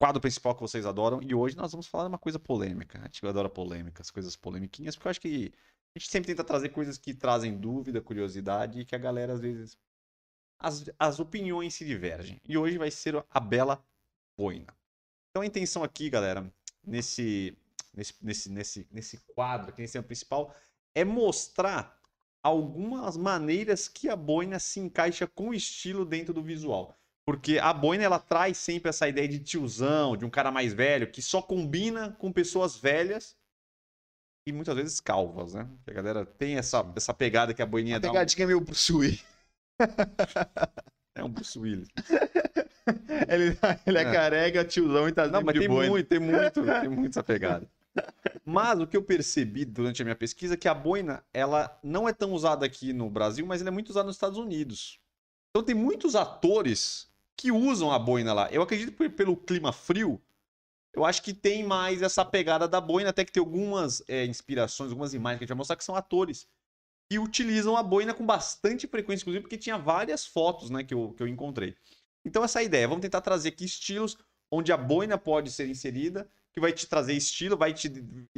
quadro 0.00 0.20
principal 0.20 0.54
que 0.54 0.60
vocês 0.60 0.84
adoram. 0.84 1.22
E 1.22 1.32
hoje 1.32 1.56
nós 1.56 1.70
vamos 1.70 1.86
falar 1.86 2.04
de 2.04 2.08
uma 2.08 2.18
coisa 2.18 2.38
polêmica. 2.38 2.98
A 2.98 3.04
gente 3.04 3.24
adora 3.24 3.48
polêmicas, 3.48 4.10
coisas 4.10 4.34
polemiquinhas, 4.34 4.96
porque 4.96 5.06
eu 5.06 5.10
acho 5.10 5.20
que 5.20 5.52
a 5.94 5.98
gente 5.98 6.10
sempre 6.10 6.26
tenta 6.26 6.42
trazer 6.42 6.70
coisas 6.70 6.98
que 6.98 7.14
trazem 7.14 7.56
dúvida, 7.56 8.00
curiosidade 8.00 8.80
e 8.80 8.84
que 8.84 8.96
a 8.96 8.98
galera 8.98 9.34
às 9.34 9.40
vezes. 9.40 9.78
As, 10.58 10.84
as 10.98 11.20
opiniões 11.20 11.74
se 11.74 11.84
divergem. 11.84 12.40
E 12.44 12.56
hoje 12.56 12.78
vai 12.78 12.90
ser 12.90 13.24
a 13.30 13.40
bela 13.40 13.84
boina. 14.36 14.76
Então 15.32 15.42
a 15.42 15.46
intenção 15.46 15.82
aqui, 15.82 16.10
galera, 16.10 16.46
nesse, 16.84 17.56
nesse, 17.94 18.14
nesse, 18.20 18.50
nesse, 18.50 18.88
nesse 18.92 19.18
quadro, 19.34 19.70
aqui 19.70 19.80
nesse 19.80 19.94
tema 19.94 20.04
principal, 20.04 20.54
é 20.94 21.04
mostrar 21.04 21.98
algumas 22.42 23.16
maneiras 23.16 23.88
que 23.88 24.10
a 24.10 24.16
boina 24.16 24.58
se 24.58 24.78
encaixa 24.78 25.26
com 25.26 25.48
o 25.48 25.54
estilo 25.54 26.04
dentro 26.04 26.34
do 26.34 26.42
visual. 26.42 26.98
Porque 27.24 27.58
a 27.58 27.72
boina 27.72 28.04
ela 28.04 28.18
traz 28.18 28.58
sempre 28.58 28.90
essa 28.90 29.08
ideia 29.08 29.26
de 29.26 29.38
tiozão, 29.38 30.18
de 30.18 30.26
um 30.26 30.30
cara 30.30 30.50
mais 30.50 30.74
velho, 30.74 31.10
que 31.10 31.22
só 31.22 31.40
combina 31.40 32.12
com 32.12 32.30
pessoas 32.30 32.76
velhas 32.76 33.34
e 34.46 34.52
muitas 34.52 34.76
vezes 34.76 35.00
calvas, 35.00 35.54
né? 35.54 35.66
A 35.86 35.92
galera 35.92 36.26
tem 36.26 36.56
essa, 36.56 36.84
essa 36.94 37.14
pegada 37.14 37.54
que 37.54 37.62
a 37.62 37.66
boininha 37.66 37.96
A 37.96 38.00
dá. 38.00 38.08
Um, 38.08 38.12
pegadinha 38.12 38.44
é 38.44 38.46
meio 38.46 38.60
Bruce 38.60 38.92
Willis. 38.92 39.24
é 41.16 41.24
um 41.24 41.30
Bruce 41.30 41.58
Willis. 41.58 41.88
Ele, 43.28 43.56
ele 43.86 43.98
é, 43.98 44.00
É. 44.00 44.12
careca, 44.12 44.64
tiozão 44.64 45.08
e 45.08 45.12
tá 45.12 45.28
Não, 45.28 45.42
mas 45.42 45.56
tem 45.58 45.68
boina. 45.68 45.90
muito, 45.90 46.06
tem 46.06 46.18
muito, 46.18 46.62
tem 46.80 46.88
muito 46.88 47.10
essa 47.10 47.22
pegada. 47.22 47.68
Mas 48.44 48.80
o 48.80 48.86
que 48.86 48.96
eu 48.96 49.02
percebi 49.02 49.64
durante 49.64 50.02
a 50.02 50.04
minha 50.04 50.16
pesquisa 50.16 50.54
é 50.54 50.56
que 50.56 50.68
a 50.68 50.74
boina, 50.74 51.24
ela 51.32 51.78
não 51.82 52.08
é 52.08 52.12
tão 52.12 52.32
usada 52.32 52.64
aqui 52.66 52.92
no 52.92 53.08
Brasil, 53.10 53.46
mas 53.46 53.60
ela 53.60 53.68
é 53.68 53.72
muito 53.72 53.90
usada 53.90 54.06
nos 54.06 54.16
Estados 54.16 54.38
Unidos. 54.38 54.98
Então 55.50 55.62
tem 55.64 55.74
muitos 55.74 56.16
atores 56.16 57.08
que 57.36 57.52
usam 57.52 57.92
a 57.92 57.98
boina 57.98 58.32
lá. 58.32 58.48
Eu 58.50 58.62
acredito 58.62 58.92
que 58.92 59.08
pelo 59.08 59.36
clima 59.36 59.72
frio, 59.72 60.20
eu 60.94 61.04
acho 61.04 61.22
que 61.22 61.32
tem 61.32 61.62
mais 61.64 62.02
essa 62.02 62.24
pegada 62.24 62.66
da 62.66 62.80
boina, 62.80 63.10
até 63.10 63.24
que 63.24 63.32
tem 63.32 63.40
algumas 63.40 64.02
é, 64.08 64.24
inspirações, 64.24 64.90
algumas 64.90 65.14
imagens 65.14 65.38
que 65.38 65.44
a 65.44 65.46
gente 65.46 65.50
vai 65.50 65.58
mostrar 65.58 65.76
que 65.76 65.84
são 65.84 65.94
atores 65.94 66.46
que 67.10 67.18
utilizam 67.18 67.76
a 67.76 67.82
boina 67.82 68.14
com 68.14 68.24
bastante 68.24 68.86
frequência, 68.86 69.22
inclusive 69.22 69.42
porque 69.42 69.58
tinha 69.58 69.76
várias 69.76 70.26
fotos 70.26 70.70
né, 70.70 70.82
que, 70.82 70.94
eu, 70.94 71.12
que 71.14 71.22
eu 71.22 71.28
encontrei. 71.28 71.76
Então 72.24 72.44
essa 72.44 72.60
é 72.60 72.62
a 72.62 72.64
ideia, 72.64 72.88
vamos 72.88 73.02
tentar 73.02 73.20
trazer 73.20 73.50
aqui 73.50 73.64
estilos 73.64 74.16
onde 74.50 74.70
a 74.70 74.76
boina 74.76 75.16
pode 75.16 75.50
ser 75.50 75.66
inserida, 75.66 76.28
que 76.52 76.60
vai 76.60 76.72
te 76.72 76.86
trazer 76.86 77.14
estilo, 77.14 77.56
vai 77.56 77.72
te, 77.72 77.90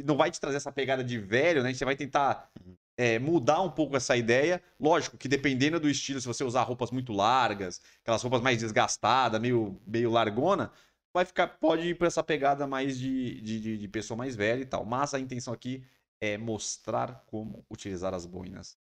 não 0.03 0.15
vai 0.15 0.31
te 0.31 0.39
trazer 0.39 0.57
essa 0.57 0.71
pegada 0.71 1.03
de 1.03 1.19
velho, 1.19 1.61
né? 1.61 1.73
Você 1.73 1.83
vai 1.83 1.97
tentar 1.97 2.49
é, 2.97 3.19
mudar 3.19 3.61
um 3.61 3.69
pouco 3.69 3.97
essa 3.97 4.15
ideia. 4.15 4.63
Lógico 4.79 5.17
que 5.17 5.27
dependendo 5.27 5.79
do 5.79 5.89
estilo, 5.89 6.21
se 6.21 6.27
você 6.27 6.43
usar 6.43 6.63
roupas 6.63 6.91
muito 6.91 7.11
largas, 7.11 7.81
aquelas 8.01 8.21
roupas 8.21 8.41
mais 8.41 8.59
desgastadas, 8.59 9.39
meio, 9.41 9.77
meio 9.85 10.09
largona, 10.09 10.71
vai 11.13 11.25
ficar, 11.25 11.47
pode 11.47 11.89
ir 11.89 11.97
para 11.97 12.07
essa 12.07 12.23
pegada 12.23 12.65
mais 12.65 12.97
de, 12.97 13.41
de, 13.41 13.77
de, 13.77 13.87
pessoa 13.89 14.17
mais 14.17 14.35
velha 14.35 14.61
e 14.61 14.65
tal. 14.65 14.85
Mas 14.85 15.13
a 15.13 15.19
intenção 15.19 15.53
aqui 15.53 15.85
é 16.21 16.37
mostrar 16.37 17.25
como 17.27 17.65
utilizar 17.69 18.13
as 18.13 18.25
boinas 18.25 18.77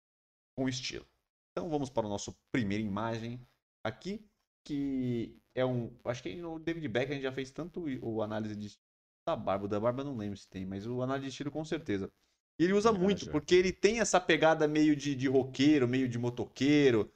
com 0.56 0.68
estilo. 0.68 1.06
Então 1.50 1.68
vamos 1.68 1.90
para 1.90 2.06
o 2.06 2.08
nosso 2.08 2.36
primeira 2.52 2.82
imagem 2.82 3.40
aqui, 3.82 4.24
que 4.64 5.36
é 5.54 5.64
um. 5.64 5.90
Acho 6.04 6.22
que 6.22 6.34
no 6.36 6.58
David 6.58 6.88
Beck 6.88 7.10
a 7.10 7.14
gente 7.14 7.22
já 7.22 7.32
fez 7.32 7.50
tanto 7.52 7.84
o 8.02 8.22
análise 8.22 8.56
de 8.56 8.78
da 9.26 9.36
barba. 9.36 9.68
Da 9.68 9.80
barba 9.80 10.04
não 10.04 10.16
lembro 10.16 10.36
se 10.36 10.48
tem, 10.48 10.66
mas 10.66 10.86
o 10.86 11.02
análise 11.02 11.26
de 11.26 11.30
estilo 11.30 11.50
com 11.50 11.64
certeza. 11.64 12.10
E 12.58 12.64
ele 12.64 12.72
usa 12.74 12.92
É, 12.92 12.98
muito, 12.98 13.26
já. 13.26 13.32
porque 13.32 13.54
ele 13.54 13.72
tem 13.72 14.00
essa 14.00 14.20
pegada 14.20 14.68
meio 14.68 14.94
de, 14.96 15.14
de 15.14 15.28
roqueiro, 15.28 15.88
meio 15.88 16.08
de 16.08 16.18
motoqueiro, 16.18 17.10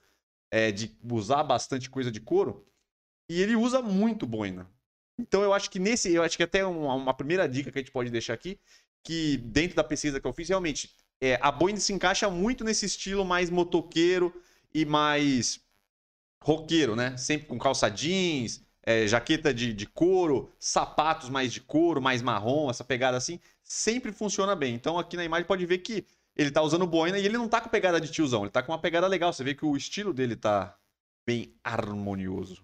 é, 0.50 0.72
de 0.72 0.96
usar 1.10 1.44
bastante 1.44 1.90
coisa 1.90 2.10
de 2.10 2.20
couro. 2.20 2.66
E 3.30 3.40
ele 3.40 3.56
usa 3.56 3.82
muito 3.82 4.26
boina. 4.26 4.70
Então 5.18 5.42
eu 5.42 5.52
acho 5.52 5.70
que 5.70 5.78
nesse, 5.78 6.12
eu 6.12 6.22
acho 6.22 6.36
que 6.36 6.42
até 6.42 6.64
uma, 6.64 6.94
uma 6.94 7.14
primeira 7.14 7.48
dica 7.48 7.70
que 7.70 7.78
a 7.78 7.82
gente 7.82 7.92
pode 7.92 8.10
deixar 8.10 8.34
aqui, 8.34 8.58
que 9.02 9.36
dentro 9.38 9.76
da 9.76 9.84
pesquisa 9.84 10.20
que 10.20 10.26
eu 10.26 10.32
fiz, 10.32 10.48
realmente, 10.48 10.90
é, 11.20 11.38
a 11.42 11.50
boina 11.50 11.78
se 11.78 11.92
encaixa 11.92 12.30
muito 12.30 12.64
nesse 12.64 12.86
estilo 12.86 13.24
mais 13.24 13.50
motoqueiro 13.50 14.32
e 14.72 14.84
mais 14.84 15.60
roqueiro, 16.42 16.96
né? 16.96 17.16
Sempre 17.16 17.46
com 17.48 17.58
calça 17.58 17.88
jeans, 17.90 18.64
é, 18.82 19.06
jaqueta 19.06 19.52
de, 19.52 19.72
de 19.72 19.86
couro, 19.86 20.50
sapatos 20.58 21.28
mais 21.28 21.52
de 21.52 21.60
couro, 21.60 22.00
mais 22.00 22.22
marrom, 22.22 22.70
essa 22.70 22.84
pegada 22.84 23.16
assim, 23.16 23.38
sempre 23.62 24.12
funciona 24.12 24.56
bem. 24.56 24.74
Então 24.74 24.98
aqui 24.98 25.16
na 25.16 25.24
imagem 25.24 25.46
pode 25.46 25.66
ver 25.66 25.78
que 25.78 26.06
ele 26.36 26.50
tá 26.50 26.62
usando 26.62 26.86
boina 26.86 27.18
e 27.18 27.24
ele 27.26 27.36
não 27.36 27.48
tá 27.48 27.60
com 27.60 27.68
pegada 27.68 28.00
de 28.00 28.10
tiozão, 28.10 28.42
ele 28.42 28.50
tá 28.50 28.62
com 28.62 28.72
uma 28.72 28.80
pegada 28.80 29.06
legal. 29.06 29.32
Você 29.32 29.44
vê 29.44 29.54
que 29.54 29.64
o 29.64 29.76
estilo 29.76 30.14
dele 30.14 30.36
tá 30.36 30.78
bem 31.26 31.54
harmonioso. 31.62 32.62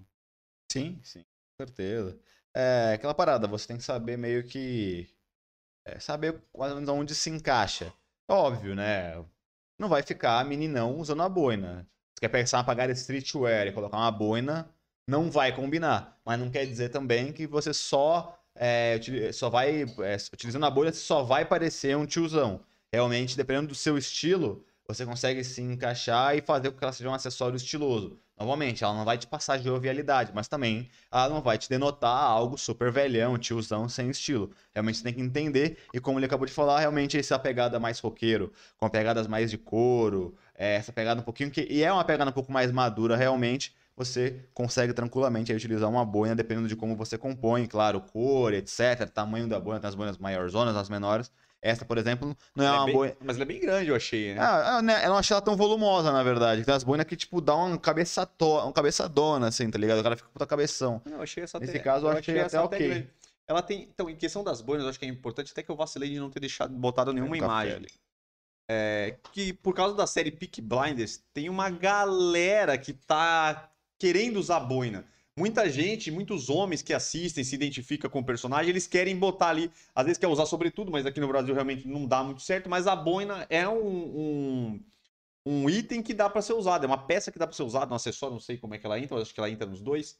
Sim, 0.72 0.98
sim, 1.02 1.20
com 1.22 1.66
certeza. 1.66 2.18
É 2.56 2.92
aquela 2.94 3.14
parada, 3.14 3.46
você 3.48 3.66
tem 3.66 3.76
que 3.76 3.82
saber 3.84 4.16
meio 4.16 4.44
que. 4.44 5.08
é, 5.84 6.00
saber 6.00 6.42
mais 6.56 6.72
ou 6.72 6.76
menos 6.76 6.88
onde 6.88 7.14
se 7.14 7.30
encaixa. 7.30 7.92
Óbvio, 8.28 8.74
né? 8.74 9.24
Não 9.78 9.88
vai 9.88 10.02
ficar 10.02 10.44
meninão 10.44 10.98
usando 10.98 11.22
a 11.22 11.28
boina. 11.28 11.86
Você 12.14 12.20
quer 12.20 12.28
pensar 12.28 12.58
uma 12.58 12.64
pagada 12.64 12.92
streetwear 12.92 13.66
e 13.66 13.72
colocar 13.72 13.96
uma 13.96 14.10
boina, 14.10 14.70
não 15.06 15.30
vai 15.30 15.54
combinar. 15.54 16.18
Mas 16.24 16.38
não 16.38 16.50
quer 16.50 16.64
dizer 16.66 16.90
também 16.90 17.32
que 17.32 17.46
você 17.46 17.74
só, 17.74 18.38
é, 18.54 19.00
só 19.32 19.50
vai. 19.50 19.82
é, 19.82 20.16
utilizando 20.32 20.64
a 20.64 20.70
boina, 20.70 20.92
você 20.92 21.00
só 21.00 21.22
vai 21.22 21.44
parecer 21.44 21.96
um 21.96 22.06
tiozão. 22.06 22.60
Realmente, 22.92 23.36
dependendo 23.36 23.68
do 23.68 23.74
seu 23.74 23.98
estilo, 23.98 24.64
você 24.86 25.06
consegue 25.06 25.42
se 25.42 25.62
encaixar 25.62 26.36
e 26.36 26.42
fazer 26.42 26.70
com 26.70 26.78
que 26.78 26.84
ela 26.84 26.92
seja 26.92 27.08
um 27.08 27.14
acessório 27.14 27.56
estiloso. 27.56 28.18
Novamente, 28.38 28.82
ela 28.82 28.92
não 28.92 29.04
vai 29.04 29.16
te 29.16 29.26
passar 29.28 29.58
jovialidade, 29.58 30.32
mas 30.34 30.48
também 30.48 30.90
ela 31.10 31.28
não 31.28 31.40
vai 31.40 31.56
te 31.56 31.68
denotar 31.68 32.24
algo 32.24 32.58
super 32.58 32.90
velhão, 32.90 33.38
tiozão, 33.38 33.88
sem 33.88 34.10
estilo. 34.10 34.50
Realmente 34.74 34.98
você 34.98 35.04
tem 35.04 35.14
que 35.14 35.20
entender, 35.20 35.78
e 35.94 36.00
como 36.00 36.18
ele 36.18 36.26
acabou 36.26 36.44
de 36.44 36.52
falar, 36.52 36.80
realmente 36.80 37.16
essa 37.16 37.38
pegada 37.38 37.78
mais 37.78 38.00
roqueiro, 38.00 38.52
com 38.76 38.88
pegadas 38.88 39.28
mais 39.28 39.50
de 39.50 39.56
couro, 39.56 40.34
é, 40.54 40.74
essa 40.74 40.92
pegada 40.92 41.20
um 41.20 41.24
pouquinho, 41.24 41.50
que, 41.50 41.64
e 41.70 41.82
é 41.82 41.92
uma 41.92 42.04
pegada 42.04 42.28
um 42.30 42.34
pouco 42.34 42.50
mais 42.50 42.72
madura 42.72 43.16
realmente, 43.16 43.72
você 43.96 44.44
consegue 44.52 44.92
tranquilamente 44.92 45.52
aí, 45.52 45.56
utilizar 45.56 45.88
uma 45.88 46.04
boina, 46.04 46.34
dependendo 46.34 46.66
de 46.66 46.74
como 46.74 46.96
você 46.96 47.16
compõe, 47.16 47.66
claro, 47.66 48.00
cor, 48.00 48.52
etc, 48.52 49.08
tamanho 49.12 49.46
da 49.46 49.60
boina, 49.60 49.78
tem 49.78 49.88
as 49.88 49.94
boinas 49.94 50.18
maiores 50.18 50.50
zonas, 50.52 50.76
as 50.76 50.88
menores, 50.88 51.30
essa, 51.64 51.82
por 51.84 51.96
exemplo, 51.96 52.36
não 52.54 52.62
é 52.62 52.68
Ela 52.68 52.76
uma 52.80 52.84
bem- 52.84 52.94
boina... 52.94 53.16
Mas 53.24 53.36
ela 53.36 53.44
é 53.44 53.46
bem 53.46 53.58
grande, 53.58 53.88
eu 53.88 53.96
achei, 53.96 54.34
né? 54.34 54.40
Ah, 54.40 54.76
eu, 54.76 54.82
né, 54.82 55.04
eu 55.04 55.08
não 55.08 55.16
achei 55.16 55.34
ela 55.34 55.40
tão 55.40 55.56
volumosa, 55.56 56.12
na 56.12 56.22
verdade. 56.22 56.62
Tem 56.62 56.74
as 56.74 56.84
boinas 56.84 57.06
que, 57.06 57.16
tipo, 57.16 57.40
dá 57.40 57.54
uma 57.56 57.78
cabeça 57.78 58.26
to... 58.26 58.66
um 58.66 58.70
cabeçadona, 58.72 59.48
assim, 59.48 59.70
tá 59.70 59.78
ligado? 59.78 59.98
O 59.98 60.02
cara 60.02 60.14
fica 60.14 60.28
com 60.28 60.32
puta 60.34 60.46
cabeção. 60.46 61.00
Não, 61.06 61.14
eu 61.16 61.22
achei 61.22 61.42
essa 61.42 61.58
Nesse 61.58 61.70
até, 61.70 61.78
caso, 61.80 62.06
eu 62.06 62.10
achei 62.10 62.34
até 62.34 62.46
essa 62.46 62.62
ok. 62.62 62.78
grande. 62.86 63.10
Ela 63.48 63.62
tem. 63.62 63.88
Então, 63.92 64.08
em 64.10 64.16
questão 64.16 64.44
das 64.44 64.60
boinas, 64.60 64.84
eu 64.84 64.90
acho 64.90 64.98
que 64.98 65.06
é 65.06 65.08
importante 65.08 65.52
até 65.52 65.62
que 65.62 65.70
eu 65.70 65.76
vacilei 65.76 66.10
de 66.10 66.18
não 66.20 66.28
ter 66.30 66.40
deixado 66.40 66.74
botado 66.74 67.12
nenhuma 67.12 67.34
um 67.34 67.40
café 67.40 67.46
imagem. 67.46 67.74
ali. 67.76 67.88
É, 68.70 69.16
que 69.32 69.52
por 69.52 69.74
causa 69.74 69.94
da 69.94 70.06
série 70.06 70.30
Peak 70.30 70.62
Blinders, 70.62 71.22
tem 71.32 71.48
uma 71.50 71.68
galera 71.70 72.76
que 72.78 72.92
tá 72.92 73.70
querendo 73.98 74.38
usar 74.38 74.60
boina. 74.60 75.04
Muita 75.36 75.68
gente, 75.68 76.12
muitos 76.12 76.48
homens 76.48 76.80
que 76.80 76.94
assistem, 76.94 77.42
se 77.42 77.56
identificam 77.56 78.08
com 78.08 78.20
o 78.20 78.24
personagem, 78.24 78.70
eles 78.70 78.86
querem 78.86 79.18
botar 79.18 79.48
ali. 79.48 79.68
Às 79.92 80.04
vezes 80.04 80.18
quer 80.18 80.28
usar 80.28 80.46
sobretudo, 80.46 80.92
mas 80.92 81.04
aqui 81.04 81.18
no 81.18 81.26
Brasil 81.26 81.52
realmente 81.52 81.88
não 81.88 82.06
dá 82.06 82.22
muito 82.22 82.40
certo. 82.40 82.70
Mas 82.70 82.86
a 82.86 82.94
boina 82.94 83.44
é 83.50 83.68
um, 83.68 83.84
um, 84.76 84.84
um 85.44 85.68
item 85.68 86.02
que 86.02 86.14
dá 86.14 86.30
pra 86.30 86.40
ser 86.40 86.52
usado. 86.52 86.84
É 86.84 86.86
uma 86.86 87.04
peça 87.04 87.32
que 87.32 87.38
dá 87.38 87.48
pra 87.48 87.56
ser 87.56 87.64
usada, 87.64 87.92
um 87.92 87.96
acessório, 87.96 88.34
não 88.34 88.40
sei 88.40 88.58
como 88.58 88.74
é 88.74 88.78
que 88.78 88.86
ela 88.86 88.98
entra, 88.98 89.20
acho 89.20 89.34
que 89.34 89.40
ela 89.40 89.50
entra 89.50 89.66
nos 89.66 89.82
dois. 89.82 90.16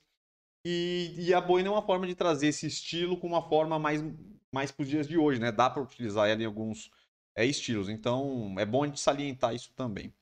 E, 0.67 1.15
e 1.17 1.33
a 1.33 1.41
boina 1.41 1.69
é 1.69 1.71
uma 1.71 1.83
forma 1.83 2.09
de 2.09 2.17
trazer 2.17 2.49
esse 2.49 2.67
estilo 2.67 3.17
com 3.17 3.29
uma 3.29 3.49
forma 3.49 3.79
mais, 3.79 4.03
mais 4.51 4.73
pros 4.73 4.89
dias 4.89 5.07
de 5.07 5.17
hoje, 5.17 5.41
né? 5.41 5.53
Dá 5.53 5.71
pra 5.71 5.83
utilizar 5.83 6.29
ela 6.29 6.43
em 6.43 6.47
alguns 6.47 6.91
é, 7.37 7.47
estilos. 7.47 7.89
Então 7.89 8.57
é 8.59 8.67
bom 8.67 8.83
a 8.83 8.87
gente 8.89 8.99
salientar 8.99 9.55
isso 9.55 9.73
também. 9.77 10.13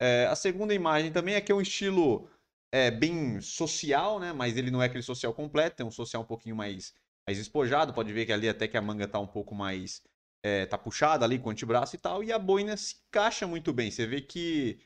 É, 0.00 0.26
a 0.26 0.36
segunda 0.36 0.72
imagem 0.72 1.10
também 1.10 1.34
é 1.34 1.40
que 1.40 1.50
é 1.50 1.54
um 1.54 1.60
estilo 1.60 2.30
é, 2.72 2.90
bem 2.90 3.40
social, 3.40 4.18
né? 4.20 4.32
Mas 4.32 4.56
ele 4.56 4.70
não 4.70 4.82
é 4.82 4.86
aquele 4.86 5.02
social 5.02 5.32
completo, 5.34 5.76
tem 5.76 5.86
um 5.86 5.90
social 5.90 6.22
um 6.22 6.26
pouquinho 6.26 6.56
mais, 6.56 6.94
mais 7.26 7.38
espojado. 7.38 7.94
Pode 7.94 8.12
ver 8.12 8.26
que 8.26 8.32
ali 8.32 8.48
até 8.48 8.68
que 8.68 8.76
a 8.76 8.82
manga 8.82 9.08
tá 9.08 9.18
um 9.18 9.26
pouco 9.26 9.54
mais. 9.54 10.02
É, 10.42 10.66
tá 10.66 10.78
puxada 10.78 11.24
ali 11.24 11.38
com 11.38 11.48
o 11.48 11.52
antebraço 11.52 11.96
e 11.96 11.98
tal. 11.98 12.22
E 12.22 12.32
a 12.32 12.38
boina 12.38 12.76
se 12.76 12.96
encaixa 13.08 13.46
muito 13.46 13.72
bem. 13.72 13.90
Você 13.90 14.06
vê 14.06 14.20
que 14.20 14.80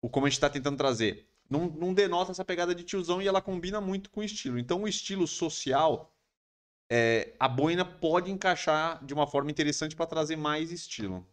o 0.00 0.08
como 0.10 0.26
a 0.26 0.28
gente 0.30 0.40
tá 0.40 0.50
tentando 0.50 0.76
trazer 0.76 1.28
não, 1.48 1.66
não 1.68 1.94
denota 1.94 2.32
essa 2.32 2.44
pegada 2.44 2.74
de 2.74 2.84
tiozão 2.84 3.22
e 3.22 3.28
ela 3.28 3.40
combina 3.42 3.80
muito 3.80 4.10
com 4.10 4.20
o 4.20 4.24
estilo. 4.24 4.58
Então 4.58 4.82
o 4.82 4.88
estilo 4.88 5.26
social. 5.26 6.12
é, 6.90 7.34
a 7.40 7.48
boina 7.48 7.84
pode 7.84 8.30
encaixar 8.30 9.04
de 9.04 9.14
uma 9.14 9.26
forma 9.26 9.50
interessante 9.50 9.96
para 9.96 10.06
trazer 10.06 10.36
mais 10.36 10.72
estilo. 10.72 11.26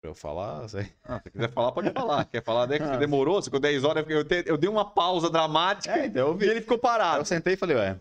Pra 0.00 0.10
eu 0.10 0.14
falar, 0.14 0.66
sei. 0.68 0.90
Ah, 1.04 1.20
se 1.22 1.30
quiser 1.30 1.50
falar, 1.52 1.72
pode 1.72 1.90
falar. 1.90 2.24
Quer 2.24 2.42
falar, 2.42 2.66
né? 2.66 2.78
Que 2.78 2.86
você 2.86 2.96
demorou, 2.96 3.34
você 3.40 3.46
ficou 3.46 3.60
10 3.60 3.84
horas, 3.84 4.04
eu, 4.08 4.24
te- 4.24 4.44
eu 4.46 4.56
dei 4.56 4.68
uma 4.68 4.84
pausa 4.84 5.28
dramática 5.30 5.94
É, 5.94 6.06
então 6.06 6.36
e 6.40 6.44
ele 6.44 6.60
ficou 6.60 6.78
parado. 6.78 7.20
eu 7.20 7.24
sentei 7.24 7.54
e 7.54 7.56
falei, 7.56 7.76
ué, 7.76 8.00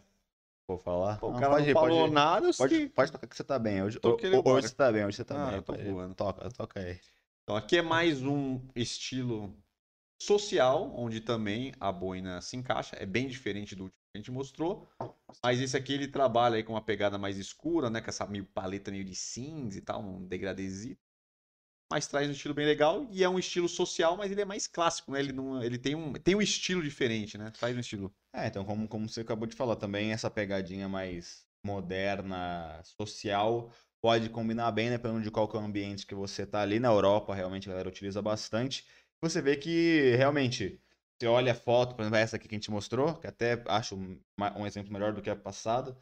vou 0.68 0.78
falar. 0.78 1.20
Pô, 1.20 1.28
o 1.28 1.32
Não, 1.34 1.40
cara 1.40 1.52
pode 1.54 1.64
não 1.64 1.70
ir, 1.70 1.74
pode 1.74 1.88
falou 1.94 2.08
ir. 2.08 2.12
nada, 2.12 2.48
eu 2.48 2.54
Pode, 2.54 2.76
sei. 2.76 2.90
pode 2.90 3.12
tocar 3.12 3.28
que 3.28 3.36
você 3.36 3.44
tá 3.44 3.60
bem. 3.60 3.84
Hoje, 3.84 4.00
hoje 4.04 4.68
você 4.68 4.76
tá 4.76 4.92
bem, 4.92 5.06
hoje 5.06 5.18
você 5.18 5.26
tá 5.26 5.36
Ah, 5.44 5.48
bem. 5.48 5.56
eu 5.58 5.62
tô 5.62 5.74
Pode- 5.74 5.84
voando. 5.90 6.16
Toca, 6.16 6.50
toca 6.52 6.80
aí. 6.80 7.00
Então 7.44 7.56
aqui 7.58 7.78
é 7.78 7.82
mais 7.82 8.22
um 8.24 8.62
estilo 8.76 9.54
social, 10.22 10.94
onde 10.96 11.20
também 11.22 11.74
a 11.80 11.92
boina 11.92 12.40
se 12.42 12.56
encaixa. 12.56 12.96
É 13.00 13.06
bem 13.06 13.28
diferente 13.28 13.76
do 13.76 13.84
último 13.86 13.98
que 14.14 14.18
a 14.18 14.20
gente 14.20 14.32
mostrou. 14.32 14.88
Mas 15.44 15.60
esse 15.60 15.76
aqui 15.76 15.94
ele 15.94 16.08
trabalha 16.08 16.56
aí 16.56 16.64
com 16.64 16.74
uma 16.74 16.82
pegada 16.82 17.18
mais 17.18 17.38
escura, 17.38 17.90
né? 17.90 18.02
Com 18.02 18.10
essa 18.10 18.26
meio 18.28 18.46
paleta 18.46 18.90
meio 18.92 19.04
de 19.04 19.16
cinza 19.16 19.78
e 19.78 19.82
tal, 19.82 20.02
um 20.02 20.26
degradezito. 20.26 21.02
Mas 21.92 22.08
traz 22.08 22.28
um 22.30 22.32
estilo 22.32 22.54
bem 22.54 22.66
legal 22.66 23.08
e 23.12 23.24
é 23.24 23.30
um 23.30 23.40
estilo 23.40 23.68
social, 23.68 24.16
mas 24.16 24.32
ele 24.32 24.42
é 24.42 24.46
mais 24.46 24.68
clássico, 24.68 25.12
né? 25.12 25.20
Ele, 25.20 25.32
não, 25.32 25.62
ele 25.64 25.78
tem, 25.78 25.96
um, 25.96 26.14
tem 26.14 26.36
um 26.36 26.42
estilo 26.42 26.84
diferente, 26.84 27.38
né? 27.38 27.52
Traz 27.52 27.76
um 27.76 27.80
estilo. 27.80 28.14
É, 28.34 28.48
então, 28.48 28.64
como, 28.64 28.88
como 28.88 29.10
você 29.10 29.22
acabou 29.22 29.48
de 29.48 29.56
falar, 29.56 29.76
também 29.76 30.12
essa 30.12 30.30
pegadinha 30.30 30.88
mais 30.88 31.48
moderna, 31.66 32.80
social, 32.84 33.72
pode 34.02 34.30
combinar 34.30 34.72
bem, 34.72 34.90
dependendo 34.90 35.24
de 35.24 35.32
qual 35.32 35.50
é 35.52 35.58
o 35.58 35.60
ambiente 35.60 36.06
que 36.06 36.14
você 36.14 36.46
tá 36.46 36.62
ali. 36.62 36.80
Na 36.80 36.90
Europa, 36.90 37.34
realmente, 37.34 37.68
a 37.68 37.72
galera 37.72 37.90
utiliza 37.90 38.22
bastante. 38.22 38.86
Você 39.22 39.42
vê 39.42 39.58
que, 39.58 40.16
realmente, 40.16 40.80
você 41.20 41.28
olha 41.28 41.52
a 41.52 41.56
foto, 41.56 41.96
por 41.96 42.04
exemplo, 42.04 42.18
essa 42.18 42.36
aqui 42.38 42.48
que 42.48 42.56
a 42.56 42.58
gente 42.58 42.72
mostrou, 42.72 43.16
que 43.16 43.28
até 43.28 43.62
acho 43.68 43.96
um, 43.96 44.66
exemplo 44.66 44.94
melhor 44.94 45.14
do 45.14 45.22
que 45.22 45.30
a 45.30 45.36
passada, 45.36 45.98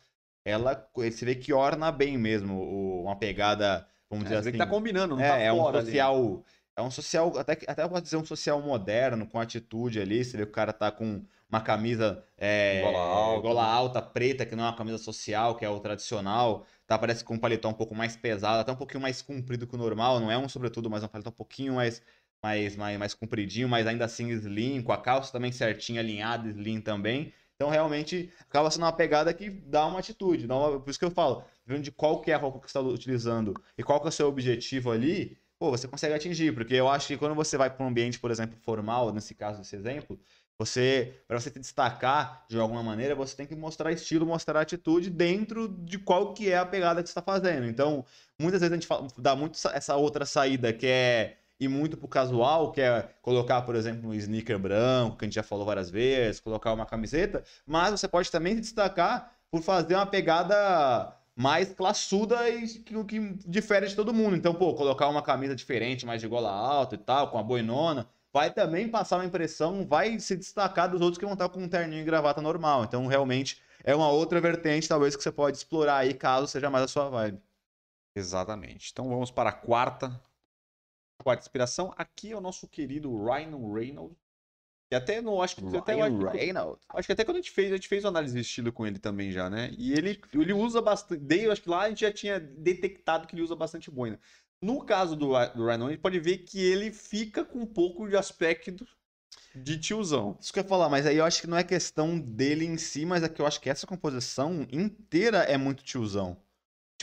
ela, 0.46 0.90
você 0.94 1.26
vê 1.26 1.36
que 1.36 1.52
orna 1.54 1.92
bem 1.92 2.18
mesmo, 2.18 3.02
uma 3.02 3.18
pegada, 3.18 3.88
vamos 4.10 4.26
É, 4.26 4.38
dizer 4.38 4.38
assim... 4.38 4.52
que 4.52 4.58
tá 4.58 4.68
combinando, 4.68 5.16
não 5.16 5.24
É, 5.24 5.28
tá 5.28 5.40
é 5.48 5.54
um 5.54 5.58
fora 5.58 5.80
ali. 5.80 5.92
social. 5.92 6.44
É 6.76 6.82
um 6.82 6.92
social, 6.92 7.36
até, 7.38 7.54
até 7.68 7.88
pode 7.88 8.04
dizer 8.04 8.18
um 8.18 8.26
social 8.26 8.62
moderno, 8.62 9.28
com 9.28 9.40
atitude 9.40 10.00
ali. 10.00 10.24
Você 10.24 10.38
vê 10.38 10.44
que 10.46 10.50
o 10.52 10.54
cara 10.54 10.72
tá 10.72 10.92
com 10.92 11.26
uma 11.50 11.60
camisa 11.62 12.24
é, 12.38 12.82
Gola 12.82 13.00
alta. 13.00 13.42
gola 13.42 13.64
alta, 13.66 14.02
preta, 14.02 14.46
que 14.46 14.56
não 14.56 14.64
é 14.66 14.68
uma 14.68 14.76
camisa 14.76 14.98
social, 15.00 15.56
que 15.58 15.66
é 15.66 15.70
o 15.70 15.80
tradicional. 15.80 16.66
Tá, 16.86 16.98
parece 17.00 17.24
com 17.24 17.34
um 17.36 17.40
paletó 17.40 17.70
um 17.70 17.74
pouco 17.74 17.96
mais 17.96 18.16
pesado, 18.16 18.60
até 18.62 18.72
um 18.72 18.76
pouquinho 18.76 19.02
mais 19.02 19.22
comprido 19.24 19.66
que 19.68 19.74
o 19.76 19.78
normal. 19.78 20.20
Não 20.20 20.32
é 20.32 20.38
um 20.38 20.48
sobretudo, 20.48 20.90
mas 20.90 21.02
é 21.04 21.06
um 21.08 21.10
paletó 21.10 21.30
um 21.30 21.34
pouquinho 21.34 21.74
mais, 21.76 22.02
mais, 22.44 22.76
mais, 22.76 22.98
mais 23.00 23.14
compridinho, 23.14 23.68
mas 23.68 23.88
ainda 23.88 24.06
assim 24.06 24.30
slim, 24.30 24.82
com 24.84 24.92
a 24.92 25.02
calça 25.02 25.32
também 25.32 25.52
certinha, 25.52 26.00
alinhada, 26.02 26.48
slim 26.50 26.80
também. 26.82 27.34
Então, 27.58 27.70
realmente, 27.72 28.32
acaba 28.42 28.70
sendo 28.70 28.84
uma 28.84 28.94
pegada 28.94 29.34
que 29.34 29.50
dá 29.50 29.86
uma 29.88 29.98
atitude. 30.00 30.46
Dá 30.46 30.56
uma- 30.56 30.80
Por 30.80 30.90
isso 30.92 31.00
que 31.00 31.06
eu 31.06 31.12
falo, 31.12 31.44
vendo 31.66 31.82
de 31.82 31.92
qual 31.92 32.22
que 32.22 32.30
é 32.32 32.36
a 32.36 32.38
roupa 32.38 32.60
que 32.60 32.72
você 32.72 32.78
está 32.78 32.82
utilizando 32.88 33.54
e 33.78 33.84
qual 33.84 34.00
que 34.00 34.06
é 34.06 34.10
o 34.10 34.12
seu 34.12 34.28
objetivo 34.28 34.92
ali, 34.92 35.38
pô, 35.58 35.72
você 35.72 35.88
consegue 35.88 36.14
atingir. 36.14 36.54
Porque 36.54 36.76
eu 36.76 36.88
acho 36.88 37.08
que 37.08 37.18
quando 37.18 37.34
você 37.34 37.58
vai 37.58 37.70
para 37.70 37.84
um 37.84 37.90
ambiente, 37.90 38.20
por 38.20 38.30
exemplo, 38.30 38.56
formal, 38.62 39.12
nesse 39.12 39.34
caso, 39.34 39.58
desse 39.60 39.76
exemplo, 39.76 40.20
você, 40.60 41.20
para 41.28 41.40
você 41.40 41.50
se 41.50 41.60
destacar 41.60 42.46
de 42.48 42.60
alguma 42.60 42.84
maneira, 42.84 43.16
você 43.16 43.36
tem 43.36 43.46
que 43.48 43.56
mostrar 43.56 43.92
estilo, 43.92 44.26
mostrar 44.26 44.60
atitude 44.62 45.10
dentro 45.10 45.68
de 45.68 45.98
qual 46.00 46.34
que 46.34 46.52
é 46.52 46.58
a 46.58 46.66
pegada 46.66 47.02
que 47.02 47.10
você 47.10 47.12
está 47.12 47.22
fazendo. 47.22 47.66
Então, 47.68 48.06
muitas 48.40 48.62
vezes 48.62 48.72
a 48.72 48.76
gente 48.76 48.88
fala- 48.88 49.08
dá 49.18 49.36
muito 49.36 49.58
essa 49.74 49.96
outra 49.96 50.26
saída 50.26 50.72
que 50.74 50.86
é 50.88 51.38
ir 51.60 51.68
muito 51.68 51.98
pro 51.98 52.08
casual, 52.08 52.72
que 52.72 52.82
é 52.82 53.10
colocar, 53.22 53.62
por 53.64 53.76
exemplo, 53.76 54.10
um 54.10 54.14
sneaker 54.14 54.60
branco, 54.60 55.18
que 55.18 55.26
a 55.26 55.28
gente 55.28 55.36
já 55.36 55.44
falou 55.44 55.66
várias 55.66 55.90
vezes, 55.90 56.40
colocar 56.40 56.74
uma 56.74 56.86
camiseta, 56.86 57.44
mas 57.66 57.92
você 57.92 58.08
pode 58.08 58.32
também 58.32 58.56
se 58.56 58.62
destacar 58.62 59.34
por 59.50 59.62
fazer 59.62 59.96
uma 59.96 60.06
pegada 60.06 61.14
mais 61.36 61.74
classuda 61.74 62.50
e 62.50 62.68
que, 62.68 63.04
que 63.04 63.20
difere 63.48 63.88
de 63.88 63.96
todo 63.96 64.14
mundo. 64.14 64.36
Então, 64.36 64.54
pô, 64.54 64.74
colocar 64.74 65.08
uma 65.08 65.22
camisa 65.22 65.56
diferente, 65.56 66.06
mais 66.06 66.22
de 66.22 66.28
gola 66.28 66.52
alta 66.52 66.96
e 66.96 66.98
tal, 66.98 67.30
com 67.30 67.38
a 67.38 67.44
boinona, 67.44 68.08
vai 68.34 68.52
também 68.52 68.90
passar 68.90 69.18
uma 69.18 69.26
impressão, 69.26 69.86
vai 69.88 70.20
se 70.20 70.36
destacar 70.36 70.90
dos 70.90 71.02
outros 71.02 71.18
que 71.18 71.26
vão 71.26 71.34
estar 71.34 71.50
com 71.50 71.62
um 71.62 71.70
terninho 71.70 72.02
e 72.02 72.06
gravata 72.06 72.42
normal. 72.42 72.84
Então, 72.84 73.06
realmente, 73.08 73.62
é 73.84 73.96
uma 73.96 74.10
outra 74.10 74.42
vertente, 74.42 74.88
talvez, 74.88 75.16
que 75.16 75.24
você 75.24 75.32
pode 75.32 75.58
explorar 75.58 75.98
aí, 75.98 76.14
caso 76.14 76.48
seja 76.48 76.70
mais 76.70 76.86
a 76.86 76.88
sua 76.88 77.10
vibe. 77.10 77.42
Exatamente. 78.16 78.90
Então 78.92 79.08
vamos 79.08 79.30
para 79.30 79.50
a 79.50 79.54
quarta. 79.54 80.20
Quarta 81.28 81.44
inspiração. 81.44 81.94
Aqui 81.98 82.32
é 82.32 82.38
o 82.38 82.40
nosso 82.40 82.70
querido 82.70 83.14
Ryan 83.22 83.74
Reynolds. 83.74 84.18
E 84.90 84.96
até 84.96 85.20
no. 85.20 85.42
Acho 85.42 85.58
que 85.58 85.76
até, 85.76 86.00
acho, 86.00 86.18
que- 86.18 86.38
Reynolds. 86.38 86.86
acho 86.88 87.06
que 87.06 87.12
até 87.12 87.26
quando 87.26 87.36
a 87.36 87.40
gente 87.42 87.52
fez, 87.52 87.70
a 87.70 87.76
gente 87.76 87.90
fez 87.90 88.06
uma 88.06 88.12
análise 88.12 88.34
de 88.34 88.40
estilo 88.40 88.72
com 88.72 88.88
ele 88.88 88.98
também 88.98 89.30
já, 89.30 89.50
né? 89.50 89.76
E 89.78 89.92
ele, 89.92 90.22
ele 90.34 90.54
usa 90.54 90.82
bastante. 90.82 91.22
Eu 91.38 91.52
acho 91.52 91.62
que 91.62 91.70
lá 91.70 91.82
a 91.82 91.90
gente 91.90 92.00
já 92.00 92.14
tinha 92.14 92.40
detectado 92.40 93.28
que 93.28 93.36
ele 93.36 93.42
usa 93.42 93.58
bastante 93.58 93.92
boina. 93.92 94.18
No 94.62 94.86
caso 94.86 95.18
do, 95.18 95.28
do 95.54 95.66
Ryan 95.66 95.88
a 95.88 95.90
gente 95.90 96.00
pode 96.00 96.18
ver 96.18 96.38
que 96.38 96.64
ele 96.64 96.94
fica 96.94 97.44
com 97.44 97.60
um 97.60 97.66
pouco 97.66 98.08
de 98.08 98.16
aspecto 98.16 98.88
de 99.54 99.78
tiozão. 99.78 100.38
Isso 100.40 100.54
que 100.54 100.60
eu 100.60 100.64
ia 100.64 100.70
falar, 100.70 100.88
mas 100.88 101.06
aí 101.06 101.18
eu 101.18 101.26
acho 101.26 101.42
que 101.42 101.48
não 101.48 101.58
é 101.58 101.64
questão 101.66 102.18
dele 102.18 102.64
em 102.64 102.78
si, 102.78 103.06
mas 103.06 103.22
é 103.22 103.28
que 103.28 103.42
eu 103.42 103.46
acho 103.46 103.60
que 103.60 103.70
essa 103.70 103.86
composição 103.86 104.66
inteira 104.72 105.40
é 105.40 105.58
muito 105.58 105.84
tiozão. 105.84 106.42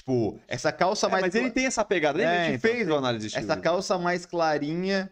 Tipo, 0.05 0.38
essa 0.46 0.70
calça 0.70 1.07
É, 1.07 1.11
mais. 1.11 1.22
mas 1.22 1.34
ele 1.34 1.50
tem 1.50 1.64
essa 1.64 1.82
pegada. 1.82 2.18
Lembra? 2.18 2.34
É, 2.34 2.40
a 2.40 2.44
gente 2.50 2.57
então, 2.59 2.70
fez 2.70 2.88
uma 2.88 2.98
análise 2.98 3.22
de 3.22 3.26
estilo. 3.28 3.50
Essa 3.50 3.59
calça 3.61 3.96
mais 3.98 4.26
clarinha, 4.26 5.11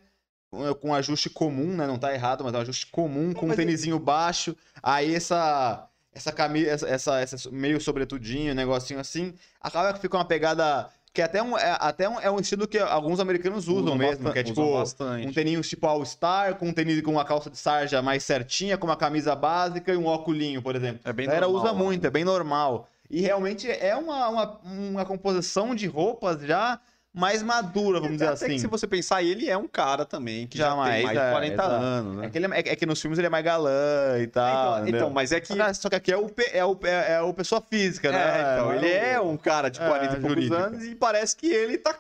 com- 0.50 0.74
com 0.74 0.94
ajuste 0.94 1.30
comum, 1.30 1.74
né? 1.74 1.86
Não 1.86 1.96
tá 1.98 2.12
errado, 2.12 2.44
mas 2.44 2.52
é 2.52 2.58
um 2.58 2.60
ajuste 2.60 2.86
comum, 2.88 3.32
com 3.32 3.46
um 3.48 3.54
tênisinho 3.56 3.98
baixo. 3.98 4.54
Aí 4.82 5.14
essa. 5.14 5.88
Essa 6.14 6.30
camisa, 6.30 6.68
essa, 6.70 6.88
essa, 6.90 7.20
essa 7.20 7.50
meio 7.50 7.80
sobretudinho, 7.80 8.54
negocinho 8.54 9.00
assim, 9.00 9.32
acaba 9.58 9.94
que 9.94 10.00
fica 10.00 10.14
uma 10.18 10.26
pegada. 10.26 10.90
Que 11.14 11.22
até, 11.22 11.42
um, 11.42 11.56
é, 11.56 11.74
até 11.80 12.06
um, 12.06 12.20
é 12.20 12.30
um 12.30 12.38
estilo 12.38 12.66
que 12.68 12.78
alguns 12.78 13.18
americanos 13.18 13.66
usam 13.66 13.82
Usam 13.84 13.96
mesmo, 13.96 14.24
bastante- 14.24 14.32
que 14.34 14.38
é 14.38 14.42
tipo 14.42 14.74
bastante. 14.78 15.26
um 15.26 15.32
tênis 15.32 15.68
tipo 15.70 15.86
All-Star, 15.86 16.56
com 16.56 16.68
um 16.68 16.72
tênis 16.72 17.00
com 17.00 17.12
uma 17.12 17.24
calça 17.24 17.48
de 17.48 17.56
sarja 17.56 18.02
mais 18.02 18.24
certinha, 18.24 18.76
com 18.76 18.86
uma 18.86 18.96
camisa 18.96 19.34
básica 19.34 19.90
e 19.92 19.96
um 19.96 20.04
óculinho, 20.06 20.60
por 20.60 20.76
exemplo. 20.76 21.00
É 21.04 21.12
bem 21.14 21.24
a 21.26 21.28
galera 21.28 21.46
normal 21.46 21.64
usa 21.64 21.72
muito, 21.82 22.02
né? 22.02 22.08
é 22.08 22.10
bem 22.10 22.24
normal. 22.24 22.88
E 23.12 23.20
realmente 23.20 23.70
é 23.70 23.94
uma, 23.94 24.28
uma, 24.28 24.60
uma 24.64 25.04
composição 25.04 25.74
de 25.74 25.86
roupas 25.86 26.40
já 26.40 26.80
mais 27.14 27.42
madura, 27.42 28.00
vamos 28.00 28.14
dizer 28.16 28.24
Até 28.28 28.46
assim. 28.46 28.54
que 28.54 28.58
se 28.60 28.66
você 28.66 28.86
pensar, 28.86 29.22
ele 29.22 29.46
é 29.50 29.54
um 29.54 29.68
cara 29.68 30.06
também 30.06 30.46
que 30.46 30.56
Já 30.56 30.70
já, 30.70 30.76
mais, 30.76 30.94
tem 30.94 31.04
mais 31.04 31.18
de 31.18 31.24
é, 31.24 31.30
40 31.30 31.52
exato. 31.52 31.70
anos, 31.70 32.16
né? 32.16 32.26
É 32.26 32.30
que, 32.30 32.38
ele 32.38 32.46
é, 32.46 32.58
é 32.58 32.62
que 32.76 32.86
nos 32.86 32.98
filmes 33.02 33.18
ele 33.18 33.26
é 33.26 33.30
mais 33.30 33.44
galã 33.44 34.18
e 34.18 34.26
tal. 34.28 34.78
então, 34.78 34.88
então, 34.88 35.10
mas 35.10 35.30
é 35.30 35.38
que. 35.38 35.48
Só 35.48 35.54
que- 35.66 35.74
Só 35.74 35.88
que 35.90 35.96
aqui 35.96 36.10
é 36.10 36.16
o, 36.16 36.30
é 36.54 36.64
o, 36.64 36.78
é, 36.84 37.12
é 37.16 37.20
o 37.20 37.34
pessoa 37.34 37.60
física, 37.60 38.10
né? 38.10 38.18
É, 38.18 38.54
então, 38.54 38.74
ele 38.74 38.88
é 38.90 39.20
um 39.20 39.36
cara 39.36 39.68
de 39.68 39.78
é, 39.78 39.86
40 39.86 40.04
e 40.04 40.08
poucos 40.08 40.28
jurídica. 40.30 40.56
anos 40.56 40.84
e 40.84 40.94
parece 40.94 41.36
que 41.36 41.48
ele 41.52 41.76
tá, 41.76 41.94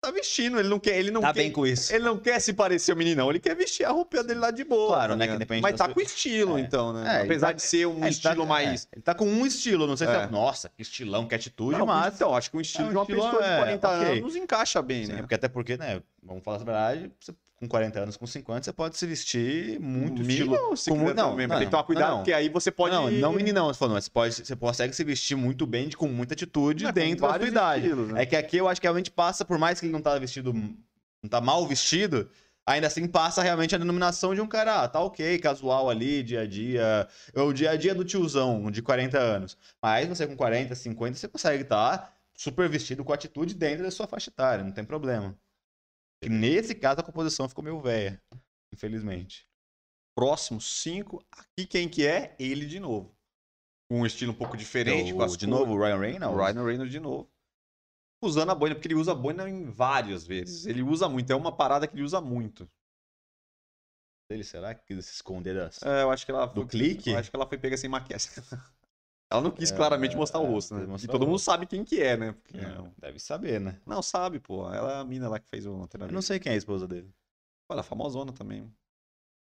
tá 0.00 0.10
vestindo. 0.10 0.58
Ele 0.58 0.68
não 0.68 0.78
quer. 0.80 0.98
Ele 0.98 1.10
não 1.10 1.20
Tá 1.20 1.32
quer, 1.32 1.40
bem 1.42 1.52
com 1.52 1.66
isso. 1.66 1.92
Ele 1.94 2.04
não 2.04 2.16
quer 2.18 2.40
se 2.40 2.52
parecer 2.52 2.92
o 2.92 2.96
meninão, 2.96 3.28
ele 3.30 3.38
quer 3.38 3.54
vestir 3.54 3.84
a 3.84 3.90
roupa 3.90 4.22
dele 4.24 4.40
lá 4.40 4.50
de 4.50 4.64
boa. 4.64 4.88
Claro, 4.94 5.12
tá 5.12 5.16
né, 5.16 5.28
que 5.28 5.36
depende 5.36 5.62
Mas 5.62 5.74
tá 5.76 5.84
sua- 5.84 5.94
com 5.94 6.00
estilo, 6.00 6.58
É. 6.58 6.60
então, 6.60 6.92
né? 6.92 7.18
É, 7.18 7.22
Apesar 7.24 7.48
tá- 7.48 7.52
de 7.54 7.62
ser 7.62 7.86
um 7.86 7.94
É, 7.98 8.00
ele 8.02 8.08
estilo 8.08 8.42
tá, 8.42 8.46
mais. 8.46 8.88
ele 8.92 9.02
tá 9.02 9.14
com 9.14 9.26
um 9.26 9.46
estilo, 9.46 9.86
não 9.86 9.96
sei 9.96 10.06
se 10.06 10.12
É. 10.14 10.16
é. 10.22 10.26
Nossa, 10.28 10.68
que 10.70 10.82
estilão, 10.82 11.26
que 11.26 11.34
atitude, 11.34 11.78
Não, 11.78 11.86
mas. 11.86 12.14
Então, 12.14 12.34
acho 12.34 12.50
que 12.50 12.56
o 12.56 12.60
estilo 12.60 12.86
É 12.86 12.88
um 12.88 12.92
de 12.92 12.96
uma 12.98 13.06
pessoa 13.06 13.42
de 13.42 13.48
é, 13.48 13.56
40 13.58 13.88
ok. 13.88 14.18
anos 14.18 14.36
encaixa 14.36 14.82
bem, 14.82 15.06
Sim, 15.06 15.12
né? 15.12 15.18
porque 15.20 15.34
até 15.34 15.48
porque, 15.48 15.76
né? 15.76 16.02
Vamos 16.22 16.42
falar 16.42 16.56
a 16.56 16.64
verdade, 16.64 17.12
você, 17.20 17.34
com 17.60 17.68
40 17.68 18.00
anos, 18.00 18.16
com 18.16 18.26
50, 18.26 18.64
você 18.64 18.72
pode 18.72 18.96
se 18.96 19.06
vestir 19.06 19.78
muito 19.78 20.22
Mínimo, 20.22 20.54
estilo. 20.54 20.76
se 20.78 20.88
com 20.90 20.96
quiser 20.98 21.08
mu- 21.10 21.14
não, 21.14 21.30
também, 21.32 21.46
não, 21.46 21.56
tem 21.58 21.66
que 21.66 21.70
tomar 21.70 21.82
não, 21.82 21.86
cuidado, 21.86 22.10
não. 22.10 22.16
porque 22.18 22.32
aí 22.32 22.48
você 22.48 22.70
pode. 22.70 22.94
Não, 22.94 23.10
não 23.10 23.32
meninão, 23.34 23.66
você 23.66 23.78
falou, 23.78 23.94
mas 23.94 24.04
você, 24.04 24.10
pode, 24.10 24.34
você 24.34 24.56
consegue 24.56 24.96
se 24.96 25.04
vestir 25.04 25.36
muito 25.36 25.66
bem, 25.66 25.86
de- 25.88 25.96
com 25.96 26.08
muita 26.08 26.32
atitude 26.32 26.84
com 26.86 26.92
dentro 26.92 27.26
da 27.28 27.34
sua 27.38 27.46
idade. 27.46 27.82
estilos, 27.84 28.08
né? 28.08 28.22
É 28.22 28.26
que 28.26 28.34
aqui 28.34 28.56
eu 28.56 28.66
acho 28.66 28.80
que 28.80 28.86
realmente 28.86 29.10
passa, 29.10 29.44
por 29.44 29.58
mais 29.58 29.78
que 29.78 29.84
ele 29.84 29.92
não 29.92 30.00
tá 30.00 30.18
vestido, 30.18 30.54
não 30.54 31.28
tá 31.28 31.38
mal 31.38 31.66
vestido, 31.66 32.30
ainda 32.66 32.86
assim 32.86 33.06
passa 33.06 33.42
realmente 33.42 33.74
a 33.74 33.78
denominação 33.78 34.34
de 34.34 34.40
um 34.40 34.46
cara, 34.46 34.82
ah, 34.84 34.88
tá 34.88 34.98
ok, 35.00 35.38
casual 35.38 35.90
ali, 35.90 36.22
dia 36.22 36.40
a 36.40 36.46
dia, 36.46 37.06
o 37.34 37.52
dia 37.52 37.72
a 37.72 37.76
dia 37.76 37.94
do 37.94 38.06
tiozão 38.06 38.70
de 38.70 38.80
40 38.80 39.18
anos. 39.18 39.58
Mas 39.82 40.08
você 40.08 40.26
com 40.26 40.34
40, 40.34 40.74
50, 40.74 41.18
você 41.18 41.28
consegue 41.28 41.62
estar 41.64 42.10
super 42.34 42.66
vestido 42.70 43.04
com 43.04 43.12
atitude 43.12 43.54
dentro 43.54 43.84
da 43.84 43.90
sua 43.90 44.06
faixa 44.06 44.30
etária, 44.30 44.64
não 44.64 44.72
tem 44.72 44.82
problema. 44.82 45.36
Nesse 46.28 46.74
caso 46.74 47.00
a 47.00 47.04
composição 47.04 47.48
ficou 47.48 47.64
meio 47.64 47.80
velha, 47.80 48.22
infelizmente. 48.72 49.48
Próximo 50.14 50.60
5. 50.60 51.24
Aqui 51.32 51.66
quem 51.66 51.88
que 51.88 52.06
é? 52.06 52.36
Ele 52.38 52.66
de 52.66 52.78
novo. 52.78 53.16
Com 53.90 54.00
um 54.00 54.06
estilo 54.06 54.32
um 54.32 54.36
pouco 54.36 54.56
diferente. 54.56 55.12
O- 55.12 55.16
com 55.16 55.22
as 55.22 55.36
de 55.36 55.46
novo, 55.46 55.72
o 55.72 55.78
Ryan 55.78 55.96
O 55.96 56.00
Reynolds? 56.00 56.38
Ryan 56.54 56.64
Reynolds 56.64 56.92
de 56.92 57.00
novo. 57.00 57.30
Usando 58.22 58.50
a 58.50 58.54
boina, 58.54 58.74
porque 58.74 58.86
ele 58.88 58.96
usa 58.96 59.12
a 59.12 59.14
boina 59.14 59.48
em 59.48 59.70
várias 59.70 60.26
vezes. 60.26 60.66
Ele 60.66 60.82
usa 60.82 61.08
muito, 61.08 61.30
é 61.32 61.34
uma 61.34 61.56
parada 61.56 61.86
que 61.88 61.94
ele 61.94 62.02
usa 62.02 62.20
muito. 62.20 62.70
Ele, 64.30 64.44
será 64.44 64.74
que 64.74 65.00
se 65.02 65.14
esconder 65.14 65.54
das... 65.54 65.82
É, 65.82 66.02
eu 66.02 66.10
acho 66.10 66.24
que 66.24 66.30
ela 66.30 66.46
Do 66.46 66.60
foi, 66.60 66.68
clique? 66.70 67.10
Eu 67.10 67.18
acho 67.18 67.30
que 67.30 67.36
ela 67.36 67.48
foi 67.48 67.58
pega 67.58 67.76
sem 67.76 67.88
maquiagem. 67.90 68.30
ela 69.30 69.40
não 69.40 69.50
quis 69.52 69.70
É, 69.70 69.76
claramente 69.76 70.16
mostrar 70.16 70.40
o 70.40 70.44
é, 70.44 70.48
rosto, 70.48 70.74
né? 70.74 70.96
E 71.02 71.06
todo 71.06 71.26
mundo 71.26 71.38
sabe 71.38 71.64
quem 71.66 71.84
que 71.84 72.00
é, 72.02 72.16
né? 72.16 72.32
Porque- 72.32 72.60
Não, 72.60 72.92
deve 72.98 73.18
saber, 73.20 73.60
né? 73.60 73.80
Não, 73.86 74.02
sabe, 74.02 74.40
pô. 74.40 74.68
Ela 74.72 74.92
é 74.94 74.96
a 75.00 75.04
mina 75.04 75.28
lá 75.28 75.38
que 75.38 75.48
fez 75.48 75.64
o 75.66 75.82
Antena 75.82 76.06
Eu 76.06 76.12
não 76.12 76.22
sei 76.22 76.40
quem 76.40 76.50
é 76.50 76.54
a 76.56 76.58
esposa 76.58 76.88
dele. 76.88 77.14
Ela 77.70 77.80
é 77.80 77.84
famosona 77.84 78.32
também. 78.32 78.68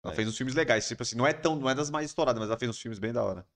Ela 0.04 0.14
É. 0.14 0.16
fez 0.16 0.28
uns 0.28 0.38
filmes 0.38 0.54
legais. 0.54 0.88
Tipo 0.88 1.02
assim, 1.02 1.16
não 1.16 1.26
é 1.26 1.34
tão, 1.34 1.56
não 1.56 1.70
é 1.70 1.74
das 1.74 1.90
mais 1.90 2.12
estouradas, 2.12 2.40
mas 2.40 2.50
ela 2.50 2.60
fez 2.60 2.70
uns 2.70 2.80
filmes 2.80 3.00
bem 3.00 3.12
da 3.12 3.24
hora. 3.24 3.48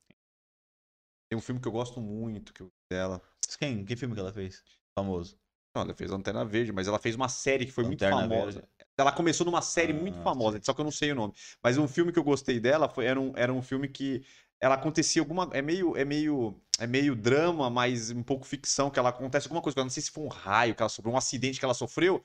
Tem 1.30 1.38
um 1.38 1.41
filme 1.41 1.61
que 1.61 1.68
eu 1.68 1.72
gosto 1.72 2.01
muito 2.01 2.53
que 2.53 2.61
eu 2.61 2.72
dela. 2.89 3.22
Quem? 3.59 3.86
Que 3.86 3.95
filme 3.95 4.13
que 4.15 4.20
ela 4.20 4.34
fez? 4.34 4.63
Famoso. 4.97 5.38
Não, 5.76 5.84
ela 5.84 5.93
fez 5.93 6.11
Antena 6.11 6.43
Verde, 6.43 6.72
mas 6.72 6.88
ela 6.88 6.97
fez 6.97 7.15
uma 7.15 7.30
série 7.30 7.65
que 7.65 7.72
foi 7.72 7.84
Lanterna 7.84 8.18
muito 8.18 8.30
famosa. 8.30 8.59
Verde. 8.61 8.70
Ela 8.97 9.11
começou 9.11 9.45
numa 9.45 9.61
série 9.61 9.93
Ah, 9.93 9.95
muito 9.95 10.18
famosa, 10.24 10.59
só 10.63 10.74
que 10.74 10.82
eu 10.82 10.86
não 10.86 10.91
sei 10.91 11.11
o 11.11 11.15
nome. 11.15 11.34
Mas 11.61 11.78
um 11.78 11.88
filme 11.88 12.11
que 12.11 12.18
eu 12.18 12.24
gostei 12.24 12.59
dela 12.59 12.89
foi, 12.89 13.05
era, 13.05 13.20
um, 13.20 13.32
era 13.36 13.53
um 13.53 13.61
filme 13.61 13.88
que 13.88 14.26
ela 14.60 14.76
acontecia 14.76 15.22
alguma. 15.22 15.49
É 15.53 15.62
meio, 15.62 15.95
é 15.95 16.05
meio. 16.05 16.55
É 16.80 16.86
meio 16.86 17.16
drama, 17.16 17.72
mas 17.72 18.12
um 18.12 18.22
pouco 18.22 18.45
ficção, 18.45 18.91
que 18.91 18.99
ela 18.99 19.10
acontece 19.10 19.47
alguma 19.47 19.64
coisa. 19.64 19.80
Eu 19.80 19.84
não 19.84 19.89
sei 19.89 20.03
se 20.03 20.12
foi 20.12 20.24
um 20.24 20.28
raio 20.28 20.76
que 20.76 20.82
ela 20.84 20.89
sofreu, 20.89 21.12
um 21.12 21.18
acidente 21.18 21.58
que 21.58 21.66
ela 21.66 21.74
sofreu, 21.74 22.24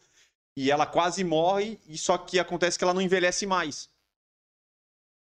e 0.55 0.71
ela 0.71 0.85
quase 0.85 1.25
morre, 1.25 1.81
e 1.89 1.97
só 1.97 2.19
que 2.19 2.39
acontece 2.39 2.77
que 2.77 2.85
ela 2.85 2.93
não 2.93 3.01
envelhece 3.01 3.47
mais. 3.47 3.89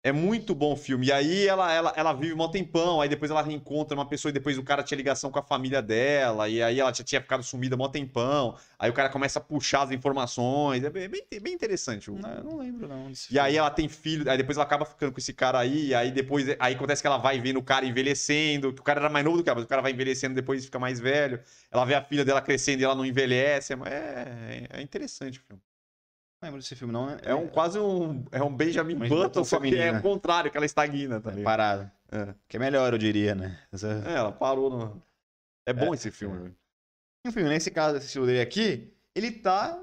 É 0.03 0.11
muito 0.11 0.55
bom 0.55 0.73
o 0.73 0.75
filme. 0.75 1.07
E 1.07 1.11
aí 1.11 1.47
ela, 1.47 1.71
ela, 1.71 1.93
ela 1.95 2.13
vive 2.13 2.33
um 2.33 2.49
tempão, 2.49 3.01
aí 3.01 3.07
depois 3.07 3.29
ela 3.29 3.43
reencontra 3.43 3.95
uma 3.95 4.05
pessoa 4.05 4.31
e 4.31 4.33
depois 4.33 4.57
o 4.57 4.63
cara 4.63 4.81
tinha 4.81 4.97
ligação 4.97 5.29
com 5.29 5.37
a 5.37 5.43
família 5.43 5.79
dela, 5.79 6.49
e 6.49 6.61
aí 6.61 6.79
ela 6.79 6.91
já 6.91 7.03
tinha 7.03 7.21
ficado 7.21 7.43
sumida 7.43 7.75
um 7.75 7.89
tempão. 7.89 8.57
Aí 8.79 8.89
o 8.89 8.93
cara 8.93 9.09
começa 9.09 9.37
a 9.37 9.41
puxar 9.41 9.83
as 9.83 9.91
informações. 9.91 10.83
É 10.83 10.89
bem, 10.89 11.07
bem, 11.07 11.53
interessante. 11.53 12.09
Não, 12.09 12.29
eu 12.31 12.43
não 12.43 12.57
lembro, 12.57 12.87
não. 12.87 13.11
E 13.29 13.37
aí 13.37 13.55
ela 13.55 13.69
tem 13.69 13.87
filho, 13.87 14.27
aí 14.29 14.37
depois 14.37 14.57
ela 14.57 14.65
acaba 14.65 14.85
ficando 14.85 15.11
com 15.11 15.19
esse 15.19 15.33
cara 15.33 15.59
aí, 15.59 15.87
e 15.89 15.93
aí 15.95 16.11
depois 16.11 16.47
aí 16.59 16.73
acontece 16.73 17.03
que 17.03 17.07
ela 17.07 17.17
vai 17.17 17.39
vendo 17.39 17.57
o 17.57 17.63
cara 17.63 17.85
envelhecendo, 17.85 18.73
que 18.73 18.81
o 18.81 18.83
cara 18.83 19.01
era 19.01 19.09
mais 19.09 19.23
novo 19.23 19.37
do 19.37 19.43
que 19.43 19.49
ela, 19.49 19.57
mas 19.57 19.65
o 19.65 19.69
cara 19.69 19.83
vai 19.83 19.91
envelhecendo 19.91 20.33
depois 20.33 20.65
fica 20.65 20.79
mais 20.79 20.99
velho. 20.99 21.39
Ela 21.69 21.85
vê 21.85 21.93
a 21.93 22.03
filha 22.03 22.25
dela 22.25 22.41
crescendo 22.41 22.81
e 22.81 22.83
ela 22.83 22.95
não 22.95 23.05
envelhece. 23.05 23.73
É, 23.73 24.67
é 24.71 24.81
interessante 24.81 25.39
o 25.39 25.43
filme. 25.43 25.61
Não 26.41 26.47
lembro 26.47 26.59
desse 26.59 26.75
filme, 26.75 26.91
não. 26.91 27.05
né? 27.05 27.17
É 27.23 27.35
um 27.35 27.47
quase 27.47 27.77
um 27.77 28.25
é 28.31 28.41
um 28.41 28.53
Benjamin 28.55 28.95
Mas 28.95 29.09
Button, 29.09 29.43
só 29.43 29.59
que 29.59 29.77
é 29.77 29.91
o 29.91 30.01
contrário, 30.01 30.49
que 30.49 30.57
ela 30.57 30.65
estagna, 30.65 31.19
tá 31.21 31.29
É 31.31 31.35
ligado? 31.35 31.45
parado. 31.45 31.91
É. 32.11 32.33
Que 32.49 32.57
é 32.57 32.59
melhor, 32.59 32.91
eu 32.91 32.97
diria, 32.97 33.35
né? 33.35 33.59
Essa- 33.71 34.03
É, 34.07 34.13
ela 34.15 34.31
parou 34.31 34.69
no 34.69 35.03
É 35.67 35.71
bom 35.71 35.93
esse 35.93 36.09
filme. 36.09 36.35
é. 36.37 36.39
velho. 36.43 36.55
Enfim, 37.27 37.43
nesse 37.43 37.69
caso, 37.69 37.97
esse 37.97 38.07
estilo 38.07 38.25
dele 38.25 38.41
aqui, 38.41 38.91
ele 39.13 39.31
tá 39.31 39.79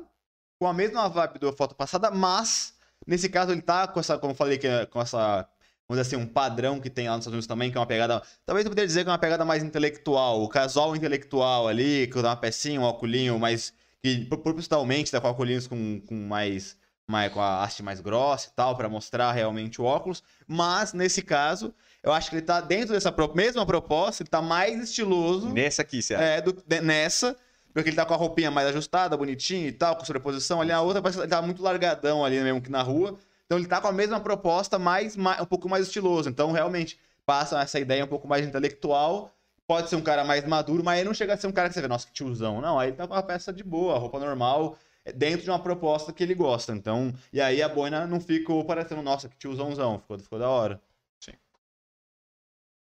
com 0.61 0.67
a 0.67 0.75
mesma 0.75 1.09
vibe 1.09 1.39
da 1.39 1.53
foto 1.53 1.77
passada, 1.77 2.11
mas 2.11 2.75
nesse 3.07 3.29
caso 3.29 3.53
ele 3.53 3.63
tá 3.63 3.87
com 3.87 4.01
essa, 4.01 4.19
como 4.19 4.33
eu 4.33 4.37
falei, 4.37 4.59
que 4.59 4.67
é 4.67 4.85
com 4.87 5.01
essa, 5.01 5.49
vamos 5.89 6.03
dizer 6.03 6.17
assim, 6.17 6.17
um 6.17 6.27
padrão 6.27 6.81
que 6.81 6.91
tem 6.91 7.07
lá 7.09 7.13
nos 7.15 7.21
Estados 7.23 7.35
Unidos 7.35 7.47
também, 7.47 7.71
que 7.71 7.79
é 7.79 7.81
uma 7.81 7.87
pegada, 7.87 8.21
talvez 8.45 8.67
eu 8.67 8.71
poderia 8.73 8.89
dizer 8.89 9.05
que 9.05 9.09
é 9.09 9.13
uma 9.13 9.19
pegada 9.19 9.45
mais 9.45 9.63
intelectual, 9.63 10.43
o 10.43 10.49
casual 10.49 10.97
intelectual 10.97 11.69
ali, 11.69 12.09
que 12.09 12.21
dá 12.21 12.31
uma 12.31 12.37
pecinha, 12.37 12.81
um 12.81 12.83
óculinho, 12.85 13.39
mas 13.39 13.73
que 14.03 14.25
pro- 14.27 14.39
propositalmente 14.39 15.11
tá 15.11 15.21
com 15.21 15.29
óculos 15.29 15.67
com, 15.67 16.01
com 16.01 16.15
mais, 16.15 16.77
mais, 17.07 17.33
com 17.33 17.41
a 17.41 17.63
haste 17.65 17.83
mais 17.83 18.01
grossa 18.01 18.49
e 18.49 18.53
tal, 18.55 18.77
pra 18.77 18.89
mostrar 18.89 19.33
realmente 19.33 19.81
o 19.81 19.85
óculos, 19.85 20.23
mas 20.47 20.93
nesse 20.93 21.23
caso, 21.23 21.75
eu 22.03 22.13
acho 22.13 22.31
que 22.31 22.37
ele 22.37 22.43
tá 22.43 22.61
dentro 22.61 22.95
dessa 22.95 23.11
pro- 23.11 23.35
mesma 23.35 23.65
proposta, 23.67 24.23
ele 24.23 24.31
tá 24.31 24.41
mais 24.43 24.81
estiloso. 24.83 25.53
Nessa 25.53 25.83
aqui, 25.83 26.01
você 26.03 26.15
acha? 26.15 26.25
É, 26.25 26.41
do- 26.41 26.53
de- 26.67 26.81
nessa, 26.81 27.37
porque 27.75 27.91
ele 27.91 27.97
tá 27.97 28.05
com 28.07 28.15
a 28.15 28.17
roupinha 28.17 28.51
mais 28.51 28.69
ajustada, 28.69 29.17
bonitinho 29.17 29.67
e 29.69 29.73
tal, 29.73 29.97
com 29.97 30.05
sobreposição. 30.05 30.61
Ali 30.61 30.73
a 30.73 30.81
outra 30.81 31.03
parece 31.03 31.19
que 31.19 31.25
ele 31.25 31.31
tá 31.31 31.43
muito 31.43 31.63
largadão 31.63 32.25
ali 32.25 32.41
mesmo 32.41 32.61
que 32.63 32.71
na 32.71 32.83
rua. 32.83 33.19
Então 33.47 33.59
ele 33.59 33.67
tá 33.67 33.81
com 33.81 33.89
a 33.89 33.93
mesma 33.93 34.21
proposta, 34.21 34.79
mas 34.79 35.17
mais- 35.17 35.41
um 35.41 35.45
pouco 35.47 35.69
mais 35.69 35.87
estiloso. 35.87 36.29
Então 36.29 36.53
realmente 36.53 36.99
passa 37.25 37.61
essa 37.61 37.79
ideia 37.81 38.05
um 38.05 38.09
pouco 38.09 38.27
mais 38.29 38.47
intelectual. 38.47 39.35
Pode 39.69 39.91
ser 39.91 39.97
um 39.97 40.03
cara 40.03 40.25
mais 40.25 40.47
maduro, 40.47 40.83
mas 40.83 40.99
ele 40.99 41.09
não 41.09 41.15
chega 41.15 41.35
a 41.35 41.37
ser 41.37 41.47
um 41.47 41.53
cara 41.53 41.69
que 41.69 41.75
você 41.75 41.83
vê, 41.83 41.89
nossa, 41.89 42.07
que 42.07 42.13
tiozão. 42.15 42.59
Não, 42.61 42.79
aí 42.79 42.89
ele 42.89 42.97
tá 42.97 43.07
com 43.07 43.13
a 43.13 43.23
peça 43.23 43.53
de 43.53 43.63
boa, 43.63 43.99
roupa 43.99 44.19
normal, 44.19 44.79
é, 45.05 45.13
dentro 45.13 45.45
de 45.45 45.51
uma 45.51 45.63
proposta 45.63 46.11
que 46.11 46.23
ele 46.23 46.35
gosta. 46.35 46.73
Então, 46.73 47.15
e 47.31 47.39
aí 47.39 47.63
a 47.63 47.69
boina 47.69 48.07
não 48.07 48.19
ficou 48.19 48.65
parecendo, 48.65 49.03
nossa, 49.03 49.29
que 49.29 49.37
tiozãozão. 49.37 49.99
Ficou, 50.01 50.19
ficou 50.19 50.39
da 50.39 50.49
hora. 50.49 50.81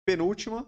penúltima. 0.05 0.67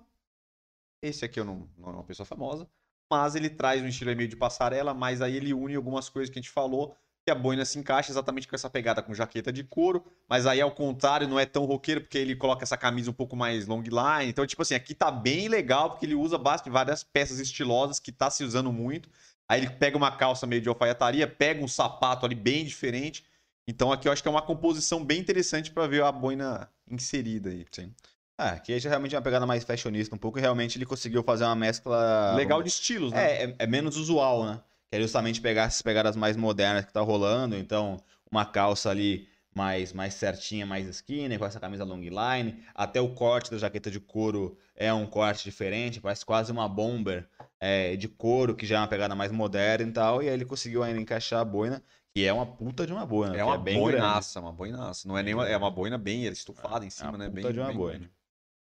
Esse 1.02 1.24
aqui 1.24 1.38
eu 1.38 1.44
não, 1.44 1.68
não 1.76 1.90
é 1.90 1.92
uma 1.92 2.04
pessoa 2.04 2.26
famosa. 2.26 2.66
Mas 3.10 3.34
ele 3.36 3.50
traz 3.50 3.82
um 3.82 3.86
estilo 3.86 4.16
meio 4.16 4.28
de 4.28 4.36
passarela, 4.36 4.94
mas 4.94 5.20
aí 5.20 5.36
ele 5.36 5.52
une 5.54 5.74
algumas 5.74 6.08
coisas 6.08 6.32
que 6.32 6.38
a 6.38 6.42
gente 6.42 6.50
falou. 6.50 6.96
Que 7.26 7.30
a 7.32 7.34
boina 7.34 7.64
se 7.64 7.76
encaixa 7.76 8.12
exatamente 8.12 8.46
com 8.46 8.54
essa 8.54 8.70
pegada 8.70 9.02
com 9.02 9.12
jaqueta 9.12 9.52
de 9.52 9.64
couro. 9.64 10.04
Mas 10.28 10.46
aí, 10.46 10.60
ao 10.60 10.70
contrário, 10.70 11.26
não 11.26 11.40
é 11.40 11.44
tão 11.44 11.64
roqueiro, 11.64 12.00
porque 12.00 12.16
ele 12.16 12.36
coloca 12.36 12.62
essa 12.62 12.76
camisa 12.76 13.10
um 13.10 13.12
pouco 13.12 13.34
mais 13.34 13.66
long 13.66 13.82
line. 13.82 14.30
Então, 14.30 14.46
tipo 14.46 14.62
assim, 14.62 14.76
aqui 14.76 14.94
tá 14.94 15.10
bem 15.10 15.48
legal, 15.48 15.90
porque 15.90 16.06
ele 16.06 16.14
usa 16.14 16.38
várias 16.38 17.02
peças 17.02 17.40
estilosas 17.40 17.98
que 17.98 18.12
tá 18.12 18.30
se 18.30 18.44
usando 18.44 18.72
muito. 18.72 19.10
Aí 19.48 19.60
ele 19.60 19.70
pega 19.70 19.96
uma 19.96 20.16
calça 20.16 20.46
meio 20.46 20.62
de 20.62 20.68
alfaiataria, 20.68 21.26
pega 21.26 21.64
um 21.64 21.66
sapato 21.66 22.24
ali 22.24 22.36
bem 22.36 22.64
diferente. 22.64 23.24
Então 23.66 23.90
aqui 23.90 24.06
eu 24.06 24.12
acho 24.12 24.22
que 24.22 24.28
é 24.28 24.30
uma 24.30 24.42
composição 24.42 25.04
bem 25.04 25.18
interessante 25.18 25.72
para 25.72 25.88
ver 25.88 26.04
a 26.04 26.12
boina 26.12 26.70
inserida 26.88 27.50
aí. 27.50 27.66
Sim. 27.72 27.92
Ah, 28.38 28.50
aqui 28.50 28.78
já 28.78 28.88
realmente 28.88 29.16
é 29.16 29.18
uma 29.18 29.24
pegada 29.24 29.46
mais 29.46 29.64
fashionista 29.64 30.14
um 30.14 30.18
pouco. 30.18 30.38
E 30.38 30.42
realmente 30.42 30.78
ele 30.78 30.86
conseguiu 30.86 31.24
fazer 31.24 31.42
uma 31.42 31.56
mescla. 31.56 32.36
Legal 32.36 32.62
de 32.62 32.68
estilos, 32.68 33.10
né? 33.10 33.32
É, 33.32 33.44
é, 33.46 33.56
é 33.58 33.66
menos 33.66 33.96
usual, 33.96 34.44
né? 34.46 34.60
Que 34.90 34.96
é 34.96 35.00
justamente 35.00 35.40
pegar 35.40 35.64
essas 35.64 35.82
pegadas 35.82 36.16
mais 36.16 36.36
modernas 36.36 36.84
que 36.84 36.92
tá 36.92 37.00
rolando. 37.00 37.56
Então, 37.56 37.96
uma 38.30 38.44
calça 38.44 38.90
ali 38.90 39.28
mais, 39.54 39.92
mais 39.92 40.14
certinha, 40.14 40.66
mais 40.66 40.86
skinny, 40.88 41.38
com 41.38 41.44
essa 41.46 41.58
camisa 41.60 41.84
long 41.84 42.00
line. 42.00 42.62
Até 42.74 43.00
o 43.00 43.14
corte 43.14 43.50
da 43.50 43.58
jaqueta 43.58 43.90
de 43.90 44.00
couro 44.00 44.56
é 44.74 44.92
um 44.92 45.06
corte 45.06 45.44
diferente, 45.44 46.00
parece 46.00 46.24
quase 46.24 46.52
uma 46.52 46.68
bomber 46.68 47.28
é, 47.58 47.96
de 47.96 48.08
couro, 48.08 48.54
que 48.54 48.66
já 48.66 48.76
é 48.76 48.80
uma 48.80 48.88
pegada 48.88 49.14
mais 49.14 49.32
moderna 49.32 49.88
e 49.88 49.92
tal. 49.92 50.22
E 50.22 50.28
aí 50.28 50.34
ele 50.34 50.44
conseguiu 50.44 50.82
ainda 50.82 51.00
encaixar 51.00 51.40
a 51.40 51.44
boina, 51.44 51.82
que 52.14 52.24
é 52.24 52.32
uma 52.32 52.46
puta 52.46 52.86
de 52.86 52.92
uma 52.92 53.06
boina. 53.06 53.38
É 53.38 53.42
que 53.42 53.50
uma 53.50 53.58
bem 53.58 53.82
grande. 53.84 53.86
boinaça, 53.98 54.40
uma 54.40 54.52
boinaça. 54.52 55.06
Não 55.08 55.16
é 55.18 55.22
nem 55.22 55.34
uma, 55.34 55.48
é 55.48 55.56
uma 55.56 55.70
boina 55.70 55.98
bem 55.98 56.24
estufada 56.26 56.84
em 56.84 56.90
É 56.90 56.90
cima, 56.90 57.10
uma 57.10 57.18
né? 57.18 57.28
puta 57.28 57.30
Bem, 57.30 57.52
de 57.52 57.60
uma 57.60 57.68
bem 57.68 57.78
boina. 57.78 58.00
grande. 58.00 58.10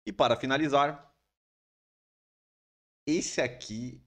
E 0.05 0.13
para 0.13 0.35
finalizar, 0.37 1.13
esse 3.05 3.41
aqui 3.41 4.01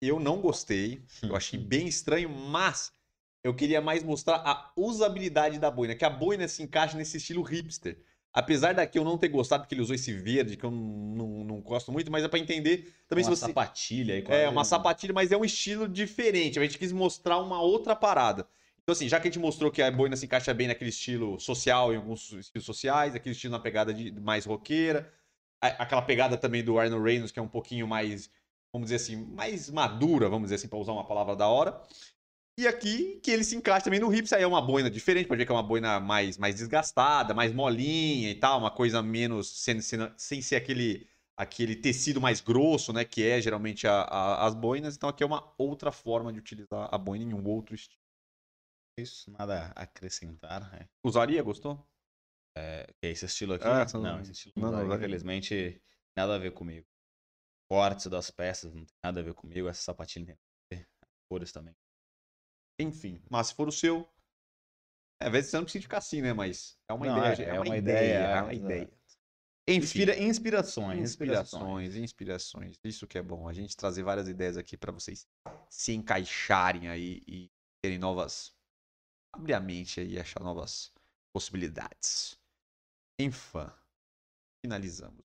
eu 0.00 0.20
não 0.20 0.40
gostei. 0.40 1.02
Eu 1.22 1.36
achei 1.36 1.58
bem 1.58 1.86
estranho, 1.86 2.28
mas 2.28 2.92
eu 3.42 3.54
queria 3.54 3.80
mais 3.80 4.02
mostrar 4.02 4.36
a 4.44 4.72
usabilidade 4.76 5.58
da 5.58 5.70
boina, 5.70 5.94
que 5.94 6.04
a 6.04 6.10
boina 6.10 6.48
se 6.48 6.62
encaixa 6.62 6.96
nesse 6.96 7.16
estilo 7.18 7.42
hipster. 7.42 7.98
Apesar 8.32 8.74
daqui 8.74 8.98
eu 8.98 9.04
não 9.04 9.16
ter 9.16 9.28
gostado, 9.28 9.62
porque 9.62 9.74
ele 9.74 9.80
usou 9.80 9.94
esse 9.94 10.12
verde, 10.12 10.56
que 10.58 10.64
eu 10.64 10.70
não, 10.70 11.42
não, 11.42 11.60
gosto 11.62 11.90
muito, 11.90 12.12
mas 12.12 12.22
é 12.22 12.28
pra 12.28 12.38
entender 12.38 12.92
também 13.08 13.24
uma 13.24 13.34
se 13.34 13.40
você. 13.40 13.46
sapatilha 13.46 14.14
aí. 14.14 14.24
É, 14.28 14.46
uma 14.48 14.60
um- 14.60 14.64
sapatilha, 14.64 15.14
mas 15.14 15.32
é 15.32 15.36
um 15.38 15.44
estilo 15.44 15.88
diferente. 15.88 16.58
A 16.58 16.62
gente 16.62 16.76
quis 16.78 16.92
mostrar 16.92 17.38
uma 17.38 17.62
outra 17.62 17.96
parada. 17.96 18.46
Então, 18.82 18.92
assim, 18.92 19.08
já 19.08 19.18
que 19.18 19.26
a 19.26 19.30
gente 19.30 19.40
mostrou 19.40 19.70
que 19.70 19.80
a 19.80 19.90
boina 19.90 20.14
se 20.16 20.26
encaixa 20.26 20.52
bem 20.52 20.68
naquele 20.68 20.90
estilo 20.90 21.40
social, 21.40 21.92
em 21.92 21.96
alguns 21.96 22.30
estilos 22.32 22.66
sociais, 22.66 23.14
aquele 23.14 23.34
estilo 23.34 23.52
na 23.52 23.58
pegada 23.58 23.92
de 23.94 24.12
mais 24.20 24.44
roqueira, 24.44 25.10
aquela 25.60 26.02
pegada 26.02 26.36
também 26.36 26.62
do 26.62 26.78
Arnold 26.78 27.02
Reynolds, 27.04 27.32
que 27.32 27.38
é 27.38 27.42
um 27.42 27.48
pouquinho 27.48 27.86
mais, 27.88 28.30
vamos 28.76 28.90
dizer 28.90 28.96
assim, 28.96 29.16
mais 29.32 29.70
madura, 29.70 30.28
vamos 30.28 30.46
dizer 30.46 30.56
assim, 30.56 30.68
pra 30.68 30.78
usar 30.78 30.92
uma 30.92 31.06
palavra 31.06 31.34
da 31.34 31.48
hora. 31.48 31.82
E 32.58 32.66
aqui, 32.66 33.20
que 33.22 33.30
ele 33.30 33.44
se 33.44 33.54
encaixa 33.56 33.84
também 33.84 34.00
no 34.00 34.12
hips, 34.14 34.32
aí 34.32 34.42
é 34.42 34.46
uma 34.46 34.62
boina 34.62 34.90
diferente, 34.90 35.26
pode 35.26 35.38
ver 35.38 35.46
que 35.46 35.52
é 35.52 35.54
uma 35.54 35.62
boina 35.62 36.00
mais, 36.00 36.38
mais 36.38 36.54
desgastada, 36.56 37.34
mais 37.34 37.52
molinha 37.52 38.30
e 38.30 38.34
tal, 38.34 38.58
uma 38.58 38.70
coisa 38.70 39.02
menos, 39.02 39.62
sem, 39.62 39.80
sem, 39.80 39.98
sem 40.16 40.42
ser 40.42 40.56
aquele 40.56 41.06
aquele 41.38 41.76
tecido 41.76 42.18
mais 42.18 42.40
grosso, 42.40 42.94
né, 42.94 43.04
que 43.04 43.22
é 43.22 43.38
geralmente 43.42 43.86
a- 43.86 44.04
a- 44.04 44.46
as 44.46 44.54
boinas. 44.54 44.96
Então 44.96 45.06
aqui 45.06 45.22
é 45.22 45.26
uma 45.26 45.52
outra 45.58 45.92
forma 45.92 46.32
de 46.32 46.38
utilizar 46.38 46.88
a 46.90 46.96
boina 46.96 47.24
em 47.30 47.34
um 47.34 47.46
outro 47.46 47.74
estilo. 47.74 48.00
Isso, 48.98 49.30
nada 49.32 49.70
a 49.76 49.82
acrescentar. 49.82 50.74
É. 50.80 50.88
Usaria, 51.04 51.42
gostou? 51.42 51.86
É, 52.56 52.86
é 53.02 53.10
esse 53.10 53.26
estilo 53.26 53.52
aqui? 53.52 53.66
Ah, 53.66 53.84
não, 53.92 54.00
não- 54.00 54.20
esse 54.22 54.32
estilo 54.32 54.54
não, 54.56 54.62
não, 54.62 54.70
não, 54.72 54.78
dá, 54.78 54.88
vai- 54.88 54.96
infelizmente, 54.96 55.78
nada 56.16 56.36
a 56.36 56.38
ver 56.38 56.52
comigo. 56.52 56.86
Cortes 57.68 58.06
das 58.06 58.30
peças 58.30 58.72
não 58.74 58.84
tem 58.84 58.96
nada 59.04 59.20
a 59.20 59.22
ver 59.22 59.34
comigo. 59.34 59.68
Essa 59.68 59.82
sapatilha 59.82 60.26
tem 60.26 60.34
nada 60.34 60.40
a 60.72 60.76
ver. 60.76 60.88
Cores 61.28 61.52
também. 61.52 61.74
Enfim, 62.78 63.20
mas 63.30 63.48
se 63.48 63.54
for 63.54 63.68
o 63.68 63.72
seu, 63.72 64.08
é, 65.20 65.26
às 65.26 65.32
vezes 65.32 65.50
você 65.50 65.56
não 65.56 65.64
precisa 65.64 65.82
ficar 65.82 65.98
assim, 65.98 66.20
né, 66.22 66.32
mas 66.32 66.78
é 66.88 66.92
uma 66.92 67.06
Não, 67.06 67.18
ideia, 67.18 67.42
é- 67.42 67.42
é, 67.44 67.54
é 67.56 67.60
uma 67.60 67.66
uma 67.66 67.76
ideia, 67.78 68.02
ideia, 68.04 68.18
é 68.38 68.42
uma 68.42 68.52
exato. 68.52 68.54
ideia. 68.54 68.90
Enfim, 69.68 70.00
Inspira, 70.00 70.16
inspirações, 70.22 71.00
inspirações. 71.02 71.96
inspirações. 71.96 72.78
Isso 72.84 73.06
que 73.06 73.18
é 73.18 73.22
bom, 73.22 73.48
a 73.48 73.52
gente 73.52 73.76
trazer 73.76 74.02
várias 74.02 74.28
ideias 74.28 74.56
aqui 74.56 74.76
pra 74.76 74.92
vocês 74.92 75.26
se 75.68 75.92
encaixarem 75.92 76.88
aí 76.88 77.22
e 77.26 77.50
terem 77.82 77.98
novas 77.98 78.54
abrir 79.32 79.54
a 79.54 79.60
mente 79.60 80.00
aí 80.00 80.12
e 80.14 80.20
achar 80.20 80.40
novas 80.42 80.92
possibilidades. 81.32 82.38
Enfim, 83.18 83.70
finalizamos. 84.62 85.25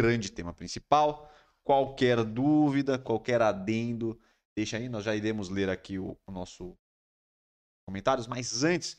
Grande 0.00 0.32
tema 0.32 0.54
principal. 0.54 1.30
Qualquer 1.62 2.24
dúvida, 2.24 2.98
qualquer 2.98 3.42
adendo, 3.42 4.18
deixa 4.56 4.78
aí, 4.78 4.88
nós 4.88 5.04
já 5.04 5.14
iremos 5.14 5.50
ler 5.50 5.68
aqui 5.68 5.98
o, 5.98 6.16
o 6.26 6.32
nosso 6.32 6.74
comentários, 7.86 8.26
mas 8.26 8.64
antes, 8.64 8.96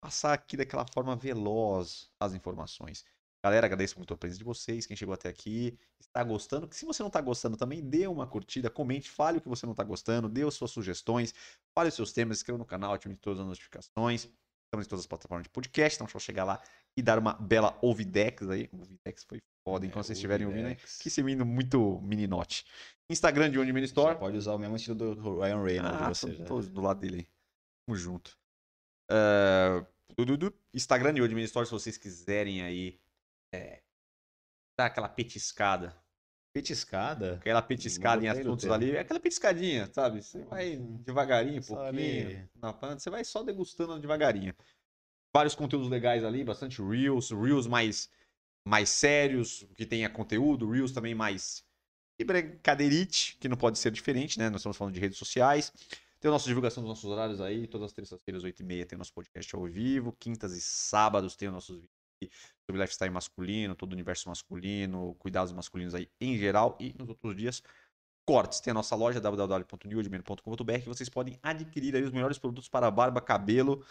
passar 0.00 0.32
aqui 0.32 0.56
daquela 0.56 0.84
forma 0.92 1.14
veloz 1.14 2.10
as 2.18 2.34
informações. 2.34 3.04
Galera, 3.44 3.64
agradeço 3.64 3.96
muito 3.96 4.12
a 4.12 4.16
presença 4.16 4.38
de 4.38 4.44
vocês, 4.44 4.86
quem 4.86 4.96
chegou 4.96 5.14
até 5.14 5.28
aqui, 5.28 5.78
está 6.00 6.24
gostando. 6.24 6.68
Se 6.72 6.84
você 6.84 7.00
não 7.00 7.06
está 7.06 7.20
gostando 7.20 7.56
também, 7.56 7.80
dê 7.80 8.08
uma 8.08 8.26
curtida, 8.26 8.68
comente, 8.68 9.08
fale 9.08 9.38
o 9.38 9.40
que 9.40 9.48
você 9.48 9.64
não 9.66 9.72
está 9.72 9.84
gostando, 9.84 10.28
dê 10.28 10.42
as 10.42 10.54
suas 10.54 10.72
sugestões, 10.72 11.32
fale 11.72 11.90
os 11.90 11.94
seus 11.94 12.12
temas, 12.12 12.38
inscreva 12.38 12.58
no 12.58 12.66
canal, 12.66 12.92
ative 12.92 13.14
todas 13.14 13.38
as 13.38 13.46
notificações. 13.46 14.28
Estamos 14.64 14.84
em 14.84 14.88
todas 14.88 15.04
as 15.04 15.06
plataformas 15.06 15.44
de 15.44 15.50
podcast, 15.50 15.96
então 15.96 16.08
é 16.08 16.10
só 16.10 16.18
chegar 16.18 16.42
lá 16.42 16.60
e 16.96 17.02
dar 17.02 17.20
uma 17.20 17.34
bela 17.34 17.78
ouvidex 17.80 18.48
aí. 18.48 18.68
Ouvidex 18.72 19.22
foi 19.22 19.40
foda, 19.64 19.86
enquanto 19.86 20.04
É, 20.04 20.06
vocês 20.06 20.18
estiverem 20.18 20.46
ouvindo. 20.46 20.64
Ouvidex. 20.68 20.98
Que 20.98 21.08
esse 21.08 21.22
menino 21.22 21.44
muito 21.46 22.00
meninote. 22.02 22.64
Instagram 23.08 23.50
de 23.50 23.58
Onde 23.58 23.72
Mini 23.72 23.86
Store. 23.86 24.14
Você 24.14 24.20
pode 24.20 24.36
usar 24.36 24.54
o 24.54 24.58
mesmo 24.58 24.76
estilo 24.76 24.96
do 24.96 25.40
Ryan 25.40 25.62
Reynolds 25.62 26.00
Ah, 26.00 26.08
você. 26.08 26.26
tô, 26.28 26.32
já. 26.34 26.44
tô 26.44 26.60
do 26.60 26.80
lado 26.80 27.00
dele 27.00 27.16
aí. 27.16 27.28
Tamo 27.86 27.96
junto. 27.98 28.38
É, 29.10 29.84
dududu. 30.16 30.54
Instagram 30.72 31.14
de 31.14 31.22
Odmin 31.22 31.42
Store, 31.42 31.66
se 31.66 31.72
vocês 31.72 31.96
quiserem 31.98 32.62
aí 32.62 33.00
é, 33.52 33.82
dar 34.78 34.86
aquela 34.86 35.08
petiscada. 35.08 35.96
Petiscada? 36.52 37.34
Aquela 37.34 37.62
petiscada 37.62 38.24
em 38.24 38.28
assuntos 38.28 38.66
ali. 38.66 38.96
Aquela 38.96 39.20
petiscadinha, 39.20 39.86
sabe? 39.92 40.22
Você 40.22 40.42
vai 40.44 40.76
devagarinho, 40.76 41.62
Só 41.62 41.74
pouquinho. 41.76 42.48
Na 42.56 42.72
planta, 42.72 42.98
você 43.00 43.10
vai 43.10 43.24
só 43.24 43.42
degustando 43.42 43.98
devagarinho. 44.00 44.54
Vários 45.34 45.54
conteúdos 45.54 45.88
legais 45.88 46.24
ali, 46.24 46.42
bastante 46.42 46.82
Reels, 46.82 47.30
Reels 47.30 47.68
mais, 47.68 48.10
mais 48.66 48.88
sérios, 48.90 49.66
que 49.74 49.86
tenha 49.86 50.08
conteúdo, 50.08 50.70
Reels 50.70 50.92
também 50.92 51.14
mais 51.14 51.64
e 52.20 52.24
brincadeirite, 52.24 53.38
que 53.40 53.48
não 53.48 53.56
pode 53.56 53.78
ser 53.78 53.90
diferente, 53.90 54.38
né? 54.38 54.50
Nós 54.50 54.60
estamos 54.60 54.76
falando 54.76 54.92
de 54.92 55.00
redes 55.00 55.16
sociais. 55.16 55.72
Tem 56.20 56.28
a 56.28 56.32
nossa 56.32 56.46
divulgação 56.46 56.82
dos 56.82 56.90
nossos 56.90 57.04
horários 57.06 57.40
aí, 57.40 57.66
todas 57.66 57.86
as 57.86 57.92
terças-feiras, 57.94 58.44
8h30, 58.44 58.86
tem 58.86 58.96
o 58.96 58.98
nosso 58.98 59.14
podcast 59.14 59.56
ao 59.56 59.64
vivo, 59.64 60.14
quintas 60.18 60.52
e 60.52 60.60
sábados 60.60 61.34
tem 61.34 61.48
os 61.48 61.54
nossos 61.54 61.76
vídeos 62.20 62.38
sobre 62.66 62.82
lifestyle 62.82 63.10
masculino, 63.10 63.74
todo 63.74 63.92
o 63.92 63.94
universo 63.94 64.28
masculino, 64.28 65.16
cuidados 65.18 65.50
masculinos 65.54 65.94
aí 65.94 66.10
em 66.20 66.36
geral, 66.36 66.76
e 66.78 66.94
nos 66.98 67.08
outros 67.08 67.34
dias, 67.34 67.62
cortes. 68.26 68.60
Tem 68.60 68.70
a 68.70 68.74
nossa 68.74 68.94
loja 68.94 69.18
www.newdman.com.br 69.18 70.78
que 70.82 70.88
vocês 70.88 71.08
podem 71.08 71.38
adquirir 71.42 71.96
aí 71.96 72.02
os 72.02 72.12
melhores 72.12 72.38
produtos 72.38 72.68
para 72.68 72.90
barba, 72.90 73.22
cabelo, 73.22 73.82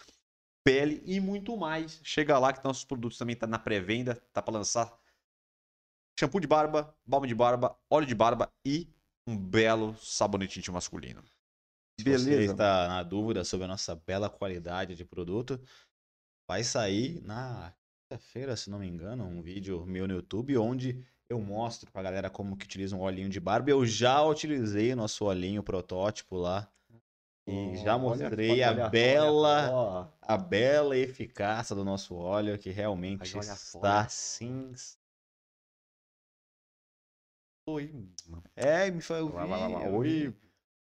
pele 0.69 1.01
e 1.03 1.19
muito 1.19 1.57
mais. 1.57 1.99
Chega 2.03 2.37
lá 2.37 2.53
que 2.53 2.63
nossos 2.63 2.85
produtos 2.85 3.17
também 3.17 3.35
tá 3.35 3.47
na 3.47 3.57
pré-venda, 3.57 4.15
tá 4.31 4.39
para 4.39 4.53
lançar 4.53 4.95
shampoo 6.19 6.39
de 6.39 6.47
barba, 6.47 6.95
balma 7.03 7.25
de 7.25 7.33
barba, 7.33 7.75
óleo 7.89 8.05
de 8.05 8.13
barba 8.13 8.51
e 8.63 8.87
um 9.27 9.35
belo 9.35 9.95
sabonete 9.95 10.59
íntimo 10.59 10.75
masculino. 10.75 11.23
Se 11.99 12.03
você 12.03 12.43
está 12.43 12.87
na 12.87 13.03
dúvida 13.03 13.43
sobre 13.43 13.65
a 13.65 13.67
nossa 13.67 13.95
bela 13.95 14.29
qualidade 14.29 14.95
de 14.95 15.03
produto, 15.03 15.59
vai 16.47 16.63
sair 16.63 17.19
na 17.23 17.73
quinta-feira, 18.03 18.55
se 18.55 18.69
não 18.69 18.79
me 18.79 18.87
engano, 18.87 19.23
um 19.23 19.41
vídeo 19.41 19.85
meu 19.87 20.07
no 20.07 20.13
YouTube 20.13 20.55
onde 20.57 21.03
eu 21.27 21.39
mostro 21.41 21.91
pra 21.91 22.03
galera 22.03 22.29
como 22.29 22.55
que 22.55 22.65
utiliza 22.65 22.95
um 22.95 23.01
olhinho 23.01 23.29
de 23.29 23.39
barba. 23.39 23.71
Eu 23.71 23.85
já 23.85 24.21
utilizei 24.23 24.93
o 24.93 24.95
nosso 24.95 25.25
olhinho 25.25 25.63
protótipo 25.63 26.37
lá. 26.37 26.71
E 27.49 27.75
já 27.77 27.97
mostrei 27.97 28.61
a 28.63 28.89
bela, 28.89 30.13
a 30.21 30.37
bela 30.37 30.95
eficácia 30.95 31.75
do 31.75 31.83
nosso 31.83 32.15
óleo, 32.15 32.57
que 32.57 32.69
realmente 32.69 33.35
Olha, 33.37 33.47
olha, 33.47 33.53
está 33.53 33.79
olha. 33.79 34.09
sim. 34.09 34.71
Oi. 37.67 37.93
É, 38.55 38.89
me 38.91 39.01
foi. 39.01 39.19
eu 39.19 39.95
Oi. 39.95 40.35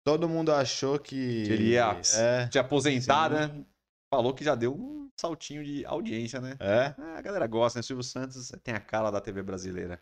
Todo 0.03 0.29
mundo 0.29 0.51
achou 0.51 0.97
que. 0.97 1.43
Queria 1.45 2.01
É. 2.15 2.47
te 2.47 2.57
aposentar, 2.57 3.29
sim. 3.29 3.35
né? 3.35 3.65
Falou 4.13 4.33
que 4.33 4.43
já 4.43 4.55
deu 4.55 4.73
um 4.73 5.09
saltinho 5.19 5.63
de 5.63 5.85
audiência, 5.85 6.39
né? 6.39 6.55
É. 6.59 6.95
Ah, 6.97 7.17
a 7.17 7.21
galera 7.21 7.45
gosta, 7.47 7.79
né? 7.79 7.83
Silvio 7.83 8.03
Santos 8.03 8.51
tem 8.63 8.73
a 8.73 8.79
cara 8.79 9.11
da 9.11 9.21
TV 9.21 9.43
brasileira. 9.43 10.01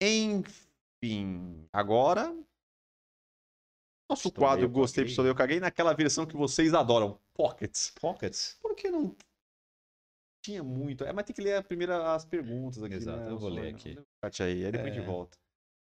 Enfim, 0.00 1.68
agora. 1.72 2.34
Nosso 4.08 4.30
quadro 4.30 4.64
eu 4.64 4.70
Gostei. 4.70 5.04
Pistolei, 5.04 5.30
eu 5.30 5.34
caguei 5.34 5.58
naquela 5.58 5.92
versão 5.92 6.26
que 6.26 6.36
vocês 6.36 6.72
adoram, 6.74 7.20
Pockets. 7.34 7.92
Pockets. 8.00 8.56
Porque 8.62 8.90
não 8.90 9.16
tinha 10.44 10.62
muito. 10.62 11.04
É, 11.04 11.12
mas 11.12 11.24
tem 11.24 11.34
que 11.34 11.42
ler 11.42 11.56
a 11.56 11.62
primeira, 11.62 12.14
as 12.14 12.24
perguntas 12.24 12.80
aqui. 12.82 12.94
Exato, 12.94 13.18
né? 13.24 13.30
eu 13.30 13.38
vou 13.38 13.48
ler 13.48 13.74
aqui. 13.74 13.98
Chat 14.24 14.42
aí, 14.44 14.64
aí 14.64 14.70
depois 14.72 14.92
a 14.92 14.94
gente 14.94 15.02
É. 15.02 15.06
volta. 15.06 15.36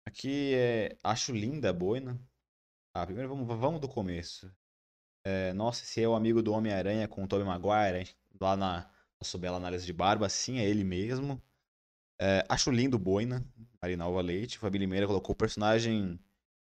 Aqui 0.07 0.55
é. 0.55 0.97
Acho 1.03 1.33
linda 1.33 1.71
a 1.71 1.73
boina. 1.73 2.21
Ah, 2.95 3.05
primeiro 3.05 3.29
vamos, 3.29 3.47
vamos 3.59 3.81
do 3.81 3.89
começo. 3.89 4.55
É, 5.27 5.53
nossa, 5.55 5.83
esse 5.83 6.01
é 6.01 6.09
o 6.09 6.15
amigo 6.15 6.41
do 6.43 6.53
Homem-Aranha 6.53 7.09
com 7.09 7.25
o 7.25 7.27
Tobey 7.27 7.45
Maguire. 7.45 8.15
Lá 8.41 8.57
na 8.57 8.89
nossa 9.21 9.37
bela 9.39 9.57
análise 9.57 9.85
de 9.85 9.93
barba, 9.93 10.29
sim, 10.29 10.59
é 10.59 10.65
ele 10.69 10.85
mesmo. 10.85 11.43
É, 12.21 12.45
acho 12.49 12.71
lindo 12.71 12.99
boina. 12.99 13.45
Marinalva 13.83 14.21
Leite. 14.21 14.59
Fabi 14.59 14.79
Limeira 14.79 15.07
colocou 15.07 15.33
o 15.33 15.37
personagem 15.37 16.21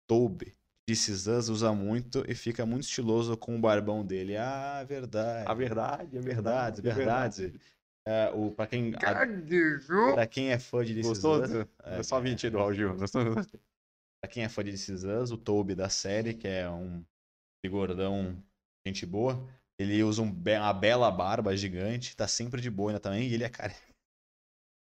Toby. 0.08 0.58
De 0.88 0.96
Cisãs 0.96 1.50
usa 1.50 1.74
muito 1.74 2.24
e 2.30 2.34
fica 2.34 2.66
muito 2.66 2.84
estiloso 2.84 3.36
com 3.36 3.58
o 3.58 3.60
barbão 3.60 4.06
dele. 4.06 4.38
Ah, 4.38 4.84
verdade. 4.88 5.50
A 5.50 5.54
verdade, 5.54 6.18
é 6.18 6.22
Verdade, 6.22 6.82
verdade. 6.82 7.42
verdade. 7.52 7.62
É, 8.08 8.30
o, 8.30 8.52
pra, 8.52 8.66
quem, 8.66 8.94
a- 8.96 10.14
pra 10.14 10.26
quem 10.28 10.50
é 10.50 10.58
fã 10.58 10.86
de 10.86 10.94
This 10.94 11.08
Is 11.08 11.22
Gostou? 11.24 11.44
Us, 11.44 11.68
É 11.84 12.02
só 12.04 12.22
20 12.22 12.46
aí 12.46 12.52
do 12.52 12.58
Raul 12.58 12.74
Gil. 12.74 12.96
Pra 14.20 14.32
quem 14.32 14.44
é 14.44 14.50
fã 14.50 14.64
de 14.64 14.72
This 14.72 15.04
Us, 15.04 15.32
o 15.32 15.38
Toby 15.38 15.76
da 15.76 15.90
série, 15.90 16.34
que 16.34 16.48
é 16.48 16.70
um 16.70 17.06
gordão, 17.70 18.42
gente 18.88 19.06
boa, 19.06 19.46
ele 19.78 20.02
usa 20.02 20.22
um 20.22 20.32
be- 20.32 20.58
uma 20.58 20.74
bela 20.74 21.12
barba 21.12 21.56
gigante, 21.56 22.16
tá 22.16 22.26
sempre 22.28 22.62
de 22.62 22.70
boina 22.72 22.98
também, 22.98 23.28
e 23.28 23.34
ele 23.34 23.44
é 23.44 23.50
careca. 23.50 23.94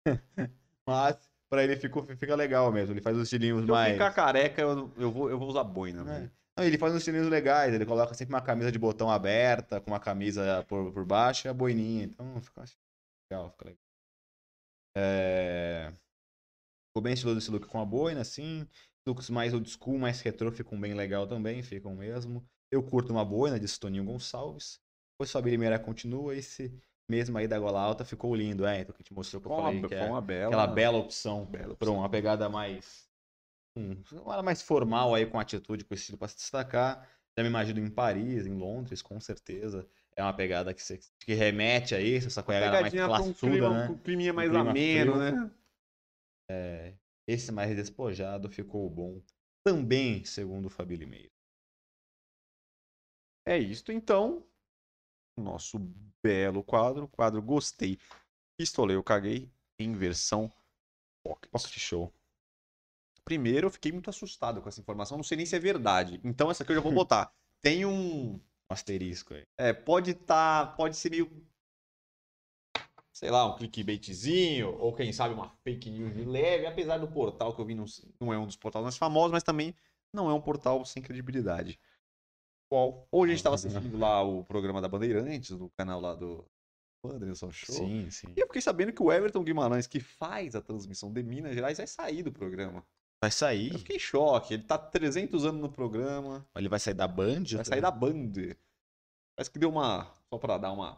Mas 0.87 1.30
pra 1.51 1.63
ele 1.65 1.75
ficou, 1.75 2.03
fica 2.03 2.33
legal 2.33 2.71
mesmo, 2.71 2.93
ele 2.93 3.01
faz 3.01 3.17
os 3.17 3.23
estilinhos 3.23 3.65
Se 3.65 3.69
eu 3.69 3.75
mais... 3.75 3.93
ficar 3.93 4.13
careca, 4.13 4.61
eu, 4.61 4.91
eu, 4.97 5.11
vou, 5.11 5.29
eu 5.29 5.37
vou 5.37 5.49
usar 5.49 5.65
boina. 5.65 6.01
É. 6.01 6.03
velho. 6.05 6.31
Não, 6.57 6.65
ele 6.65 6.77
faz 6.77 6.93
uns 6.93 6.99
estilinhos 6.99 7.27
legais, 7.27 7.73
ele 7.73 7.85
coloca 7.85 8.13
sempre 8.13 8.33
uma 8.33 8.41
camisa 8.41 8.71
de 8.71 8.79
botão 8.79 9.11
aberta, 9.11 9.81
com 9.81 9.91
uma 9.91 9.99
camisa 9.99 10.65
por, 10.67 10.93
por 10.93 11.05
baixo 11.05 11.47
e 11.47 11.49
a 11.49 11.53
boininha, 11.53 12.05
então 12.05 12.41
fica 12.41 12.63
legal, 13.29 13.51
fica 13.51 13.65
legal. 13.65 13.79
É... 14.97 15.91
Ficou 16.89 17.03
bem 17.03 17.13
estiloso 17.13 17.37
esse 17.37 17.51
look 17.51 17.67
com 17.67 17.81
a 17.81 17.85
boina, 17.85 18.21
assim. 18.21 18.67
Looks 19.05 19.29
mais 19.29 19.53
old 19.53 19.69
school, 19.69 19.97
mais 19.97 20.21
retrô, 20.21 20.51
ficam 20.51 20.79
bem 20.79 20.93
legal 20.93 21.27
também, 21.27 21.63
ficam 21.63 21.95
mesmo. 21.95 22.45
Eu 22.71 22.83
curto 22.83 23.11
uma 23.11 23.25
boina, 23.25 23.59
disse 23.59 23.79
Toninho 23.79 24.05
Gonçalves. 24.05 24.79
Depois 25.13 25.31
Fabi 25.31 25.51
Limeira 25.51 25.79
continua, 25.79 26.35
esse 26.35 26.71
mesmo 27.11 27.37
aí 27.37 27.47
da 27.47 27.59
gola 27.59 27.81
alta 27.81 28.05
ficou 28.05 28.33
lindo, 28.33 28.65
é. 28.65 28.79
Então 28.79 28.95
que 28.95 29.03
te 29.03 29.13
mostrou 29.13 29.41
que 29.41 29.47
eu 29.47 29.55
falei 29.55 29.79
uma, 29.79 29.87
que 29.87 29.93
é 29.93 30.05
uma 30.05 30.21
bela. 30.21 30.47
aquela 30.47 30.67
bela 30.67 30.97
opção 30.97 31.45
bela 31.45 31.75
para 31.75 31.91
uma 31.91 32.09
pegada 32.09 32.47
mais 32.47 33.05
hum, 33.77 34.01
uma 34.13 34.41
mais 34.41 34.61
formal 34.61 35.13
aí 35.13 35.25
com 35.25 35.37
atitude, 35.37 35.83
com 35.83 35.93
estilo 35.93 36.17
para 36.17 36.29
se 36.29 36.37
destacar. 36.37 37.07
Já 37.37 37.43
me 37.43 37.49
imagino 37.49 37.79
em 37.79 37.89
Paris, 37.89 38.45
em 38.45 38.53
Londres, 38.53 39.01
com 39.01 39.19
certeza. 39.19 39.87
É 40.15 40.23
uma 40.23 40.33
pegada 40.33 40.73
que, 40.73 40.81
você, 40.83 40.99
que 41.19 41.33
remete 41.33 41.95
a 41.95 42.01
isso, 42.01 42.27
essa 42.27 42.43
pegada 42.43 42.81
mais 42.81 42.93
pra 42.93 43.03
um 43.03 43.07
classuda, 43.07 43.51
clima, 43.51 43.69
né? 43.69 43.89
um 43.89 43.97
climinha 43.97 44.33
mais 44.33 44.49
clima 44.49 44.69
ameno, 44.69 45.13
frio. 45.13 45.51
né? 46.49 46.93
Esse 47.27 47.51
mais 47.51 47.73
despojado 47.75 48.49
ficou 48.49 48.89
bom. 48.89 49.21
Também, 49.63 50.25
segundo 50.25 50.65
o 50.65 50.69
Fabi 50.69 50.97
Limeiro. 50.97 51.31
É 53.45 53.57
isto, 53.57 53.91
então. 53.91 54.45
Nosso 55.37 55.79
belo 56.21 56.63
quadro. 56.63 57.07
Quadro 57.07 57.41
Gostei. 57.41 57.97
Pistolei, 58.57 58.95
eu 58.95 59.03
caguei. 59.03 59.49
Em 59.79 59.93
versão 59.93 60.51
pocket. 61.23 61.49
Pocket 61.49 61.77
Show. 61.77 62.13
Primeiro, 63.23 63.67
eu 63.67 63.71
fiquei 63.71 63.91
muito 63.91 64.09
assustado 64.09 64.61
com 64.61 64.69
essa 64.69 64.81
informação. 64.81 65.17
Não 65.17 65.23
sei 65.23 65.37
nem 65.37 65.45
se 65.45 65.55
é 65.55 65.59
verdade. 65.59 66.19
Então, 66.23 66.49
essa 66.49 66.63
aqui 66.63 66.71
eu 66.71 66.75
já 66.75 66.81
vou 66.81 66.91
botar. 66.93 67.31
Tem 67.61 67.85
um. 67.85 68.33
Um 68.33 68.73
asterisco 68.73 69.33
aí. 69.33 69.45
É, 69.57 69.73
pode 69.73 70.13
tá. 70.13 70.65
Pode 70.65 70.95
ser 70.97 71.11
meio. 71.11 71.29
Sei 73.13 73.29
lá, 73.29 73.45
um 73.45 73.55
clickbaitzinho, 73.55 74.75
ou 74.79 74.95
quem 74.95 75.11
sabe 75.11 75.33
uma 75.33 75.49
fake 75.63 75.89
news 75.91 76.13
de 76.13 76.23
leve, 76.23 76.65
apesar 76.65 76.97
do 76.97 77.07
portal 77.07 77.53
que 77.53 77.61
eu 77.61 77.65
vi 77.65 77.75
não, 77.75 77.85
não 78.19 78.33
é 78.33 78.37
um 78.39 78.47
dos 78.47 78.55
portais 78.55 78.81
mais 78.81 78.97
famosos, 78.97 79.31
mas 79.31 79.43
também 79.43 79.75
não 80.13 80.29
é 80.29 80.33
um 80.33 80.41
portal 80.41 80.83
sem 80.85 81.03
credibilidade. 81.03 81.77
Qual? 82.71 83.05
Hoje 83.11 83.31
a 83.31 83.33
gente 83.33 83.39
estava 83.39 83.55
assistindo 83.55 83.97
lá 83.97 84.23
o 84.23 84.45
programa 84.45 84.81
da 84.81 84.87
Bandeirantes, 84.87 85.49
no 85.51 85.69
canal 85.71 85.99
lá 85.99 86.15
do 86.15 86.45
Anderson 87.03 87.51
Show. 87.51 87.75
Sim, 87.75 88.09
sim. 88.09 88.33
E 88.33 88.39
eu 88.39 88.47
fiquei 88.47 88.61
sabendo 88.61 88.93
que 88.93 89.03
o 89.03 89.11
Everton 89.11 89.43
Guimarães, 89.43 89.87
que 89.87 89.99
faz 89.99 90.55
a 90.55 90.61
transmissão 90.61 91.11
de 91.11 91.21
Minas 91.21 91.53
Gerais, 91.53 91.79
vai 91.79 91.87
sair 91.87 92.23
do 92.23 92.31
programa. 92.31 92.81
Vai 93.21 93.29
sair. 93.29 93.73
Eu 93.73 93.79
fiquei 93.79 93.97
em 93.97 93.99
choque. 93.99 94.53
Ele 94.53 94.63
tá 94.63 94.77
300 94.77 95.45
anos 95.45 95.59
no 95.59 95.69
programa. 95.69 96.47
Ele 96.55 96.69
vai 96.69 96.79
sair 96.79 96.93
da 96.93 97.09
Band? 97.09 97.43
Vai 97.55 97.65
sair 97.65 97.81
da 97.81 97.91
Band. 97.91 98.31
Parece 99.35 99.51
que 99.51 99.59
deu 99.59 99.69
uma. 99.69 100.05
Só 100.33 100.39
pra 100.39 100.57
dar 100.57 100.71
uma 100.71 100.97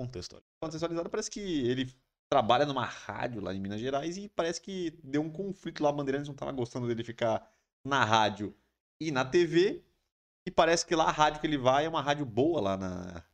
contexto. 0.00 0.42
contextualizada, 0.60 1.08
parece 1.08 1.30
que 1.30 1.40
ele 1.40 1.94
trabalha 2.28 2.66
numa 2.66 2.84
rádio 2.84 3.40
lá 3.40 3.54
em 3.54 3.60
Minas 3.60 3.80
Gerais 3.80 4.16
e 4.16 4.28
parece 4.28 4.60
que 4.60 4.90
deu 5.04 5.22
um 5.22 5.30
conflito 5.30 5.84
lá. 5.84 5.90
A 5.90 5.92
Bandeirantes 5.92 6.26
não 6.26 6.34
tava 6.34 6.50
gostando 6.50 6.88
dele 6.88 7.04
ficar 7.04 7.48
na 7.86 8.04
rádio 8.04 8.52
e 9.00 9.12
na 9.12 9.24
TV. 9.24 9.84
E 10.46 10.50
parece 10.50 10.84
que 10.84 10.94
lá 10.94 11.04
a 11.04 11.10
rádio 11.12 11.40
que 11.40 11.46
ele 11.46 11.58
vai 11.58 11.84
é 11.84 11.88
uma 11.88 12.02
rádio 12.02 12.24
boa 12.26 12.60
lá 12.60 12.76
na 12.76 13.24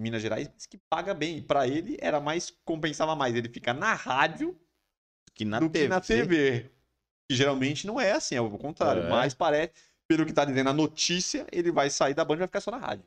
Minas 0.00 0.22
Gerais, 0.22 0.48
mas 0.52 0.66
que 0.66 0.76
paga 0.76 1.14
bem. 1.14 1.38
E 1.38 1.42
pra 1.42 1.68
ele 1.68 1.96
era 2.00 2.20
mais. 2.20 2.50
compensava 2.64 3.14
mais 3.14 3.34
ele 3.34 3.48
ficar 3.48 3.74
na 3.74 3.94
rádio 3.94 4.58
Que 5.34 5.44
na 5.44 5.60
do 5.60 5.68
TV. 5.70 5.84
que 5.84 5.88
na 5.88 6.00
TV. 6.00 6.70
Que 7.28 7.36
geralmente 7.36 7.86
não 7.86 8.00
é 8.00 8.12
assim, 8.12 8.34
é 8.34 8.40
o 8.40 8.58
contrário. 8.58 9.02
É. 9.02 9.08
Mas 9.08 9.34
parece, 9.34 9.72
pelo 10.08 10.26
que 10.26 10.32
tá 10.32 10.44
dizendo 10.44 10.70
a 10.70 10.74
notícia, 10.74 11.46
ele 11.52 11.70
vai 11.70 11.88
sair 11.90 12.14
da 12.14 12.24
Band 12.24 12.34
e 12.34 12.38
vai 12.38 12.48
ficar 12.48 12.60
só 12.60 12.70
na 12.70 12.78
rádio. 12.78 13.04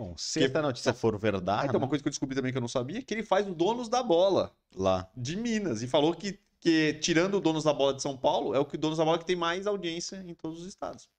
Bom, 0.00 0.16
se 0.16 0.44
essa 0.44 0.62
notícia 0.62 0.94
for 0.94 1.16
Ah, 1.16 1.18
verdade, 1.18 1.66
então, 1.68 1.80
uma 1.80 1.88
coisa 1.88 2.00
que 2.00 2.08
eu 2.08 2.12
descobri 2.12 2.36
também 2.36 2.52
que 2.52 2.58
eu 2.58 2.60
não 2.62 2.68
sabia 2.68 2.98
é 2.98 3.02
que 3.02 3.12
ele 3.12 3.24
faz 3.24 3.48
o 3.48 3.54
Donos 3.54 3.88
da 3.88 4.00
Bola 4.00 4.54
lá. 4.72 5.10
de 5.16 5.34
Minas. 5.34 5.82
E 5.82 5.88
falou 5.88 6.14
que, 6.14 6.38
que 6.60 6.94
tirando 6.94 7.34
o 7.38 7.40
Donos 7.40 7.64
da 7.64 7.72
Bola 7.72 7.94
de 7.94 8.02
São 8.02 8.16
Paulo, 8.16 8.54
é 8.54 8.60
o 8.60 8.64
que 8.64 8.76
o 8.76 8.78
Donos 8.78 8.98
da 8.98 9.04
Bola 9.04 9.18
que 9.18 9.24
tem 9.24 9.34
mais 9.34 9.66
audiência 9.66 10.22
em 10.24 10.34
todos 10.34 10.60
os 10.60 10.66
estados. 10.68 11.10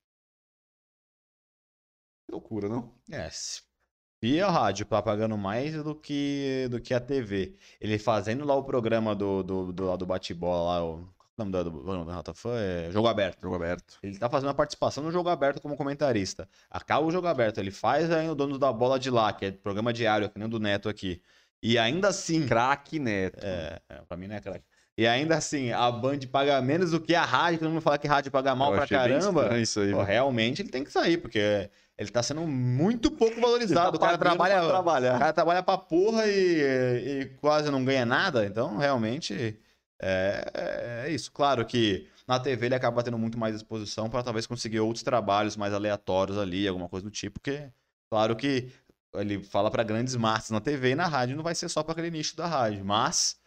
Que 2.30 2.32
loucura, 2.32 2.69
não? 2.69 2.93
É, 3.11 3.27
se 3.32 4.39
a 4.39 4.51
rádio 4.51 4.86
tá 4.86 5.01
pagando 5.01 5.36
mais 5.36 5.73
do 5.84 5.95
que, 5.95 6.67
do 6.69 6.80
que 6.80 6.93
a 6.93 6.99
TV. 6.99 7.55
Ele 7.82 7.97
fazendo 7.97 8.45
lá 8.45 8.53
o 8.53 8.63
programa 8.63 9.15
do, 9.15 9.41
do, 9.41 9.73
do, 9.73 9.97
do 9.97 10.05
bate-bola 10.05 10.73
lá, 10.73 10.86
o, 10.86 11.09
qual 11.17 11.27
é 11.27 11.41
o 11.41 11.45
nome 11.45 11.51
do, 11.51 11.63
do, 11.63 11.84
do, 11.84 12.05
do 12.05 12.11
Ratafã? 12.11 12.51
É 12.55 12.91
Jogo 12.91 13.07
Aberto. 13.07 13.41
Jogo 13.41 13.55
aberto. 13.55 13.97
Ele 14.03 14.19
tá 14.19 14.30
fazendo 14.30 14.49
a 14.49 14.53
participação 14.53 15.03
no 15.03 15.11
Jogo 15.11 15.27
Aberto 15.30 15.59
como 15.59 15.75
comentarista. 15.75 16.47
Acaba 16.69 17.03
o 17.03 17.11
Jogo 17.11 17.25
Aberto, 17.25 17.57
ele 17.57 17.71
faz 17.71 18.11
ainda 18.11 18.34
o 18.34 18.36
Dono 18.36 18.59
da 18.59 18.71
Bola 18.71 18.99
de 18.99 19.09
lá, 19.09 19.34
que 19.34 19.45
é 19.45 19.51
programa 19.51 19.91
diário, 19.91 20.30
que 20.30 20.38
nem 20.38 20.45
o 20.45 20.51
do 20.51 20.59
Neto 20.59 20.88
aqui. 20.88 21.23
E 21.63 21.80
ainda 21.80 22.09
assim, 22.09 22.45
Craque 22.45 22.99
Neto. 22.99 23.43
é, 23.43 23.82
é, 23.89 24.01
pra 24.07 24.15
mim 24.15 24.27
não 24.27 24.36
é 24.36 24.39
craque. 24.39 24.65
E 24.99 25.07
ainda 25.07 25.38
assim, 25.38 25.71
a 25.71 25.89
Band 25.89 26.19
paga 26.30 26.61
menos 26.61 26.91
do 26.91 26.99
que 26.99 27.15
a 27.15 27.23
rádio, 27.23 27.59
todo 27.59 27.69
mundo 27.69 27.80
fala 27.82 27.97
que 27.97 28.05
rádio 28.05 28.30
paga 28.30 28.53
mal 28.53 28.73
Eu 28.73 28.77
pra 28.80 28.86
caramba. 28.86 29.57
Isso 29.57 29.80
aí, 29.80 29.93
Pô, 29.93 30.03
realmente 30.03 30.61
ele 30.61 30.67
tem 30.67 30.84
que 30.84 30.91
sair, 30.91 31.17
porque 31.17 31.69
ele 32.00 32.10
tá 32.10 32.24
sendo 32.24 32.41
muito 32.47 33.12
pouco 33.12 33.34
Ele 33.34 33.41
valorizado. 33.41 33.91
tá 33.91 33.97
o 33.97 34.00
cara 34.00 34.18
trabalha, 34.18 34.56
pra 34.56 34.66
o 34.66 34.70
trabalhar. 34.70 35.20
cara 35.20 35.34
trabalha 35.34 35.64
pra 35.64 35.78
porra 35.78 36.26
e, 36.28 37.22
e 37.22 37.26
quase 37.41 37.70
não 37.70 37.84
ganha 37.84 38.06
nada. 38.06 38.45
Então, 38.45 38.78
realmente, 38.78 39.60
é, 40.02 41.04
é 41.06 41.12
isso. 41.12 41.32
Claro 41.32 41.66
que 41.66 42.08
na 42.26 42.39
TV 42.39 42.68
ele 42.68 42.76
acaba 42.76 43.04
tendo 43.04 43.18
muito 43.18 43.38
mais 43.38 43.56
exposição 43.56 44.10
para 44.10 44.24
talvez 44.24 44.47
conseguir 44.47 44.80
outros 44.80 45.04
trabalhos 45.04 45.58
mais 45.58 45.74
aleatórios 45.74 46.38
ali, 46.38 46.68
alguma 46.68 46.88
coisa 46.88 47.04
do 47.06 47.12
tipo, 47.12 47.39
porque, 47.39 47.70
claro 48.10 48.36
que 48.36 48.72
ele 49.16 49.43
fala 49.43 49.70
pra 49.72 49.82
grandes 49.84 50.16
massas 50.16 50.52
na 50.52 50.62
TV 50.62 50.91
e 50.91 50.95
na 50.95 51.08
rádio 51.08 51.36
não 51.36 51.43
vai 51.43 51.56
ser 51.56 51.68
só 51.68 51.82
pra 51.84 51.91
aquele 51.93 52.12
nicho 52.12 52.36
da 52.38 52.45
rádio. 52.47 52.86
Mas, 52.86 53.38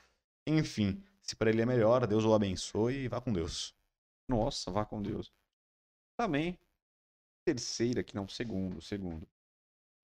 enfim, 0.46 1.00
se 1.22 1.34
pra 1.36 1.48
ele 1.48 1.62
é 1.62 1.66
melhor, 1.66 2.06
Deus 2.06 2.24
o 2.24 2.34
abençoe 2.34 3.04
e 3.04 3.08
vá 3.08 3.20
com 3.20 3.32
Deus. 3.32 3.72
Nossa, 4.28 4.70
vá 4.70 4.84
com 4.84 5.00
Deus. 5.00 5.32
Também, 6.18 6.58
terceira 7.44 8.00
aqui, 8.00 8.14
não, 8.14 8.26
segundo, 8.28 8.80
segundo. 8.82 9.26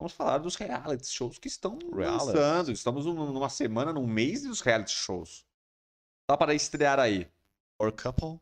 Vamos 0.01 0.13
falar 0.13 0.39
dos 0.39 0.55
reality 0.55 1.07
shows 1.09 1.39
que 1.39 1.49
estão 1.49 1.79
Reality. 1.93 2.27
lançando. 2.27 2.71
Estamos 2.73 3.05
num- 3.07 3.33
numa 3.33 3.49
semana, 3.49 3.93
num 3.93 4.07
mês 4.07 4.43
dos 4.43 4.61
reality 4.61 4.93
shows. 4.93 5.45
Tá 6.29 6.37
para 6.37 6.55
estrear 6.55 7.01
aí. 7.01 7.27
Or 7.81 7.91
couple? 7.93 8.39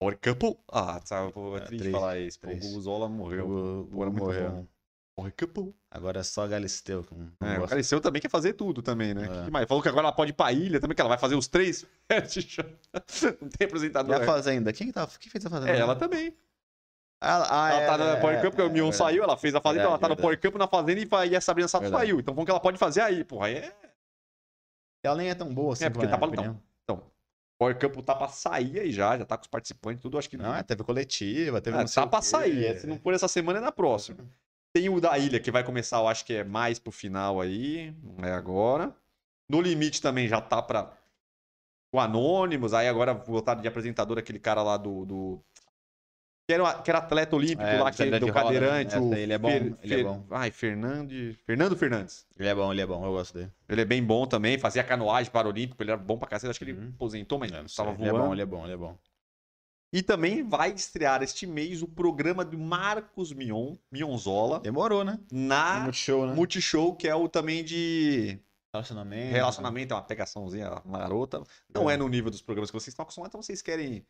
Or 0.00 0.16
Couple? 0.16 0.56
Ah, 0.70 1.00
tá, 1.00 1.28
pô, 1.32 1.56
é 1.56 1.60
É, 1.62 1.64
triste 1.64 1.90
falar 1.90 2.18
isso. 2.20 2.38
Pô, 2.38 2.46
o 2.46 2.50
triste. 2.50 2.68
Gugu 2.68 2.80
Zola 2.80 3.08
morreu. 3.08 3.48
O, 3.48 3.84
muito 3.90 4.12
morreu. 4.16 4.50
bom. 4.50 4.66
Or 5.16 5.32
Couple. 5.32 5.74
Agora 5.90 6.20
é 6.20 6.22
só 6.22 6.46
Galisteu. 6.46 7.02
que 7.02 7.14
É, 7.44 7.58
o. 7.58 7.66
Careceu 7.66 8.00
também 8.00 8.22
quer 8.22 8.30
fazer 8.30 8.52
tudo 8.52 8.80
também, 8.80 9.12
né? 9.12 9.24
É. 9.24 9.44
Que 9.46 9.50
mais? 9.50 9.66
Falou 9.66 9.82
que 9.82 9.88
agora 9.88 10.06
ela 10.06 10.14
pode 10.14 10.30
ir 10.30 10.34
pra 10.34 10.52
ilha 10.52 10.78
também, 10.80 10.94
que 10.94 11.00
ela 11.00 11.08
vai 11.08 11.18
fazer 11.18 11.34
os 11.34 11.48
três 11.48 11.84
reality 12.08 12.42
shows. 12.42 12.68
Não 13.40 13.48
tem 13.48 13.58
E 13.60 13.64
apresentador. 13.64 14.14
a 14.14 14.24
Fazenda? 14.24 14.72
Quem, 14.72 14.86
que 14.86 14.92
tá, 14.92 15.04
quem 15.18 15.28
fez 15.32 15.44
a 15.44 15.50
Fazenda? 15.50 15.72
É, 15.72 15.80
ela 15.80 15.96
também. 15.96 16.36
Ah, 17.20 17.64
ah, 17.64 17.70
ela 17.72 17.80
é, 17.82 17.86
tá 17.86 17.98
na 17.98 18.04
é, 18.10 18.20
Power 18.20 18.36
Cup, 18.40 18.50
porque 18.50 18.62
é, 18.62 18.64
o 18.64 18.70
Mion 18.70 18.88
é 18.90 18.92
saiu, 18.92 19.24
ela 19.24 19.36
fez 19.36 19.54
a 19.54 19.60
Fazenda, 19.60 19.84
ela 19.84 19.98
tá 19.98 20.08
no 20.08 20.16
Power 20.16 20.40
Cup 20.40 20.54
na 20.54 20.68
Fazenda 20.68 21.00
e, 21.00 21.30
e 21.30 21.36
a 21.36 21.40
Sabrina 21.40 21.66
Sato 21.66 21.82
Verdade. 21.82 22.04
saiu. 22.04 22.20
Então, 22.20 22.34
como 22.34 22.44
que 22.44 22.50
ela 22.50 22.60
pode 22.60 22.78
fazer 22.78 23.00
aí? 23.00 23.24
Porra, 23.24 23.46
aí 23.48 23.56
é. 23.56 23.72
Ela 25.04 25.16
nem 25.16 25.28
é 25.30 25.34
tão 25.34 25.52
boa 25.52 25.72
assim. 25.72 25.84
É, 25.84 25.90
porque 25.90 26.06
tá 26.06 26.16
pra- 26.16 26.28
opinião. 26.28 26.60
Então, 26.84 27.02
Power 27.58 27.76
Cup 27.78 27.96
tá 28.04 28.14
pra 28.14 28.28
sair 28.28 28.78
aí 28.80 28.92
já, 28.92 29.18
já 29.18 29.24
tá 29.24 29.36
com 29.36 29.42
os 29.42 29.48
participantes 29.48 30.00
tudo. 30.00 30.16
Acho 30.18 30.30
que 30.30 30.36
Não, 30.36 30.54
é, 30.54 30.62
teve 30.62 30.84
coletiva, 30.84 31.60
teve 31.60 31.76
Ah, 31.76 31.80
não 31.80 31.88
tá 31.88 32.06
pra 32.06 32.22
sair. 32.22 32.66
é, 32.66 32.76
Se 32.76 32.86
não 32.86 32.98
for 32.98 33.12
essa 33.14 33.26
semana, 33.26 33.58
é 33.58 33.62
na 33.62 33.72
próxima. 33.72 34.18
Tem 34.72 34.88
o 34.88 35.00
da 35.00 35.18
ilha, 35.18 35.40
que 35.40 35.50
vai 35.50 35.64
começar, 35.64 35.96
eu 35.98 36.06
acho 36.06 36.24
que 36.24 36.34
é 36.34 36.44
mais 36.44 36.78
pro 36.78 36.92
final 36.92 37.40
aí. 37.40 37.92
Não 38.02 38.24
é 38.24 38.32
agora. 38.32 38.94
No 39.50 39.60
limite 39.60 40.00
também 40.00 40.28
já 40.28 40.40
tá 40.40 40.62
pra. 40.62 40.92
O 41.92 41.98
Anônimos, 41.98 42.74
aí 42.74 42.86
agora 42.86 43.14
voltaram 43.14 43.62
de 43.62 43.66
apresentador 43.66 44.18
aquele 44.18 44.38
cara 44.38 44.62
lá 44.62 44.76
do. 44.76 45.06
do... 45.06 45.44
Que, 46.48 46.54
era, 46.54 46.74
que 46.82 46.90
era 46.90 46.98
atleta 47.00 47.36
olímpico 47.36 47.60
É, 47.62 47.78
lá, 47.78 47.90
que, 47.92 48.02
do 48.06 48.18
de 48.20 48.24
roda, 48.24 48.32
cadeirante. 48.32 48.94
né? 48.94 49.00
o 49.02 49.12
ele 49.14 49.34
é 49.34 49.38
bom, 49.38 49.50
ele 49.50 50.00
é 50.00 50.02
bom. 50.02 50.26
Ai, 50.30 50.50
Fernandes. 50.50 51.36
Fernando 51.44 51.76
Fernandes. 51.76 52.26
Ele 52.38 52.48
é 52.48 52.54
bom, 52.54 52.72
ele 52.72 52.80
é 52.80 52.86
bom, 52.86 53.04
eu 53.04 53.12
gosto 53.12 53.34
dele. 53.34 53.52
Ele 53.68 53.82
é 53.82 53.84
bem 53.84 54.02
bom 54.02 54.26
também, 54.26 54.56
fazia 54.58 54.82
canoagem 54.82 55.30
paralímpico, 55.30 55.82
ele 55.82 55.90
era 55.90 56.00
bom 56.00 56.16
pra 56.16 56.26
cacete. 56.26 56.48
Acho 56.50 56.58
que 56.58 56.64
ele 56.64 56.72
Uhum. 56.72 56.88
aposentou, 56.94 57.38
mas 57.38 57.52
É, 57.52 57.58
não 57.58 57.66
estava 57.66 57.90
sei, 57.90 58.00
ele 58.00 58.08
é 58.08 58.12
voando. 58.12 58.26
bom, 58.28 58.32
ele 58.32 58.40
é 58.40 58.46
bom, 58.46 58.64
ele 58.64 58.72
é 58.72 58.76
bom. 58.78 58.98
E 59.92 60.02
também 60.02 60.42
vai 60.42 60.70
estrear 60.72 61.22
este 61.22 61.46
mês 61.46 61.82
o 61.82 61.86
programa 61.86 62.46
do 62.46 62.56
Marcos 62.58 63.30
Mion, 63.30 63.74
Mionzola, 63.92 64.58
Demorou, 64.60 65.04
né? 65.04 65.18
na 65.30 65.80
Muito 65.80 65.96
show, 65.96 66.26
né? 66.26 66.32
Multishow, 66.32 66.96
que 66.96 67.06
é 67.06 67.14
o 67.14 67.28
também 67.28 67.62
de 67.62 68.38
Relacionamento. 68.72 69.32
relacionamento, 69.34 69.92
é 69.92 69.96
uma 69.98 70.02
pegaçãozinha 70.02 70.80
marota. 70.86 71.42
Não 71.74 71.90
é. 71.90 71.94
É. 71.94 71.96
no 71.98 72.08
nível 72.08 72.30
dos 72.30 72.40
programas 72.40 72.70
que 72.70 72.74
vocês 72.80 72.88
estão 72.92 73.02
acostumados, 73.02 73.28
então 73.32 73.42
vocês 73.42 73.60
querem 73.60 74.06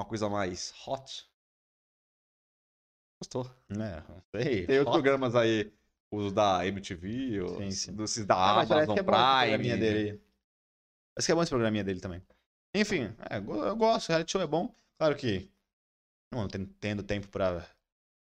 uma 0.00 0.08
coisa 0.08 0.28
mais 0.28 0.74
hot. 0.84 1.24
Gostou. 3.20 3.46
É, 3.70 3.74
não 4.08 4.22
sei. 4.34 4.66
Tem 4.66 4.78
outros 4.78 4.94
programas 4.94 5.34
aí, 5.34 5.72
os 6.12 6.32
da 6.32 6.66
MTV, 6.66 7.40
os 7.42 7.56
Sim, 7.56 7.70
sim. 7.70 7.96
desses 7.96 8.26
da 8.26 8.34
Ah, 8.34 8.54
mas 8.56 8.68
parece 8.68 8.86
Amazon 8.86 8.94
que 8.94 9.00
é 9.00 9.02
Prime. 9.02 9.76
dele. 9.78 10.20
Parece 11.14 11.26
que 11.26 11.32
é 11.32 11.34
bom 11.34 11.42
esse 11.42 11.50
programinha 11.50 11.84
dele 11.84 12.00
também. 12.00 12.22
Enfim, 12.74 13.04
é, 13.30 13.38
eu 13.38 13.76
gosto, 13.76 14.08
reality 14.08 14.32
show 14.32 14.40
é 14.40 14.46
bom. 14.46 14.74
Claro 14.98 15.16
que 15.16 15.50
não 16.32 16.48
ten- 16.48 16.66
tendo 16.80 17.02
tempo 17.02 17.28
pra 17.28 17.66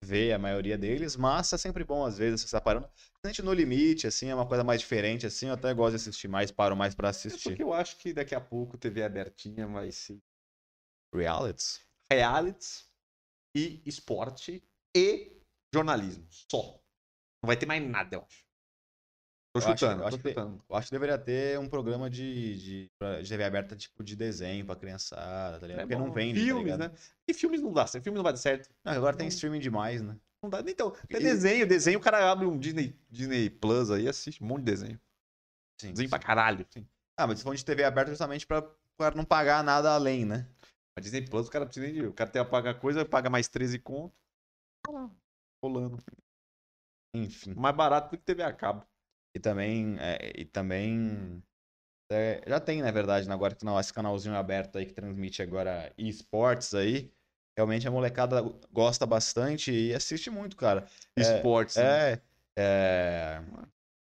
ver 0.03 0.33
a 0.33 0.39
maioria 0.39 0.77
deles, 0.77 1.15
mas 1.15 1.51
é 1.53 1.57
sempre 1.57 1.83
bom 1.83 2.05
às 2.05 2.17
vezes 2.17 2.41
você 2.41 2.45
estar 2.47 2.61
parando. 2.61 2.89
Gente 3.25 3.41
no 3.41 3.53
limite, 3.53 4.05
assim, 4.07 4.27
é 4.27 4.35
uma 4.35 4.45
coisa 4.47 4.63
mais 4.63 4.81
diferente, 4.81 5.25
assim, 5.25 5.47
eu 5.47 5.53
até 5.53 5.73
gosto 5.73 5.91
de 5.91 5.95
assistir 5.97 6.27
mais, 6.27 6.51
paro 6.51 6.75
mais 6.75 6.93
pra 6.93 7.07
É 7.07 7.11
assistir. 7.11 7.39
porque 7.43 7.63
eu 7.63 7.73
acho 7.73 7.97
que 7.97 8.13
daqui 8.13 8.35
a 8.35 8.41
pouco 8.41 8.77
TV 8.77 9.03
abertinha 9.03 9.67
vai 9.67 9.91
ser 9.91 10.19
Realities? 11.13 11.79
realities 12.09 12.85
e 13.55 13.81
esporte 13.85 14.63
e 14.95 15.31
jornalismo. 15.73 16.25
Só. 16.29 16.61
Não 17.43 17.47
vai 17.47 17.57
ter 17.57 17.65
mais 17.65 17.83
nada, 17.87 18.15
eu 18.15 18.21
acho. 18.21 18.43
Tô 19.55 19.59
Eu 19.59 19.67
acho- 19.67 19.77
chutando, 19.79 20.01
eu 20.01 20.07
acho 20.07 20.17
tô 20.17 20.23
que- 20.23 20.29
chutando. 20.29 20.63
Eu 20.67 20.75
acho 20.75 20.87
que 20.87 20.91
deveria 20.95 21.17
ter 21.17 21.59
um 21.59 21.69
programa 21.69 22.09
de, 22.09 22.57
de, 22.57 22.91
de 23.21 23.29
TV 23.29 23.43
aberta, 23.43 23.75
tipo, 23.75 24.03
de 24.03 24.15
desenho 24.15 24.65
pra 24.65 24.75
criançada, 24.75 25.59
tá 25.59 25.67
ligado? 25.67 25.81
É 25.81 25.85
Porque 25.85 25.95
bom. 25.95 26.07
não 26.07 26.13
vende, 26.13 26.39
tá 26.39 26.45
Filmes, 26.45 26.63
ligado? 26.65 26.79
né? 26.91 26.97
E 27.27 27.33
filmes 27.33 27.61
não 27.61 27.71
dá 27.71 27.85
certo. 27.85 28.03
Filme 28.03 28.17
não 28.17 28.23
vai 28.23 28.33
dar 28.33 28.37
certo. 28.37 28.69
Não, 28.83 28.93
agora 28.93 29.15
tem 29.15 29.25
Não. 29.25 29.29
streaming 29.29 29.59
demais, 29.59 30.01
né? 30.01 30.17
Não 30.41 30.49
dá. 30.49 30.59
Então, 30.67 30.95
é 31.09 31.17
E- 31.17 31.19
desenho, 31.19 31.67
desenho, 31.67 31.99
o 31.99 32.01
cara 32.01 32.31
abre 32.31 32.45
um 32.47 32.57
Disney, 32.57 32.97
Disney 33.09 33.49
Plus 33.49 33.91
aí 33.91 34.03
e 34.05 34.09
assiste 34.09 34.43
um 34.43 34.47
monte 34.47 34.59
de 34.59 34.71
desenho. 34.71 34.99
Sim. 35.79 35.91
Desenho 35.91 36.09
pra 36.09 36.19
caralho. 36.19 36.65
Sim. 36.71 36.87
Ah, 37.15 37.27
mas 37.27 37.37
se 37.39 37.43
for 37.43 37.55
de 37.55 37.63
TV 37.63 37.83
aberta 37.83 38.09
justamente 38.09 38.47
pra, 38.47 38.61
pra 38.97 39.11
não 39.11 39.23
pagar 39.23 39.63
nada 39.63 39.93
além, 39.93 40.25
né? 40.25 40.47
A 40.97 41.01
Disney 41.01 41.21
Plus, 41.27 41.47
o 41.47 41.51
cara 41.51 41.65
precisa 41.65 41.85
nem 41.85 41.93
de. 41.95 42.05
O 42.07 42.13
cara 42.13 42.29
tem 42.29 42.41
a 42.41 42.45
pagar 42.45 42.73
coisa, 42.79 43.05
paga 43.05 43.29
mais 43.29 43.47
13 43.47 43.77
conto. 43.77 44.15
Tá 44.83 45.09
rolando. 45.63 45.97
Enfim. 47.15 47.53
Mais 47.55 47.75
barato 47.75 48.09
do 48.11 48.17
que 48.17 48.23
TV 48.23 48.43
a 48.43 48.53
cabo. 48.53 48.85
E 49.35 49.39
também. 49.39 49.97
é, 49.99 50.33
e 50.35 50.45
também. 50.45 51.43
é, 52.11 52.43
já 52.47 52.59
tem, 52.59 52.81
na 52.81 52.91
verdade, 52.91 53.27
né, 53.27 53.33
agora 53.33 53.55
que 53.55 53.65
não, 53.65 53.79
esse 53.79 53.93
canalzinho 53.93 54.35
aberto 54.35 54.77
aí 54.77 54.85
que 54.85 54.93
transmite 54.93 55.41
agora 55.41 55.93
esportes 55.97 56.73
aí. 56.73 57.11
Realmente 57.57 57.87
a 57.87 57.91
molecada 57.91 58.41
gosta 58.71 59.05
bastante 59.05 59.71
e 59.71 59.93
assiste 59.93 60.29
muito, 60.29 60.55
cara. 60.57 60.87
Esportes. 61.15 61.75
né? 61.75 62.13
É. 62.13 62.21
é, 62.57 63.43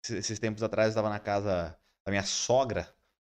esses- 0.04 0.18
Esses 0.18 0.38
tempos 0.38 0.62
atrás 0.62 0.88
eu 0.90 0.94
tava 0.94 1.10
na 1.10 1.20
casa 1.20 1.78
da 2.06 2.10
minha 2.10 2.22
sogra, 2.24 2.88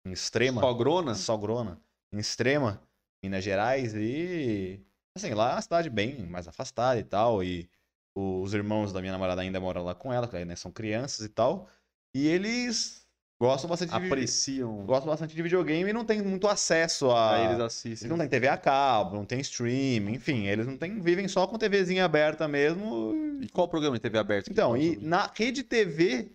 em 0.06 0.12
Extrema. 0.12 0.60
Sogrona? 0.62 1.14
Sogrona, 1.14 1.80
em 2.12 2.18
Extrema, 2.18 2.82
Minas 3.22 3.44
Gerais, 3.44 3.94
e 3.94 4.85
assim, 5.16 5.34
lá 5.34 5.50
é 5.50 5.54
uma 5.54 5.62
cidade 5.62 5.90
bem 5.90 6.26
mais 6.26 6.46
afastada 6.48 6.98
e 6.98 7.04
tal, 7.04 7.42
e 7.42 7.68
os 8.14 8.54
irmãos 8.54 8.92
da 8.92 9.00
minha 9.00 9.12
namorada 9.12 9.42
ainda 9.42 9.60
moram 9.60 9.84
lá 9.84 9.94
com 9.94 10.12
ela, 10.12 10.26
que 10.28 10.44
né, 10.44 10.56
são 10.56 10.70
crianças 10.72 11.24
e 11.26 11.28
tal, 11.28 11.68
e 12.14 12.26
eles 12.26 13.06
gostam 13.38 13.68
bastante 13.68 13.90
de, 13.90 14.06
Apreciam. 14.06 14.86
gostam 14.86 15.10
bastante 15.10 15.34
de 15.36 15.42
videogame 15.42 15.90
e 15.90 15.92
não 15.92 16.04
tem 16.04 16.22
muito 16.22 16.48
acesso 16.48 17.10
a... 17.10 17.34
Aí 17.34 17.44
eles 17.44 17.52
Eles 17.54 17.66
assistem. 17.66 18.08
não 18.08 18.16
têm 18.16 18.28
TV 18.28 18.48
a 18.48 18.56
cabo, 18.56 19.16
não 19.16 19.26
tem 19.26 19.40
stream, 19.40 20.08
enfim, 20.08 20.46
eles 20.46 20.66
não 20.66 20.78
têm, 20.78 21.00
vivem 21.00 21.28
só 21.28 21.46
com 21.46 21.58
TVzinha 21.58 22.04
aberta 22.04 22.48
mesmo. 22.48 23.14
E 23.42 23.48
qual 23.50 23.68
programa 23.68 23.96
de 23.96 24.00
TV 24.00 24.16
aberta? 24.18 24.50
Então, 24.50 24.76
e 24.76 24.96
na 24.96 25.30
rede 25.34 25.62
TV 25.62 26.32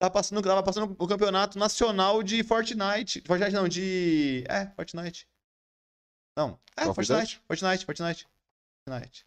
tava 0.00 0.10
passando, 0.12 0.42
tava 0.42 0.62
passando 0.62 0.96
o 0.98 1.06
campeonato 1.06 1.58
nacional 1.58 2.22
de 2.22 2.42
Fortnite. 2.42 3.22
Fortnite 3.24 3.52
não, 3.52 3.68
de. 3.68 4.44
É, 4.48 4.66
Fortnite. 4.74 5.28
Não. 6.36 6.58
É, 6.76 6.84
Fortnite. 6.92 7.40
Fortnite, 7.46 7.84
Fortnite. 7.86 8.26
Fortnite. 8.88 9.24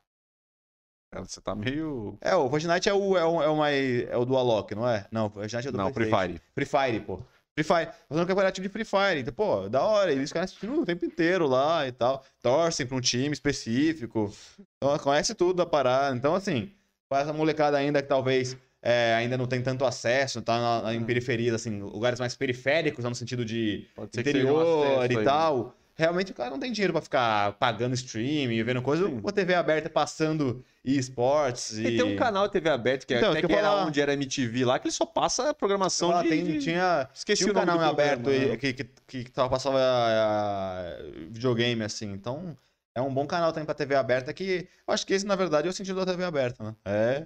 Cara, 1.13 1.25
você 1.25 1.39
tá 1.41 1.55
meio. 1.55 2.17
É, 2.21 2.35
o 2.35 2.49
Fortnite 2.49 2.89
é 2.89 2.93
o, 2.93 3.17
é 3.17 3.23
o, 3.25 3.41
é 3.41 3.47
o, 3.47 3.55
mais, 3.55 4.07
é 4.09 4.17
o 4.17 4.25
do 4.25 4.35
Alok, 4.35 4.75
não 4.75 4.87
é? 4.87 5.07
Não, 5.11 5.27
o 5.27 5.29
Fortnite 5.29 5.67
é 5.67 5.71
do 5.71 5.77
Não, 5.77 5.93
Free. 5.93 6.09
Fire. 6.09 6.41
Free 6.53 6.65
Fire, 6.65 6.99
pô. 6.99 7.19
Free 7.57 7.63
Fire. 7.63 7.91
Fazendo 8.09 8.23
um 8.23 8.27
campeonato 8.27 8.61
de 8.61 8.69
Free 8.69 8.83
Fire. 8.83 9.19
Então, 9.19 9.33
pô, 9.33 9.69
da 9.69 9.81
hora. 9.83 10.11
Eles 10.11 10.29
ficam 10.29 10.43
assistindo 10.43 10.81
o 10.81 10.85
tempo 10.85 11.05
inteiro 11.05 11.47
lá 11.47 11.87
e 11.87 11.91
tal. 11.93 12.23
Torcem 12.41 12.85
pra 12.85 12.97
um 12.97 13.01
time 13.01 13.31
específico. 13.33 14.31
Então, 14.77 14.97
conhece 14.99 15.33
tudo 15.33 15.53
da 15.55 15.65
parada. 15.65 16.15
Então, 16.15 16.35
assim, 16.35 16.71
para 17.09 17.21
essa 17.23 17.31
molecada 17.33 17.77
ainda 17.77 18.01
que 18.01 18.07
talvez 18.09 18.57
é, 18.81 19.15
ainda 19.15 19.37
não 19.37 19.47
tem 19.47 19.61
tanto 19.63 19.85
acesso, 19.85 20.41
tá 20.41 20.59
na- 20.59 20.81
na- 20.83 20.93
em 20.93 20.99
Hum. 20.99 21.05
periferias, 21.05 21.55
assim, 21.55 21.81
lugares 21.81 22.19
mais 22.19 22.35
periféricos, 22.35 23.03
no 23.03 23.15
sentido 23.15 23.43
de 23.43 23.87
um 23.97 24.03
interior 24.03 24.61
acesso 24.97 25.13
e 25.13 25.17
aí. 25.17 25.23
tal. 25.25 25.75
Realmente 25.99 26.31
o 26.31 26.35
cara 26.35 26.51
não 26.51 26.59
tem 26.59 26.71
dinheiro 26.71 26.93
pra 26.93 27.01
ficar 27.01 27.53
pagando 27.53 27.95
streaming, 27.95 28.61
vendo 28.61 28.83
coisa, 28.83 29.07
Sim. 29.07 29.19
com 29.19 29.29
a 29.29 29.31
TV 29.31 29.55
aberta 29.55 29.89
passando 29.89 30.63
esportes 30.85 31.71
e... 31.79 31.87
E 31.87 31.97
tem 31.97 32.03
um 32.03 32.15
canal 32.15 32.45
de 32.45 32.53
TV 32.53 32.69
aberta 32.69 33.05
que, 33.05 33.15
é 33.15 33.17
Então, 33.17 33.31
até 33.31 33.39
isso 33.39 33.47
que 33.47 33.53
que 33.53 33.53
ia 33.53 33.59
era 33.59 33.69
falar. 33.71 33.85
onde 33.87 33.99
era 33.99 34.13
MTV 34.13 34.63
lá, 34.65 34.77
que 34.77 34.87
ele 34.87 34.93
só 34.93 35.07
passa 35.07 35.49
a 35.49 35.53
programação 35.55 36.09
Lá 36.09 36.21
de... 36.21 36.29
tem- 36.29 36.59
tinha, 36.59 37.09
Esqueci 37.11 37.43
tinha 37.43 37.51
um 37.51 37.55
canal 37.55 37.79
aberto 37.79 38.29
né? 38.29 38.57
que, 38.57 38.73
que, 38.73 38.83
que, 38.83 39.23
que 39.23 39.31
tava 39.31 39.49
passando 39.49 39.77
ah, 39.79 40.97
videogame, 41.31 41.83
assim. 41.83 42.11
Então, 42.11 42.55
é 42.93 43.01
um 43.01 43.11
bom 43.11 43.25
canal 43.25 43.51
também 43.51 43.65
pra 43.65 43.73
TV 43.73 43.95
aberta 43.95 44.31
que. 44.33 44.67
Eu 44.87 44.93
acho 44.93 45.05
que 45.05 45.13
esse, 45.13 45.25
na 45.25 45.35
verdade, 45.35 45.67
é 45.67 45.71
o 45.71 45.73
sentido 45.73 46.03
da 46.05 46.11
TV 46.11 46.23
aberta, 46.23 46.63
né? 46.63 46.75
É 46.85 47.25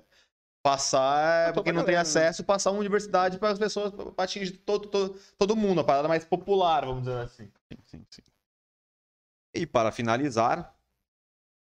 passar, 0.63 1.53
quem 1.53 1.63
toda 1.63 1.73
não 1.73 1.83
tem 1.83 1.95
né? 1.95 2.01
acesso, 2.01 2.43
passar 2.43 2.71
uma 2.71 2.79
universidade 2.79 3.39
para 3.39 3.49
as 3.49 3.57
pessoas, 3.59 3.91
pra 3.91 4.23
atingir 4.23 4.51
todo, 4.57 4.87
todo, 4.87 5.19
todo 5.37 5.55
mundo, 5.55 5.81
a 5.81 5.83
parada 5.83 6.07
mais 6.07 6.23
popular, 6.23 6.85
vamos 6.85 7.03
dizer 7.03 7.17
assim. 7.17 7.49
Sim, 7.71 7.77
sim, 7.85 8.05
sim. 8.09 8.21
E 9.53 9.65
para 9.65 9.91
finalizar, 9.91 10.77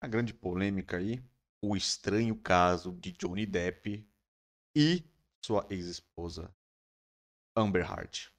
a 0.03 0.09
grande 0.09 0.33
polêmica 0.33 0.97
aí, 0.97 1.23
o 1.63 1.77
estranho 1.77 2.37
caso 2.37 2.93
de 2.93 3.13
Johnny 3.13 3.45
Depp 3.47 4.07
e 4.77 5.05
sua 5.45 5.67
ex-esposa 5.71 6.55
Amber 7.57 7.85
Heard. 7.91 8.33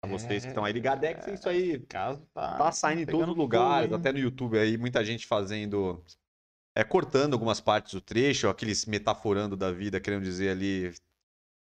Pra 0.00 0.10
vocês 0.10 0.44
que 0.44 0.48
estão 0.50 0.64
aí 0.64 0.72
ligados, 0.72 1.02
é 1.02 1.14
que 1.14 1.32
isso 1.32 1.48
aí 1.48 1.80
caso 1.86 2.24
tá, 2.32 2.56
tá 2.56 2.72
saindo 2.72 3.02
em 3.02 3.06
todos 3.06 3.30
os 3.30 3.36
lugares, 3.36 3.92
até 3.92 4.12
no 4.12 4.18
YouTube 4.18 4.58
aí, 4.58 4.78
muita 4.78 5.04
gente 5.04 5.26
fazendo. 5.26 6.04
É, 6.76 6.84
cortando 6.84 7.32
algumas 7.32 7.60
partes 7.60 7.94
do 7.94 8.00
trecho, 8.00 8.48
aqueles 8.48 8.86
metaforando 8.86 9.56
da 9.56 9.72
vida, 9.72 10.00
querendo 10.00 10.22
dizer 10.22 10.50
ali. 10.50 10.94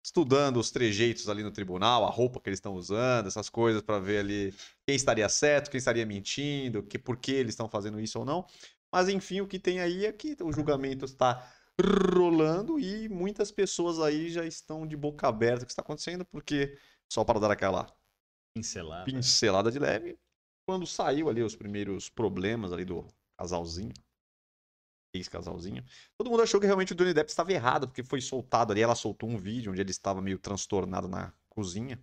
Estudando 0.05 0.57
os 0.57 0.69
trejeitos 0.69 1.27
ali 1.27 1.41
no 1.41 1.49
tribunal, 1.49 2.05
a 2.05 2.11
roupa 2.11 2.39
que 2.39 2.47
eles 2.47 2.57
estão 2.57 2.75
usando, 2.75 3.25
essas 3.25 3.49
coisas, 3.49 3.81
pra 3.81 3.97
ver 3.97 4.19
ali 4.19 4.53
quem 4.85 4.95
estaria 4.95 5.27
certo, 5.27 5.71
quem 5.71 5.79
estaria 5.79 6.05
mentindo, 6.05 6.83
que, 6.83 6.99
por 6.99 7.17
que 7.17 7.31
eles 7.31 7.53
estão 7.53 7.67
fazendo 7.67 7.99
isso 7.99 8.19
ou 8.19 8.23
não. 8.23 8.45
Mas 8.93 9.09
enfim, 9.09 9.41
o 9.41 9.47
que 9.47 9.57
tem 9.57 9.79
aí 9.79 10.05
é 10.05 10.13
que 10.13 10.37
o 10.43 10.53
julgamento 10.53 11.05
está 11.05 11.51
rolando 12.15 12.79
e 12.79 13.09
muitas 13.09 13.51
pessoas 13.51 13.99
aí 13.99 14.29
já 14.29 14.45
estão 14.45 14.85
de 14.85 14.95
boca 14.95 15.27
aberta 15.27 15.63
o 15.63 15.65
que 15.65 15.71
está 15.71 15.81
acontecendo, 15.81 16.23
porque 16.23 16.77
só 17.11 17.23
para 17.23 17.39
dar 17.39 17.49
aquela 17.49 17.91
Pincelada. 18.55 19.05
pincelada 19.05 19.71
de 19.71 19.79
leve. 19.79 20.19
Quando 20.67 20.85
saiu 20.85 21.29
ali 21.29 21.41
os 21.41 21.55
primeiros 21.55 22.09
problemas 22.09 22.71
ali 22.71 22.85
do 22.85 23.07
casalzinho, 23.35 23.93
ex-casalzinho, 25.17 25.83
todo 26.17 26.29
mundo 26.29 26.43
achou 26.43 26.59
que 26.59 26.65
realmente 26.65 26.93
o 26.93 26.95
Johnny 26.95 27.13
Depp 27.13 27.29
estava 27.29 27.51
errado, 27.53 27.87
porque 27.87 28.03
foi 28.03 28.21
soltado 28.21 28.71
ali, 28.71 28.81
ela 28.81 28.95
soltou 28.95 29.29
um 29.29 29.37
vídeo 29.37 29.71
onde 29.71 29.81
ele 29.81 29.91
estava 29.91 30.21
meio 30.21 30.39
transtornado 30.39 31.07
na 31.07 31.33
cozinha. 31.49 32.01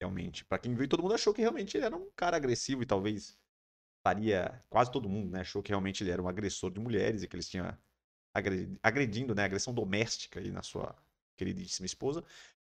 Realmente, 0.00 0.44
pra 0.44 0.58
quem 0.58 0.74
viu, 0.74 0.88
todo 0.88 1.02
mundo 1.02 1.14
achou 1.14 1.34
que 1.34 1.40
realmente 1.40 1.76
ele 1.76 1.86
era 1.86 1.96
um 1.96 2.08
cara 2.16 2.36
agressivo 2.36 2.82
e 2.82 2.86
talvez 2.86 3.36
estaria, 3.98 4.62
quase 4.70 4.90
todo 4.92 5.08
mundo, 5.08 5.30
né, 5.32 5.40
achou 5.40 5.62
que 5.62 5.70
realmente 5.70 6.02
ele 6.04 6.10
era 6.10 6.22
um 6.22 6.28
agressor 6.28 6.70
de 6.70 6.80
mulheres 6.80 7.22
e 7.22 7.28
que 7.28 7.36
eles 7.36 7.48
tinham 7.48 7.76
agre- 8.34 8.78
agredindo, 8.82 9.34
né, 9.34 9.44
agressão 9.44 9.74
doméstica 9.74 10.40
aí 10.40 10.50
na 10.50 10.62
sua 10.62 10.96
queridíssima 11.36 11.86
esposa. 11.86 12.24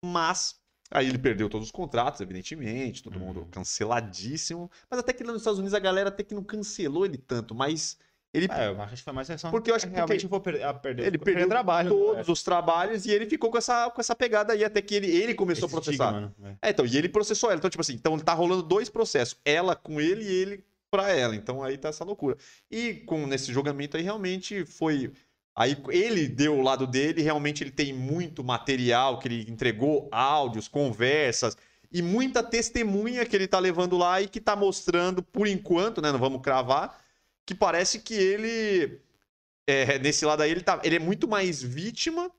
Mas 0.05 0.61
Aí 0.91 1.07
ele 1.07 1.19
perdeu 1.19 1.51
todos 1.51 1.69
os 1.69 1.73
contratos, 1.73 2.21
evidentemente, 2.23 3.03
todo 3.03 3.21
mundo 3.21 3.43
Uhum. 3.43 3.51
canceladíssimo. 3.51 4.71
Mas 4.91 5.01
até 5.01 5.13
que 5.13 5.23
lá 5.23 5.33
nos 5.33 5.43
Estados 5.43 5.59
Unidos 5.59 5.75
a 5.75 5.79
galera 5.79 6.09
até 6.09 6.25
que 6.25 6.35
não 6.35 6.43
cancelou 6.43 7.05
ele 7.05 7.19
tanto, 7.19 7.55
mas 7.55 7.99
ele, 8.33 8.47
É, 8.51 8.69
eu 8.69 8.81
acho 8.83 8.97
que 8.97 9.03
foi 9.03 9.13
mais. 9.13 9.29
Porque 9.51 9.71
eu 9.71 9.75
acho 9.75 9.87
que 9.87 9.95
realmente 9.95 10.25
eu 10.25 10.31
vou 10.31 10.41
perder, 10.41 10.63
a 10.65 10.75
perder, 10.75 11.07
ele 11.07 11.19
perdeu 11.19 11.49
trabalho. 11.49 11.91
todos 11.91 12.29
os 12.29 12.43
trabalhos 12.43 13.07
e 13.07 13.11
ele 13.11 13.27
ficou 13.27 13.51
com 13.51 13.59
essa, 13.59 13.91
com 13.91 14.01
essa 14.01 14.15
pegada 14.15 14.53
aí, 14.53 14.65
até 14.65 14.83
que 14.83 14.95
ele, 14.95 15.07
ele 15.07 15.35
começou 15.35 15.65
a 15.65 15.69
Esse 15.69 15.75
processar. 15.75 16.13
estigma, 16.13 16.35
né? 16.39 16.57
É, 16.61 16.71
então, 16.71 16.85
e 16.85 16.97
ele 16.97 17.09
processou 17.09 17.51
ela. 17.51 17.59
Então, 17.59 17.71
tipo 17.71 17.81
assim, 17.81 17.95
então 17.95 18.19
tá 18.19 18.35
rolando 18.35 18.63
dois 18.63 18.89
processos. 18.89 19.37
Ela 19.45 19.75
com 19.75 20.01
ele 20.01 20.25
e 20.25 20.29
ele 20.29 20.65
pra 20.91 21.11
ela. 21.13 21.35
Então 21.35 21.63
aí 21.63 21.77
tá 21.79 21.89
essa 21.89 22.05
loucura. 22.05 22.37
E 22.71 22.95
com 22.95 23.27
nesse 23.27 23.53
julgamento 23.53 23.97
aí 23.97 24.03
realmente 24.03 24.65
foi. 24.65 25.13
Aí 25.57 25.77
ele 25.89 26.29
deu 26.29 26.57
o 26.57 26.63
lado 26.63 26.87
dele, 26.87 27.21
realmente 27.21 27.65
ele 27.65 27.73
tem 27.73 27.93
muito 27.93 28.45
material 28.45 29.19
que 29.19 29.27
ele 29.27 29.51
entregou, 29.51 30.09
áudios, 30.13 30.69
conversas 30.69 31.57
e 31.91 32.01
muita 32.01 32.43
testemunha 32.45 33.25
que 33.27 33.35
ele 33.35 33.49
tá 33.49 33.59
levando 33.59 33.97
lá 33.99 34.21
e 34.23 34.29
que 34.29 34.41
tá 34.41 34.55
mostrando, 34.55 35.21
por 35.23 35.49
enquanto, 35.49 36.01
né? 36.01 36.13
Não 36.13 36.19
vamos 36.19 36.43
cravar, 36.43 36.97
que 37.49 37.55
parece 37.55 38.01
que 38.01 38.13
ele. 38.13 39.01
é, 39.67 39.99
nesse 39.99 40.27
lado 40.27 40.43
aí, 40.43 40.51
ele, 40.51 40.61
tá, 40.61 40.79
ele 40.85 40.97
é 40.97 40.99
muito 40.99 41.27
mais 41.27 41.63
vítima 41.63 42.31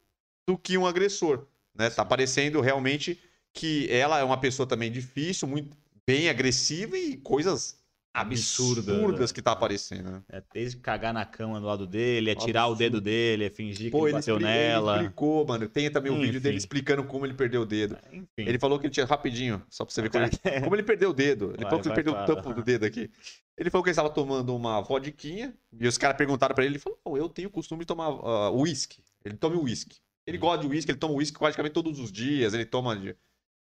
do 0.47 0.55
que 0.55 0.77
um 0.77 0.85
agressor. 0.85 1.47
Né? 1.73 1.89
Tá 1.89 2.05
parecendo 2.05 2.61
realmente 2.61 3.19
que 3.51 3.91
ela 3.91 4.19
é 4.19 4.23
uma 4.23 4.39
pessoa 4.39 4.67
também 4.67 4.91
difícil, 4.91 5.47
muito 5.47 5.75
bem 6.05 6.29
agressiva 6.29 6.95
e 6.95 7.17
coisas 7.17 7.78
Absurda. 8.13 8.91
absurdas 8.91 9.31
que 9.31 9.41
tá 9.41 9.51
aparecendo. 9.51 10.09
né? 10.11 10.23
É, 10.29 10.43
desde 10.53 10.77
cagar 10.79 11.13
na 11.13 11.23
cama 11.25 11.59
do 11.59 11.65
lado 11.67 11.85
dele, 11.85 12.29
é 12.29 12.33
Absurdo. 12.33 12.47
tirar 12.47 12.67
o 12.67 12.75
dedo 12.75 12.99
dele, 12.99 13.45
é 13.45 13.49
fingir 13.49 13.85
que 13.85 13.91
Pô, 13.91 13.99
ele 14.07 14.07
ele, 14.07 14.13
bateu 14.19 14.35
expli- 14.37 14.49
ele 14.49 14.57
nela. 14.59 14.95
explicou, 14.97 15.45
mano. 15.47 15.69
Tem 15.69 15.91
também 15.91 16.11
o 16.11 16.19
vídeo 16.19 16.41
dele 16.41 16.57
explicando 16.57 17.03
como 17.03 17.25
ele 17.25 17.33
perdeu 17.35 17.61
o 17.61 17.65
dedo. 17.65 17.97
Enfim. 18.11 18.27
Ele 18.37 18.57
falou 18.59 18.79
que 18.79 18.87
ele 18.87 18.93
tinha 18.93 19.05
rapidinho, 19.05 19.61
só 19.69 19.85
pra 19.85 19.93
você 19.93 20.01
ver 20.01 20.09
como 20.09 20.23
ele, 20.25 20.31
como 20.63 20.75
ele 20.75 20.83
perdeu 20.83 21.11
o 21.11 21.13
dedo. 21.13 21.51
Ele 21.53 21.57
Vai, 21.63 21.69
falou 21.69 21.81
que 21.81 21.87
ele 21.87 21.95
vai, 21.95 22.03
perdeu 22.03 22.13
o 22.13 22.25
tampo 22.25 22.53
do 22.53 22.63
dedo 22.63 22.85
aqui. 22.85 23.09
Ele 23.57 23.69
falou 23.69 23.83
que 23.83 23.89
ele 23.89 23.93
estava 23.93 24.09
tomando 24.09 24.55
uma 24.55 24.81
vodquinha 24.81 25.53
e 25.79 25.87
os 25.87 25.97
caras 25.97 26.17
perguntaram 26.17 26.55
pra 26.55 26.63
ele, 26.65 26.73
ele 26.75 26.79
falou: 26.79 26.99
"Não, 27.05 27.15
eu 27.17 27.29
tenho 27.29 27.47
o 27.49 27.51
costume 27.51 27.81
de 27.81 27.85
tomar 27.87 28.05
ah, 28.07 28.51
uísque. 28.51 29.03
Ele 29.23 29.35
toma 29.37 29.55
uísque. 29.57 29.97
Ele 30.25 30.37
Hum. 30.37 30.41
gosta 30.41 30.65
de 30.65 30.67
uísque, 30.71 30.91
ele 30.91 30.97
toma 30.99 31.13
uísque 31.13 31.37
praticamente 31.39 31.73
todos 31.73 31.99
os 31.99 32.11
dias, 32.11 32.53
ele 32.53 32.65
toma 32.65 32.95
de... 32.95 33.15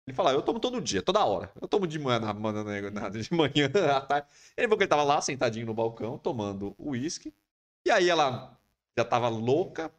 Ele 0.08 0.16
fala, 0.16 0.32
eu 0.32 0.42
tomo 0.42 0.60
todo 0.60 0.80
dia, 0.80 1.02
toda 1.02 1.24
hora. 1.26 1.52
Eu 1.62 1.68
tomo 1.68 1.86
de 1.86 2.00
manhã, 2.00 2.20
na- 2.20 2.34
na- 2.34 3.10
de 3.10 3.34
manhã, 3.34 3.70
à 3.98 4.02
tarde. 4.02 4.28
Ele 4.56 4.68
falou 4.68 4.78
que 4.78 4.84
ele 4.86 4.90
tava 4.90 5.04
lá, 5.04 5.20
sentadinho 5.22 5.66
no 5.66 5.74
balcão, 5.74 6.18
tomando 6.18 6.74
uísque. 6.80 7.34
E 7.86 7.92
aí 7.92 8.10
ela 8.10 8.58
já 8.98 9.04
tava 9.04 9.28
louca, 9.30 9.92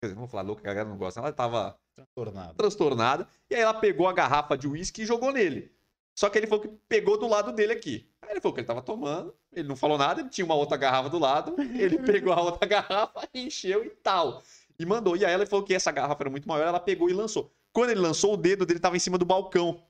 Quer 0.00 0.06
dizer, 0.06 0.14
não 0.14 0.20
vou 0.22 0.28
falar 0.28 0.44
louca, 0.44 0.62
que 0.62 0.68
a 0.68 0.72
galera 0.72 0.88
não 0.88 0.96
gosta. 0.96 1.18
Ela 1.18 1.32
tava 1.32 1.76
Transtornado. 1.96 2.54
transtornada. 2.54 3.28
E 3.50 3.56
aí 3.56 3.60
ela 3.62 3.74
pegou 3.74 4.06
a 4.06 4.12
garrafa 4.12 4.56
de 4.56 4.68
uísque 4.68 5.02
e 5.02 5.06
jogou 5.06 5.32
nele. 5.32 5.72
Só 6.16 6.30
que 6.30 6.38
ele 6.38 6.46
falou 6.46 6.62
que 6.62 6.68
pegou 6.88 7.18
do 7.18 7.26
lado 7.26 7.50
dele 7.52 7.72
aqui. 7.72 8.08
Aí 8.22 8.30
ele 8.30 8.40
falou 8.40 8.54
que 8.54 8.60
ele 8.60 8.66
tava 8.68 8.80
tomando, 8.80 9.34
ele 9.52 9.66
não 9.68 9.74
falou 9.74 9.98
nada, 9.98 10.20
ele 10.20 10.28
tinha 10.28 10.44
uma 10.44 10.54
outra 10.54 10.76
garrafa 10.76 11.08
do 11.10 11.18
lado, 11.18 11.56
ele 11.74 11.98
pegou 11.98 12.32
a 12.32 12.40
outra 12.40 12.64
garrafa, 12.68 13.28
encheu 13.34 13.84
e 13.84 13.90
tal. 13.90 14.40
E 14.78 14.86
mandou. 14.86 15.16
E 15.16 15.24
aí 15.24 15.32
ela 15.32 15.44
falou 15.46 15.64
que 15.64 15.74
essa 15.74 15.90
garrafa 15.90 16.22
era 16.22 16.30
muito 16.30 16.46
maior, 16.46 16.64
ela 16.68 16.78
pegou 16.78 17.10
e 17.10 17.12
lançou. 17.12 17.52
Quando 17.78 17.90
ele 17.90 18.00
lançou, 18.00 18.34
o 18.34 18.36
dedo 18.36 18.66
dele 18.66 18.80
tava 18.80 18.96
em 18.96 18.98
cima 18.98 19.16
do 19.16 19.24
balcão, 19.24 19.80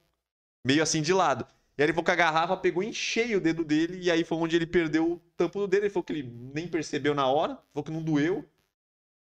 meio 0.62 0.82
assim 0.82 1.01
de 1.01 1.11
lado. 1.14 1.47
E 1.78 1.80
aí 1.80 1.86
ele 1.86 1.95
falou 1.95 2.05
que 2.05 2.11
a 2.11 2.14
garrafa 2.16 2.55
pegou 2.55 2.82
em 2.82 2.93
cheio 2.93 3.39
o 3.39 3.41
dedo 3.41 3.64
dele, 3.64 3.99
e 4.03 4.11
aí 4.11 4.24
foi 4.24 4.36
onde 4.36 4.55
ele 4.55 4.66
perdeu 4.66 5.12
o 5.12 5.18
tampo 5.39 5.59
do 5.59 5.66
dedo. 5.66 5.84
Ele 5.84 5.91
falou 5.91 6.05
que 6.05 6.12
ele 6.12 6.30
nem 6.53 6.68
percebeu 6.68 7.14
na 7.14 7.26
hora, 7.26 7.57
falou 7.72 7.82
que 7.82 7.91
não 7.91 8.03
doeu. 8.03 8.45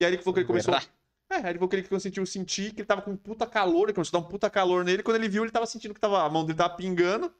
E 0.00 0.04
aí 0.04 0.12
ele 0.12 0.18
falou 0.22 0.34
que 0.34 0.40
ele 0.40 0.46
começou. 0.48 0.74
É, 0.74 1.36
aí 1.36 1.46
ele 1.50 1.54
falou 1.58 1.68
que 1.68 1.76
ele 1.76 1.86
conseguiu 1.86 2.26
sentir 2.26 2.74
que 2.74 2.80
ele 2.80 2.86
tava 2.86 3.00
com 3.00 3.12
um 3.12 3.16
puta 3.16 3.46
calor, 3.46 3.84
ele 3.84 3.92
começou 3.92 4.18
a 4.18 4.20
dar 4.20 4.26
um 4.26 4.28
puta 4.28 4.50
calor 4.50 4.84
nele. 4.84 5.04
Quando 5.04 5.18
ele 5.18 5.28
viu, 5.28 5.44
ele 5.44 5.52
tava 5.52 5.66
sentindo 5.66 5.94
que 5.94 6.00
tava, 6.00 6.20
a 6.24 6.28
mão 6.28 6.44
dele 6.44 6.58
tava 6.58 6.74
pingando. 6.74 7.32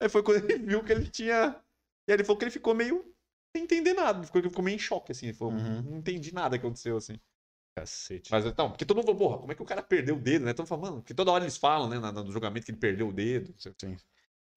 Aí 0.00 0.08
foi 0.08 0.22
quando 0.22 0.44
ele 0.48 0.58
viu 0.64 0.84
que 0.84 0.92
ele 0.92 1.08
tinha. 1.08 1.56
E 2.06 2.12
aí 2.12 2.16
ele 2.16 2.22
falou 2.22 2.38
que 2.38 2.44
ele 2.44 2.52
ficou 2.52 2.72
meio 2.72 3.04
sem 3.52 3.64
entender 3.64 3.94
nada. 3.94 4.18
Ele 4.20 4.26
ficou, 4.26 4.40
ele 4.40 4.48
ficou 4.48 4.64
meio 4.64 4.76
em 4.76 4.78
choque, 4.78 5.10
assim. 5.10 5.26
Ele 5.26 5.36
falou, 5.36 5.54
Uhum. 5.54 5.82
não 5.82 5.98
entendi 5.98 6.32
nada 6.32 6.56
que 6.56 6.64
aconteceu, 6.64 6.96
assim. 6.96 7.18
Cacete. 7.76 8.30
Mas 8.32 8.46
então, 8.46 8.70
porque 8.70 8.86
todo 8.86 8.96
mundo 8.96 9.06
falou, 9.06 9.18
porra, 9.18 9.38
como 9.38 9.52
é 9.52 9.54
que 9.54 9.62
o 9.62 9.66
cara 9.66 9.82
perdeu 9.82 10.16
o 10.16 10.20
dedo, 10.20 10.46
né? 10.46 10.52
Então 10.52 10.64
falando, 10.64 10.96
porque 10.96 11.12
toda 11.12 11.30
hora 11.30 11.44
eles 11.44 11.58
falam, 11.58 11.88
né, 11.88 11.98
no 11.98 12.32
julgamento 12.32 12.64
que 12.64 12.72
ele 12.72 12.78
perdeu 12.78 13.08
o 13.08 13.12
dedo. 13.12 13.54
Sim. 13.58 13.96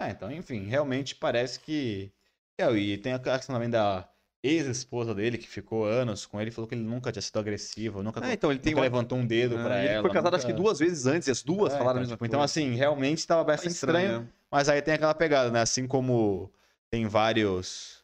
É, 0.01 0.11
então, 0.11 0.32
enfim, 0.32 0.65
realmente 0.65 1.15
parece 1.15 1.59
que. 1.59 2.11
É, 2.57 2.72
e 2.72 2.97
tem 2.97 3.13
a 3.13 3.20
questão 3.20 3.53
também 3.55 3.70
da 3.70 4.09
ex-esposa 4.41 5.13
dele, 5.13 5.38
que 5.38 5.47
ficou 5.49 5.84
anos 5.86 6.26
com 6.26 6.39
ele, 6.39 6.49
falou 6.49 6.65
que 6.67 6.74
ele 6.76 6.82
nunca 6.84 7.11
tinha 7.11 7.22
sido 7.22 7.38
agressivo, 7.39 8.01
nunca, 8.01 8.26
É, 8.26 8.32
então 8.34 8.49
ele 8.49 8.59
tem 8.59 8.74
uma... 8.74 8.84
levantou 8.84 9.17
um 9.17 9.28
dedo 9.28 9.57
Ah, 9.57 9.63
pra 9.65 9.80
ele 9.84 9.93
ela. 9.95 10.01
foi 10.01 10.11
casado 10.11 10.32
nunca... 10.32 10.38
acho 10.38 10.45
que 10.47 10.53
duas 10.53 10.80
vezes 10.80 11.05
antes, 11.05 11.28
e 11.28 11.32
as 11.32 11.43
duas 11.43 11.74
É, 11.74 11.78
falaram 11.78 11.99
então, 12.01 12.11
tipo, 12.13 12.26
então, 12.26 12.41
assim, 12.41 12.74
realmente 12.74 13.17
estava 13.17 13.43
bastante 13.43 13.74
estranho. 13.74 14.22
né? 14.22 14.28
Mas 14.49 14.70
aí 14.70 14.82
tem 14.82 14.93
aquela 14.93 15.13
pegada, 15.13 15.51
né? 15.51 15.59
Assim 15.61 15.86
como 15.86 16.49
tem 16.89 17.05
vários 17.05 18.01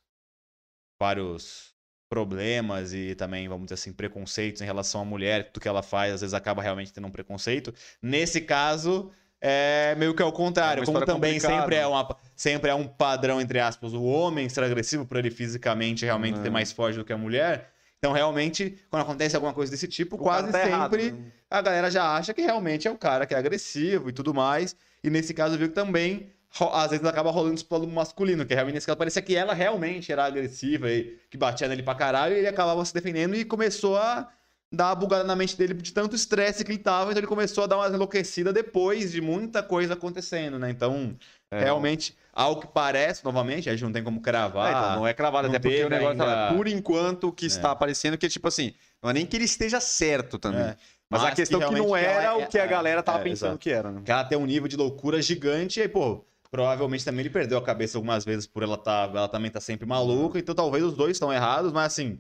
vários 1.00 1.75
problemas 2.10 2.94
e 2.94 3.16
também, 3.16 3.48
vamos 3.48 3.66
dizer 3.66 3.76
assim, 3.76 3.92
preconceitos 3.94 4.62
em 4.62 4.66
relação 4.66 5.02
à 5.02 5.06
mulher, 5.06 5.46
tudo 5.52 5.62
que 5.62 5.68
ela 5.68 5.82
faz, 5.84 6.14
às 6.14 6.22
vezes 6.22 6.34
acaba 6.34 6.62
realmente 6.62 6.94
tendo 6.94 7.08
um 7.08 7.12
preconceito. 7.12 7.74
Nesse 8.02 8.42
caso, 8.42 9.12
é 9.42 9.96
meio 9.98 10.14
que 10.14 10.22
ao 10.22 10.32
contrário, 10.32 10.84
É 10.84 10.86
como 10.86 11.04
também 11.06 11.40
sempre 11.40 11.76
é, 11.76 11.86
uma, 11.86 12.16
sempre 12.36 12.70
é 12.70 12.76
um 12.76 12.88
padrão, 12.88 13.42
entre 13.42 13.60
aspas, 13.60 13.94
o 13.94 14.04
homem 14.04 14.48
ser 14.50 14.64
agressivo 14.64 15.06
por 15.06 15.18
ele 15.18 15.32
fisicamente 15.32 16.06
realmente 16.06 16.40
É. 16.40 16.44
ser 16.44 16.50
mais 16.50 16.72
forte 16.72 16.98
do 16.98 17.06
que 17.06 17.14
a 17.14 17.18
mulher. 17.18 17.72
Então, 17.98 18.14
realmente, 18.14 18.78
quando 18.90 19.02
acontece 19.02 19.36
alguma 19.36 19.54
coisa 19.54 19.72
desse 19.72 19.88
tipo, 19.88 20.16
O 20.16 20.20
quase 20.20 20.52
tá 20.52 20.68
errado, 20.68 20.92
sempre 20.92 21.12
né? 21.12 21.32
a 21.50 21.62
galera 21.62 21.90
já 21.90 22.16
acha 22.16 22.34
que 22.34 22.42
realmente 22.42 22.88
é 22.88 22.92
o 22.92 22.98
cara 22.98 23.26
que 23.26 23.34
é 23.34 23.38
agressivo 23.38 24.10
e 24.10 24.14
tudo 24.14 24.32
mais. 24.34 24.76
E 25.04 25.10
nesse 25.10 25.34
caso 25.34 25.58
viu 25.58 25.70
que 25.70 25.74
também, 25.74 26.30
às 26.72 26.92
vezes, 26.92 27.06
acaba 27.06 27.32
rolando 27.32 27.56
isso 27.56 27.66
pelo 27.66 27.88
masculino, 27.88 28.46
que 28.46 28.54
realmente 28.54 28.76
nesse 28.76 28.86
caso 28.88 28.98
parecia 28.98 29.22
que 29.22 29.36
ela 29.36 29.54
realmente 29.54 30.12
era 30.12 30.24
agressiva 30.26 30.90
e 30.90 31.18
que 31.30 31.38
batia 31.38 31.68
nele 31.68 31.84
pra 31.84 31.96
caralho, 31.96 32.36
e 32.36 32.40
ele 32.40 32.48
acabava 32.48 32.84
se 32.86 32.94
defendendo 32.94 33.36
e 33.36 33.44
começou 33.44 33.98
a 33.98 34.28
dar 34.72 34.88
uma 34.88 34.96
bugada 34.96 35.24
na 35.24 35.36
mente 35.36 35.56
dele 35.58 35.74
de 35.74 35.94
tanto 35.94 36.16
estresse 36.16 36.64
que 36.64 36.72
ele 36.72 36.78
tava, 36.80 37.12
então 37.12 37.20
ele 37.20 37.28
começou 37.28 37.64
a 37.64 37.68
dar 37.68 37.78
uma 37.78 37.88
enlouquecida 37.88 38.52
depois 38.52 39.12
de 39.12 39.22
muita 39.22 39.62
coisa 39.62 39.94
acontecendo, 39.94 40.58
né? 40.58 40.70
Então, 40.70 41.16
É. 41.52 41.60
realmente, 41.64 42.16
ao 42.34 42.60
que 42.60 42.68
parece, 42.68 43.24
novamente, 43.24 43.70
a 43.70 43.74
gente 43.74 43.84
não 43.84 43.92
tem 43.92 44.04
como 44.04 44.20
cravar. 44.22 44.68
É, 44.68 44.72
então, 44.78 44.96
não 44.98 45.08
é 45.08 45.14
cravado, 45.14 45.48
até 45.48 45.60
porque 45.60 45.84
o 45.84 45.90
negócio, 45.90 46.22
ainda- 46.22 46.54
por 46.54 46.68
enquanto, 46.68 47.28
o 47.28 47.32
que 47.32 47.46
está 47.46 47.72
aparecendo 47.72 48.18
que, 48.18 48.28
tipo 48.28 48.48
assim, 48.48 48.74
não 49.02 49.10
é 49.10 49.14
nem 49.14 49.26
que 49.26 49.36
ele 49.38 49.46
esteja 49.46 49.80
certo 49.80 50.40
também. 50.40 50.62
É. 50.62 50.76
Mas, 51.10 51.22
a 51.22 51.26
Mas 51.26 51.34
questão 51.36 51.60
que 51.60 51.68
que, 51.68 51.76
não 51.76 51.96
era 51.96 52.24
ela 52.24 52.42
é- 52.42 52.46
o 52.46 52.50
que 52.50 52.58
a 52.58 52.64
é, 52.64 52.68
galera 52.68 53.04
tava 53.04 53.20
é, 53.20 53.24
pensando 53.24 53.50
exato. 53.50 53.60
que 53.60 53.70
era, 53.70 53.92
né? 53.92 54.02
que 54.04 54.12
ela 54.12 54.24
tem 54.24 54.38
um 54.38 54.46
nível 54.46 54.68
de 54.68 54.76
loucura 54.76 55.22
gigante, 55.22 55.80
e 55.80 55.84
aí, 55.84 55.88
pô, 55.88 56.26
provavelmente 56.56 57.04
também 57.04 57.20
ele 57.22 57.30
perdeu 57.30 57.58
a 57.58 57.62
cabeça 57.62 57.98
algumas 57.98 58.24
vezes 58.24 58.48
por 58.48 58.64
ela 58.64 58.78
tá, 58.78 59.10
ela 59.14 59.28
também 59.28 59.52
tá 59.52 59.60
sempre 59.60 59.86
maluca, 59.86 60.40
então 60.40 60.56
talvez 60.56 60.84
os 60.84 60.94
dois 60.94 61.12
estão 61.18 61.32
errados, 61.34 61.74
mas 61.74 61.88
assim, 61.88 62.18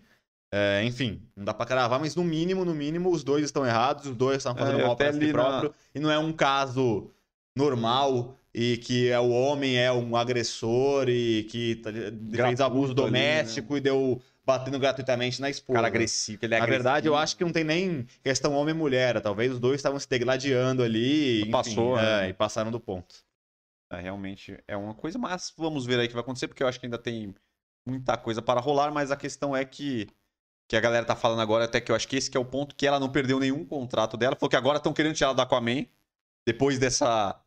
é, 0.53 0.83
enfim, 0.83 1.21
não 1.36 1.45
dá 1.45 1.53
pra 1.53 1.65
cravar, 1.65 1.99
mas 2.01 2.15
no 2.15 2.23
mínimo, 2.23 2.65
no 2.65 2.75
mínimo, 2.75 3.09
os 3.11 3.23
dois 3.23 3.45
estão 3.45 3.65
errados, 3.65 4.05
os 4.07 4.15
dois 4.15 4.38
estão 4.38 4.53
fazendo 4.53 4.79
É, 4.81 4.86
mal 4.86 4.95
pra 4.97 5.13
si 5.13 5.19
li 5.19 5.27
na- 5.27 5.33
próprio, 5.33 5.73
e 5.93 5.99
não 6.01 6.11
é 6.11 6.19
um 6.19 6.33
caso 6.33 7.09
normal 7.55 8.36
e 8.53 8.77
que 8.77 9.09
é 9.09 9.19
o 9.19 9.29
homem 9.29 9.77
é 9.77 9.91
um 9.91 10.15
agressor 10.15 11.07
e 11.09 11.43
que 11.49 11.75
tá- 11.75 11.91
fez 11.91 12.11
Gratuito 12.11 12.63
abuso 12.63 12.91
ali, 12.91 12.95
doméstico 12.95 13.77
e 13.77 13.79
deu 13.81 14.21
batendo 14.45 14.77
gratuitamente 14.77 15.41
na 15.41 15.49
esposa. 15.49 15.77
Cara 15.77 15.88
agressivo, 15.88 16.39
ele 16.43 16.53
é 16.55 16.59
Na 16.59 16.65
verdade, 16.65 17.07
eu 17.07 17.13
agressivo. 17.13 17.23
acho 17.23 17.38
que 17.38 17.43
não 17.43 17.51
tem 17.51 17.63
nem 17.63 18.05
questão 18.23 18.53
homem 18.53 18.75
e 18.75 18.77
mulher. 18.77 19.19
Talvez 19.21 19.51
os 19.51 19.59
dois 19.59 19.77
estavam 19.77 19.99
se 19.99 20.07
degladiando 20.07 20.83
ali. 20.83 21.41
enfim, 21.41 21.51
Passou, 21.51 21.97
é, 21.99 22.21
né? 22.23 22.29
e 22.29 22.33
passaram 22.33 22.69
do 22.71 22.79
ponto. 22.79 23.15
É, 23.91 23.99
realmente 24.01 24.61
é 24.67 24.75
uma 24.75 24.95
coisa, 24.95 25.17
mas 25.17 25.53
vamos 25.55 25.86
ver 25.86 25.99
aí 25.99 26.05
o 26.05 26.07
que 26.07 26.13
vai 26.13 26.23
acontecer, 26.23 26.47
porque 26.47 26.63
eu 26.63 26.67
acho 26.67 26.79
que 26.79 26.86
ainda 26.86 26.97
tem 26.97 27.33
muita 27.88 28.17
coisa 28.17 28.41
para 28.41 28.59
rolar, 28.59 28.91
mas 28.91 29.11
a 29.11 29.17
questão 29.17 29.55
é 29.55 29.63
que 29.63 30.07
que 30.67 30.75
a 30.75 30.81
galera 30.81 31.05
tá 31.05 31.15
falando 31.15 31.41
agora, 31.41 31.65
até 31.65 31.79
que 31.79 31.91
eu 31.91 31.95
acho 31.95 32.07
que 32.07 32.15
esse 32.15 32.29
que 32.29 32.36
é 32.36 32.39
o 32.39 32.45
ponto, 32.45 32.75
que 32.75 32.88
ela 32.88 32.99
não 32.99 33.11
perdeu 33.11 33.39
nenhum 33.39 33.63
contrato 33.63 34.17
dela, 34.17 34.36
falou 34.36 34.49
que 34.49 34.55
agora 34.55 34.77
estão 34.77 34.93
querendo 34.93 35.13
tirar 35.13 35.27
ela 35.27 35.36
da 35.36 35.43
Aquaman, 35.43 35.86
depois 36.47 36.79
dessa 36.79 37.39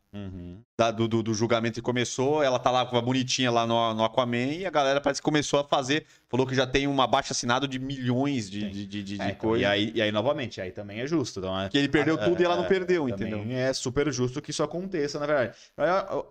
da- 0.77 0.91
do, 0.91 1.07
do- 1.07 1.21
do 1.21 1.33
julgamento 1.33 1.75
que 1.75 1.81
começou, 1.81 2.41
ela 2.41 2.57
tá 2.57 2.71
lá 2.71 2.85
com 2.85 2.97
a 2.97 3.01
bonitinha 3.01 3.51
lá 3.51 3.67
no, 3.67 3.93
no 3.93 4.03
Aquaman 4.03 4.53
e 4.53 4.65
a 4.65 4.69
galera 4.69 4.99
parece 4.99 5.21
que 5.21 5.25
começou 5.25 5.59
a 5.59 5.63
fazer, 5.63 6.05
falou 6.27 6.47
que 6.47 6.55
já 6.55 6.65
tem 6.65 6.87
um 6.87 6.99
abaixo 7.01 7.31
assinado 7.31 7.67
de 7.67 7.77
milhões 7.77 8.49
de, 8.49 8.61
Sim. 8.61 8.69
de, 8.69 8.85
de, 8.87 9.03
de 9.03 9.21
É, 9.21 9.25
então, 9.29 9.35
coisa. 9.49 9.61
e, 9.63 9.65
aí, 9.65 9.91
e 9.93 10.01
aí, 10.01 10.11
novamente, 10.11 10.59
aí 10.61 10.71
também 10.71 10.99
é 11.01 11.07
justo. 11.07 11.39
Então, 11.39 11.59
é- 11.59 11.69
Que 11.69 11.77
ele 11.77 11.89
perdeu 11.89 12.15
é, 12.15 12.25
tudo 12.25 12.41
e 12.41 12.45
ela 12.45 12.55
não 12.55 12.65
perdeu, 12.65 13.07
entendeu? 13.07 13.45
é 13.51 13.71
super 13.73 14.11
justo 14.11 14.41
que 14.41 14.51
isso 14.51 14.63
aconteça, 14.63 15.19
na 15.19 15.25
verdade. 15.27 15.55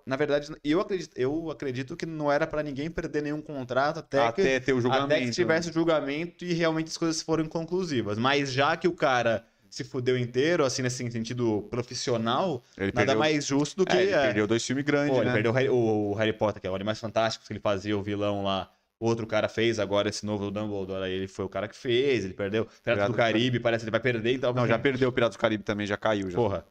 Na 0.06 0.16
verdade, 0.16 0.52
eu 0.64 0.80
acredito, 0.80 1.16
eu 1.16 1.50
acredito 1.50 1.96
que 1.96 2.06
não 2.06 2.30
era 2.32 2.46
pra 2.46 2.62
ninguém 2.62 2.90
perder 2.90 3.22
nenhum 3.22 3.40
contrato 3.40 3.98
até, 4.00 4.32
que, 4.32 4.40
Até 4.40 4.60
ter 4.60 4.72
o 4.72 4.80
julgamento. 4.80 5.12
até 5.12 5.24
que 5.24 5.30
tivesse 5.30 5.70
o 5.70 5.72
julgamento 5.72 6.44
e 6.44 6.52
realmente 6.52 6.88
as 6.88 6.96
coisas 6.96 7.22
foram 7.22 7.46
conclusivas. 7.46 8.18
Mas 8.18 8.52
já 8.52 8.76
que 8.76 8.88
o 8.88 8.92
cara 8.92 9.44
se 9.70 9.84
fudeu 9.84 10.16
inteiro, 10.18 10.64
assim, 10.64 10.82
nesse 10.82 11.08
sentido 11.10 11.62
profissional, 11.70 12.62
Ele 12.76 12.86
nada 12.86 13.06
perdeu, 13.06 13.18
mais 13.18 13.46
justo 13.46 13.76
do 13.76 13.86
que. 13.86 13.96
é, 13.96 14.02
ele 14.02 14.10
é, 14.12 14.22
perdeu 14.22 14.46
dois 14.46 14.64
filmes 14.64 14.84
grandes, 14.84 15.10
Pô, 15.16 15.22
né? 15.22 15.26
ele 15.26 15.32
perdeu 15.32 15.50
o 15.52 15.54
Harry, 15.54 15.68
o- 15.68 16.14
Harry 16.14 16.32
Potter, 16.32 16.60
que 16.60 16.66
é 16.66 16.70
o 16.70 16.74
Animais 16.74 16.98
Fantásticos, 17.00 17.46
que 17.46 17.52
ele 17.52 17.60
fazia 17.60 17.96
o 17.96 18.02
vilão 18.02 18.42
lá. 18.42 18.70
O 19.00 19.06
outro 19.06 19.26
cara 19.26 19.48
fez, 19.48 19.78
agora 19.78 20.08
esse 20.08 20.26
novo 20.26 20.50
Dumbledore 20.50 21.08
ele 21.08 21.28
foi 21.28 21.44
o 21.44 21.48
cara 21.48 21.68
que 21.68 21.76
fez, 21.76 22.24
ele 22.24 22.34
perdeu. 22.34 22.64
Piratas 22.64 22.82
Piratas 22.82 23.06
do 23.06 23.12
do 23.12 23.16
Caribe, 23.16 23.60
parece 23.60 23.82
que 23.82 23.84
ele 23.84 23.92
vai 23.92 24.00
perder, 24.00 24.32
então. 24.34 24.52
Não, 24.52 24.66
já 24.66 24.78
perdeu 24.78 25.08
o 25.08 25.12
Piratas 25.12 25.36
do 25.36 25.40
Caribe 25.40 25.62
também, 25.62 25.86
já 25.86 25.96
caiu. 25.96 26.28
Já. 26.28 26.36
Porra. 26.36 26.66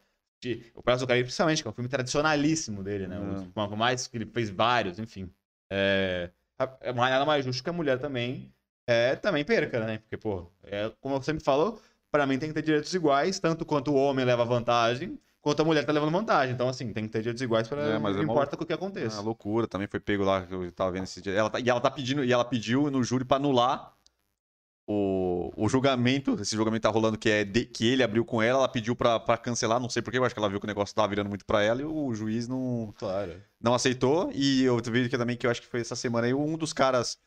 O 0.76 0.82
Piratas 0.84 1.02
do 1.02 1.08
Caribe, 1.08 1.26
principalmente, 1.26 1.62
que 1.62 1.68
é 1.68 1.72
um 1.72 1.74
filme 1.74 1.90
tradicionalíssimo 1.90 2.84
dele, 2.84 3.08
né? 3.08 3.18
O 3.56 3.76
mais 3.78 4.08
que 4.08 4.18
ele 4.18 4.26
fez 4.26 4.50
vários, 4.50 5.00
enfim. 5.00 5.30
É, 5.72 6.30
é 6.82 6.94
mais- 6.94 7.12
nada 7.14 7.26
mais 7.26 7.46
justo 7.46 7.64
que 7.64 7.70
a 7.70 7.74
mulher 7.74 7.98
também 8.00 8.52
é, 8.90 9.16
também 9.18 9.44
perca, 9.44 9.86
né? 9.86 9.98
Porque, 9.98 10.16
pô, 10.16 10.50
é, 10.64 10.90
como 11.02 11.16
eu 11.16 11.22
sempre 11.22 11.44
falo, 11.44 11.78
pra 12.12 12.26
mim 12.26 12.38
tem 12.40 12.50
que 12.50 12.56
ter 12.56 12.62
direitos 12.62 12.94
iguais, 12.94 13.40
tanto 13.40 13.66
quanto 13.66 13.92
o 13.92 13.96
homem 13.96 14.26
leva 14.26 14.44
vantagem, 14.46 15.20
quanto 15.42 15.62
a 15.62 15.66
mulher 15.66 15.86
tá 15.86 15.92
levando 15.92 16.12
vantagem. 16.12 16.54
Então, 16.54 16.68
assim, 16.70 16.92
tem 16.94 17.06
que 17.06 17.10
ter 17.12 17.20
direitos 17.20 17.42
iguais 17.42 17.68
pra 17.68 17.82
É, 17.82 18.00
mas 18.00 18.16
não 18.16 18.22
é 18.22 18.26
importa 18.26 18.56
o 18.56 18.66
que 18.66 18.74
aconteça. 18.74 19.18
Ah, 19.20 19.22
loucura, 19.22 19.68
também 19.68 19.88
foi 19.88 20.00
pego 20.00 20.24
lá, 20.24 20.46
que 20.46 20.54
eu 20.54 20.72
tava 20.72 20.92
vendo 20.92 21.04
esse 21.04 21.22
dia. 21.22 21.34
Ela 21.34 21.50
tá- 21.50 21.60
e 21.60 21.70
ela 21.70 21.80
tá 21.82 21.90
pedindo, 21.92 22.24
e 22.24 22.32
ela 22.32 22.44
pediu 22.46 22.90
no 22.92 23.04
júri 23.04 23.24
pra 23.26 23.38
anular 23.38 23.94
o, 24.90 25.52
o 25.58 25.68
julgamento, 25.68 26.38
esse 26.42 26.56
julgamento 26.56 26.84
tá 26.84 26.90
rolando 26.90 27.18
que 27.18 27.30
é 27.30 27.44
de- 27.44 27.66
que 27.66 27.86
ele 27.86 28.04
abriu 28.04 28.24
com 28.24 28.42
ela, 28.42 28.60
ela 28.60 28.70
pediu 28.70 28.96
pra, 28.96 29.20
pra 29.20 29.38
cancelar, 29.38 29.80
não 29.82 29.90
sei 29.90 30.02
porquê, 30.02 30.18
eu 30.18 30.24
acho 30.24 30.34
que 30.34 30.40
ela 30.40 30.50
viu 30.50 30.60
que 30.62 30.66
o 30.66 30.68
negócio 30.68 30.96
tava 30.96 31.10
virando 31.10 31.28
muito 31.28 31.46
pra 31.46 31.62
ela 31.62 31.82
e 31.82 31.86
o 31.86 32.14
juiz 32.14 32.48
não, 32.48 32.94
Claro. 32.98 33.34
não 33.60 33.74
aceitou. 33.74 34.32
E 34.34 34.64
eu 34.64 34.78
vi 34.78 35.10
que 35.10 35.18
também 35.18 35.36
que 35.36 35.46
eu 35.46 35.52
acho 35.52 35.62
que 35.62 35.68
foi 35.68 35.82
essa 35.82 35.96
semana 35.96 36.28
aí, 36.28 36.34
um 36.34 36.58
dos 36.58 36.72
caras 36.72 37.18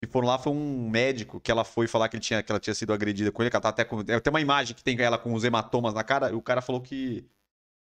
que 0.00 0.06
foram 0.06 0.28
lá 0.28 0.38
foi 0.38 0.52
um 0.52 0.88
médico 0.88 1.40
que 1.40 1.50
ela 1.50 1.64
foi 1.64 1.88
falar 1.88 2.08
que, 2.08 2.16
ele 2.16 2.22
tinha, 2.22 2.42
que 2.42 2.52
ela 2.52 2.60
tinha 2.60 2.74
sido 2.74 2.92
agredida 2.92 3.32
com 3.32 3.42
ele, 3.42 3.50
que 3.50 3.56
ela 3.56 3.62
tá 3.62 3.68
até 3.70 3.84
com. 3.84 4.02
Tem 4.04 4.30
uma 4.30 4.40
imagem 4.40 4.74
que 4.74 4.82
tem 4.82 4.98
ela 5.00 5.18
com 5.18 5.34
os 5.34 5.42
hematomas 5.42 5.92
na 5.92 6.04
cara, 6.04 6.30
e 6.30 6.34
o 6.34 6.42
cara 6.42 6.62
falou 6.62 6.80
que 6.80 7.26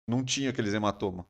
não 0.07 0.23
tinha 0.23 0.49
aqueles 0.49 0.73
hematomas. 0.73 1.25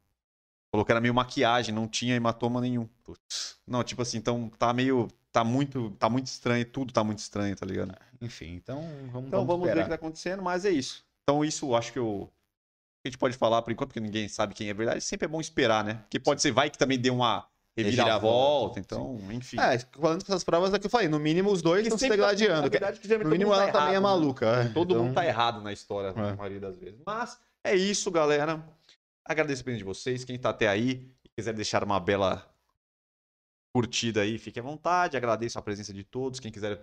Falou 0.73 0.85
que 0.85 0.91
era 0.91 1.01
meio 1.01 1.13
maquiagem, 1.13 1.75
não 1.75 1.87
tinha 1.87 2.15
hematoma 2.15 2.61
nenhum. 2.61 2.87
Putz. 3.03 3.59
Não, 3.67 3.83
tipo 3.83 4.01
assim, 4.01 4.17
então 4.17 4.49
tá 4.57 4.71
meio. 4.71 5.09
Tá 5.29 5.43
muito. 5.43 5.91
Tá 5.91 6.09
muito 6.09 6.27
estranho, 6.27 6.65
tudo 6.65 6.93
tá 6.93 7.03
muito 7.03 7.19
estranho, 7.19 7.53
tá 7.55 7.65
ligado? 7.65 7.93
Enfim, 8.21 8.53
então 8.55 8.81
vamos, 9.11 9.27
Então 9.27 9.45
vamos, 9.45 9.67
ver 9.67 9.77
o 9.77 9.83
que 9.83 9.89
tá 9.89 9.95
acontecendo, 9.95 10.41
mas 10.41 10.63
é 10.63 10.71
isso. 10.71 11.03
Então 11.23 11.43
isso 11.43 11.67
eu 11.67 11.75
acho 11.75 11.91
que 11.91 11.99
eu. 11.99 12.31
A 13.03 13.09
gente 13.09 13.17
pode 13.17 13.35
falar 13.35 13.61
por 13.61 13.71
enquanto, 13.71 13.89
porque 13.89 13.99
ninguém 13.99 14.29
sabe 14.29 14.53
quem 14.53 14.69
é 14.69 14.73
verdade. 14.73 15.01
Sempre 15.01 15.25
é 15.25 15.27
bom 15.27 15.41
esperar, 15.41 15.83
né? 15.83 15.95
Porque 15.95 16.19
pode 16.19 16.41
ser, 16.41 16.51
vai 16.51 16.69
que 16.69 16.77
também 16.77 16.99
dê 16.99 17.09
uma 17.09 17.45
reviravolta. 17.75 18.79
Então, 18.79 19.17
enfim. 19.31 19.59
É, 19.59 19.79
falando 19.79 20.23
com 20.25 20.31
essas 20.31 20.43
provas 20.43 20.73
é 20.73 20.79
que 20.79 20.85
eu 20.85 20.89
falei, 20.89 21.07
no 21.07 21.19
mínimo 21.19 21.51
os 21.51 21.61
dois 21.61 21.83
estão 21.83 21.97
se 21.97 22.05
tá- 22.07 22.11
degladiando. 22.11 22.69
verdade, 22.69 22.99
que 22.99 23.07
geralmente 23.07 23.25
No 23.25 23.31
mínimo 23.31 23.53
ela 23.53 23.67
tá 23.67 23.71
também 23.73 23.91
é 23.91 23.93
né? 23.93 23.99
maluca. 23.99 24.45
é. 24.47 24.69
Todo 24.69 24.93
Então, 24.93 25.03
mundo 25.05 25.13
tá 25.15 25.25
errado 25.25 25.61
na 25.61 25.71
história, 25.71 26.09
É. 26.09 26.13
na 26.13 26.35
maioria 26.35 26.59
das 26.59 26.77
vezes. 26.77 27.01
Mas 27.05 27.39
é 27.63 27.75
isso, 27.75 28.09
galera. 28.11 28.63
Agradeço 29.25 29.61
a 29.61 29.63
presença 29.63 29.77
de 29.79 29.83
vocês. 29.85 30.23
Quem 30.25 30.37
tá 30.37 30.49
até 30.49 30.67
aí 30.67 31.09
e 31.23 31.29
quiser 31.29 31.53
deixar 31.53 31.83
uma 31.83 31.99
bela 31.99 32.47
curtida 33.73 34.21
aí, 34.21 34.37
fique 34.37 34.59
à 34.59 34.63
vontade. 34.63 35.15
Agradeço 35.15 35.57
a 35.57 35.61
presença 35.61 35.93
de 35.93 36.03
todos. 36.03 36.39
Quem 36.39 36.51
quiser 36.51 36.81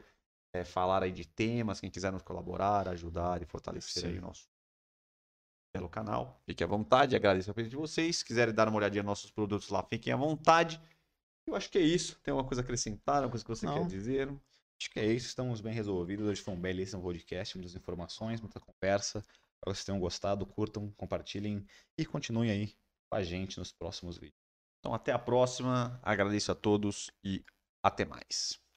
é, 0.54 0.64
falar 0.64 1.02
aí 1.02 1.12
de 1.12 1.26
temas, 1.26 1.80
quem 1.80 1.90
quiser 1.90 2.10
nos 2.10 2.22
colaborar, 2.22 2.88
ajudar 2.88 3.42
e 3.42 3.44
fortalecer 3.44 4.02
Sim. 4.04 4.08
aí 4.08 4.18
o 4.18 4.22
nosso 4.22 4.48
belo 5.72 5.88
canal, 5.88 6.40
fique 6.44 6.64
à 6.64 6.66
vontade, 6.66 7.14
agradeço 7.14 7.50
a 7.50 7.54
presença 7.54 7.70
de 7.70 7.76
vocês. 7.76 8.18
Se 8.18 8.24
quiserem 8.24 8.54
dar 8.54 8.68
uma 8.68 8.76
olhadinha 8.76 9.02
nos 9.02 9.10
nossos 9.10 9.30
produtos 9.30 9.68
lá, 9.68 9.82
fiquem 9.82 10.12
à 10.12 10.16
vontade. 10.16 10.80
Eu 11.46 11.54
acho 11.54 11.70
que 11.70 11.78
é 11.78 11.82
isso. 11.82 12.18
Tem 12.22 12.32
uma 12.32 12.44
coisa 12.44 12.62
a 12.62 12.64
acrescentar, 12.64 13.22
uma 13.22 13.30
coisa 13.30 13.44
que 13.44 13.48
você 13.48 13.66
Não. 13.66 13.74
quer 13.74 13.86
dizer? 13.86 14.28
Acho 14.80 14.90
que 14.90 15.00
é 15.00 15.06
isso, 15.12 15.26
estamos 15.26 15.60
bem 15.60 15.72
resolvidos. 15.72 16.26
Hoje 16.26 16.40
foi 16.40 16.54
um 16.54 16.60
belíssimo 16.60 17.02
podcast, 17.02 17.56
muitas 17.56 17.74
informações, 17.74 18.40
muita 18.40 18.60
conversa. 18.60 19.18
Espero 19.18 19.72
que 19.72 19.76
vocês 19.76 19.84
tenham 19.84 19.98
gostado, 19.98 20.46
curtam, 20.46 20.92
compartilhem 20.96 21.66
e 21.96 22.06
continuem 22.06 22.50
aí 22.50 22.76
com 23.10 23.16
a 23.16 23.22
gente 23.22 23.58
nos 23.58 23.72
próximos 23.72 24.16
vídeos. 24.16 24.38
Então, 24.78 24.94
até 24.94 25.10
a 25.10 25.18
próxima. 25.18 25.98
Agradeço 26.02 26.52
a 26.52 26.54
todos 26.54 27.10
e 27.24 27.44
até 27.82 28.04
mais. 28.04 28.67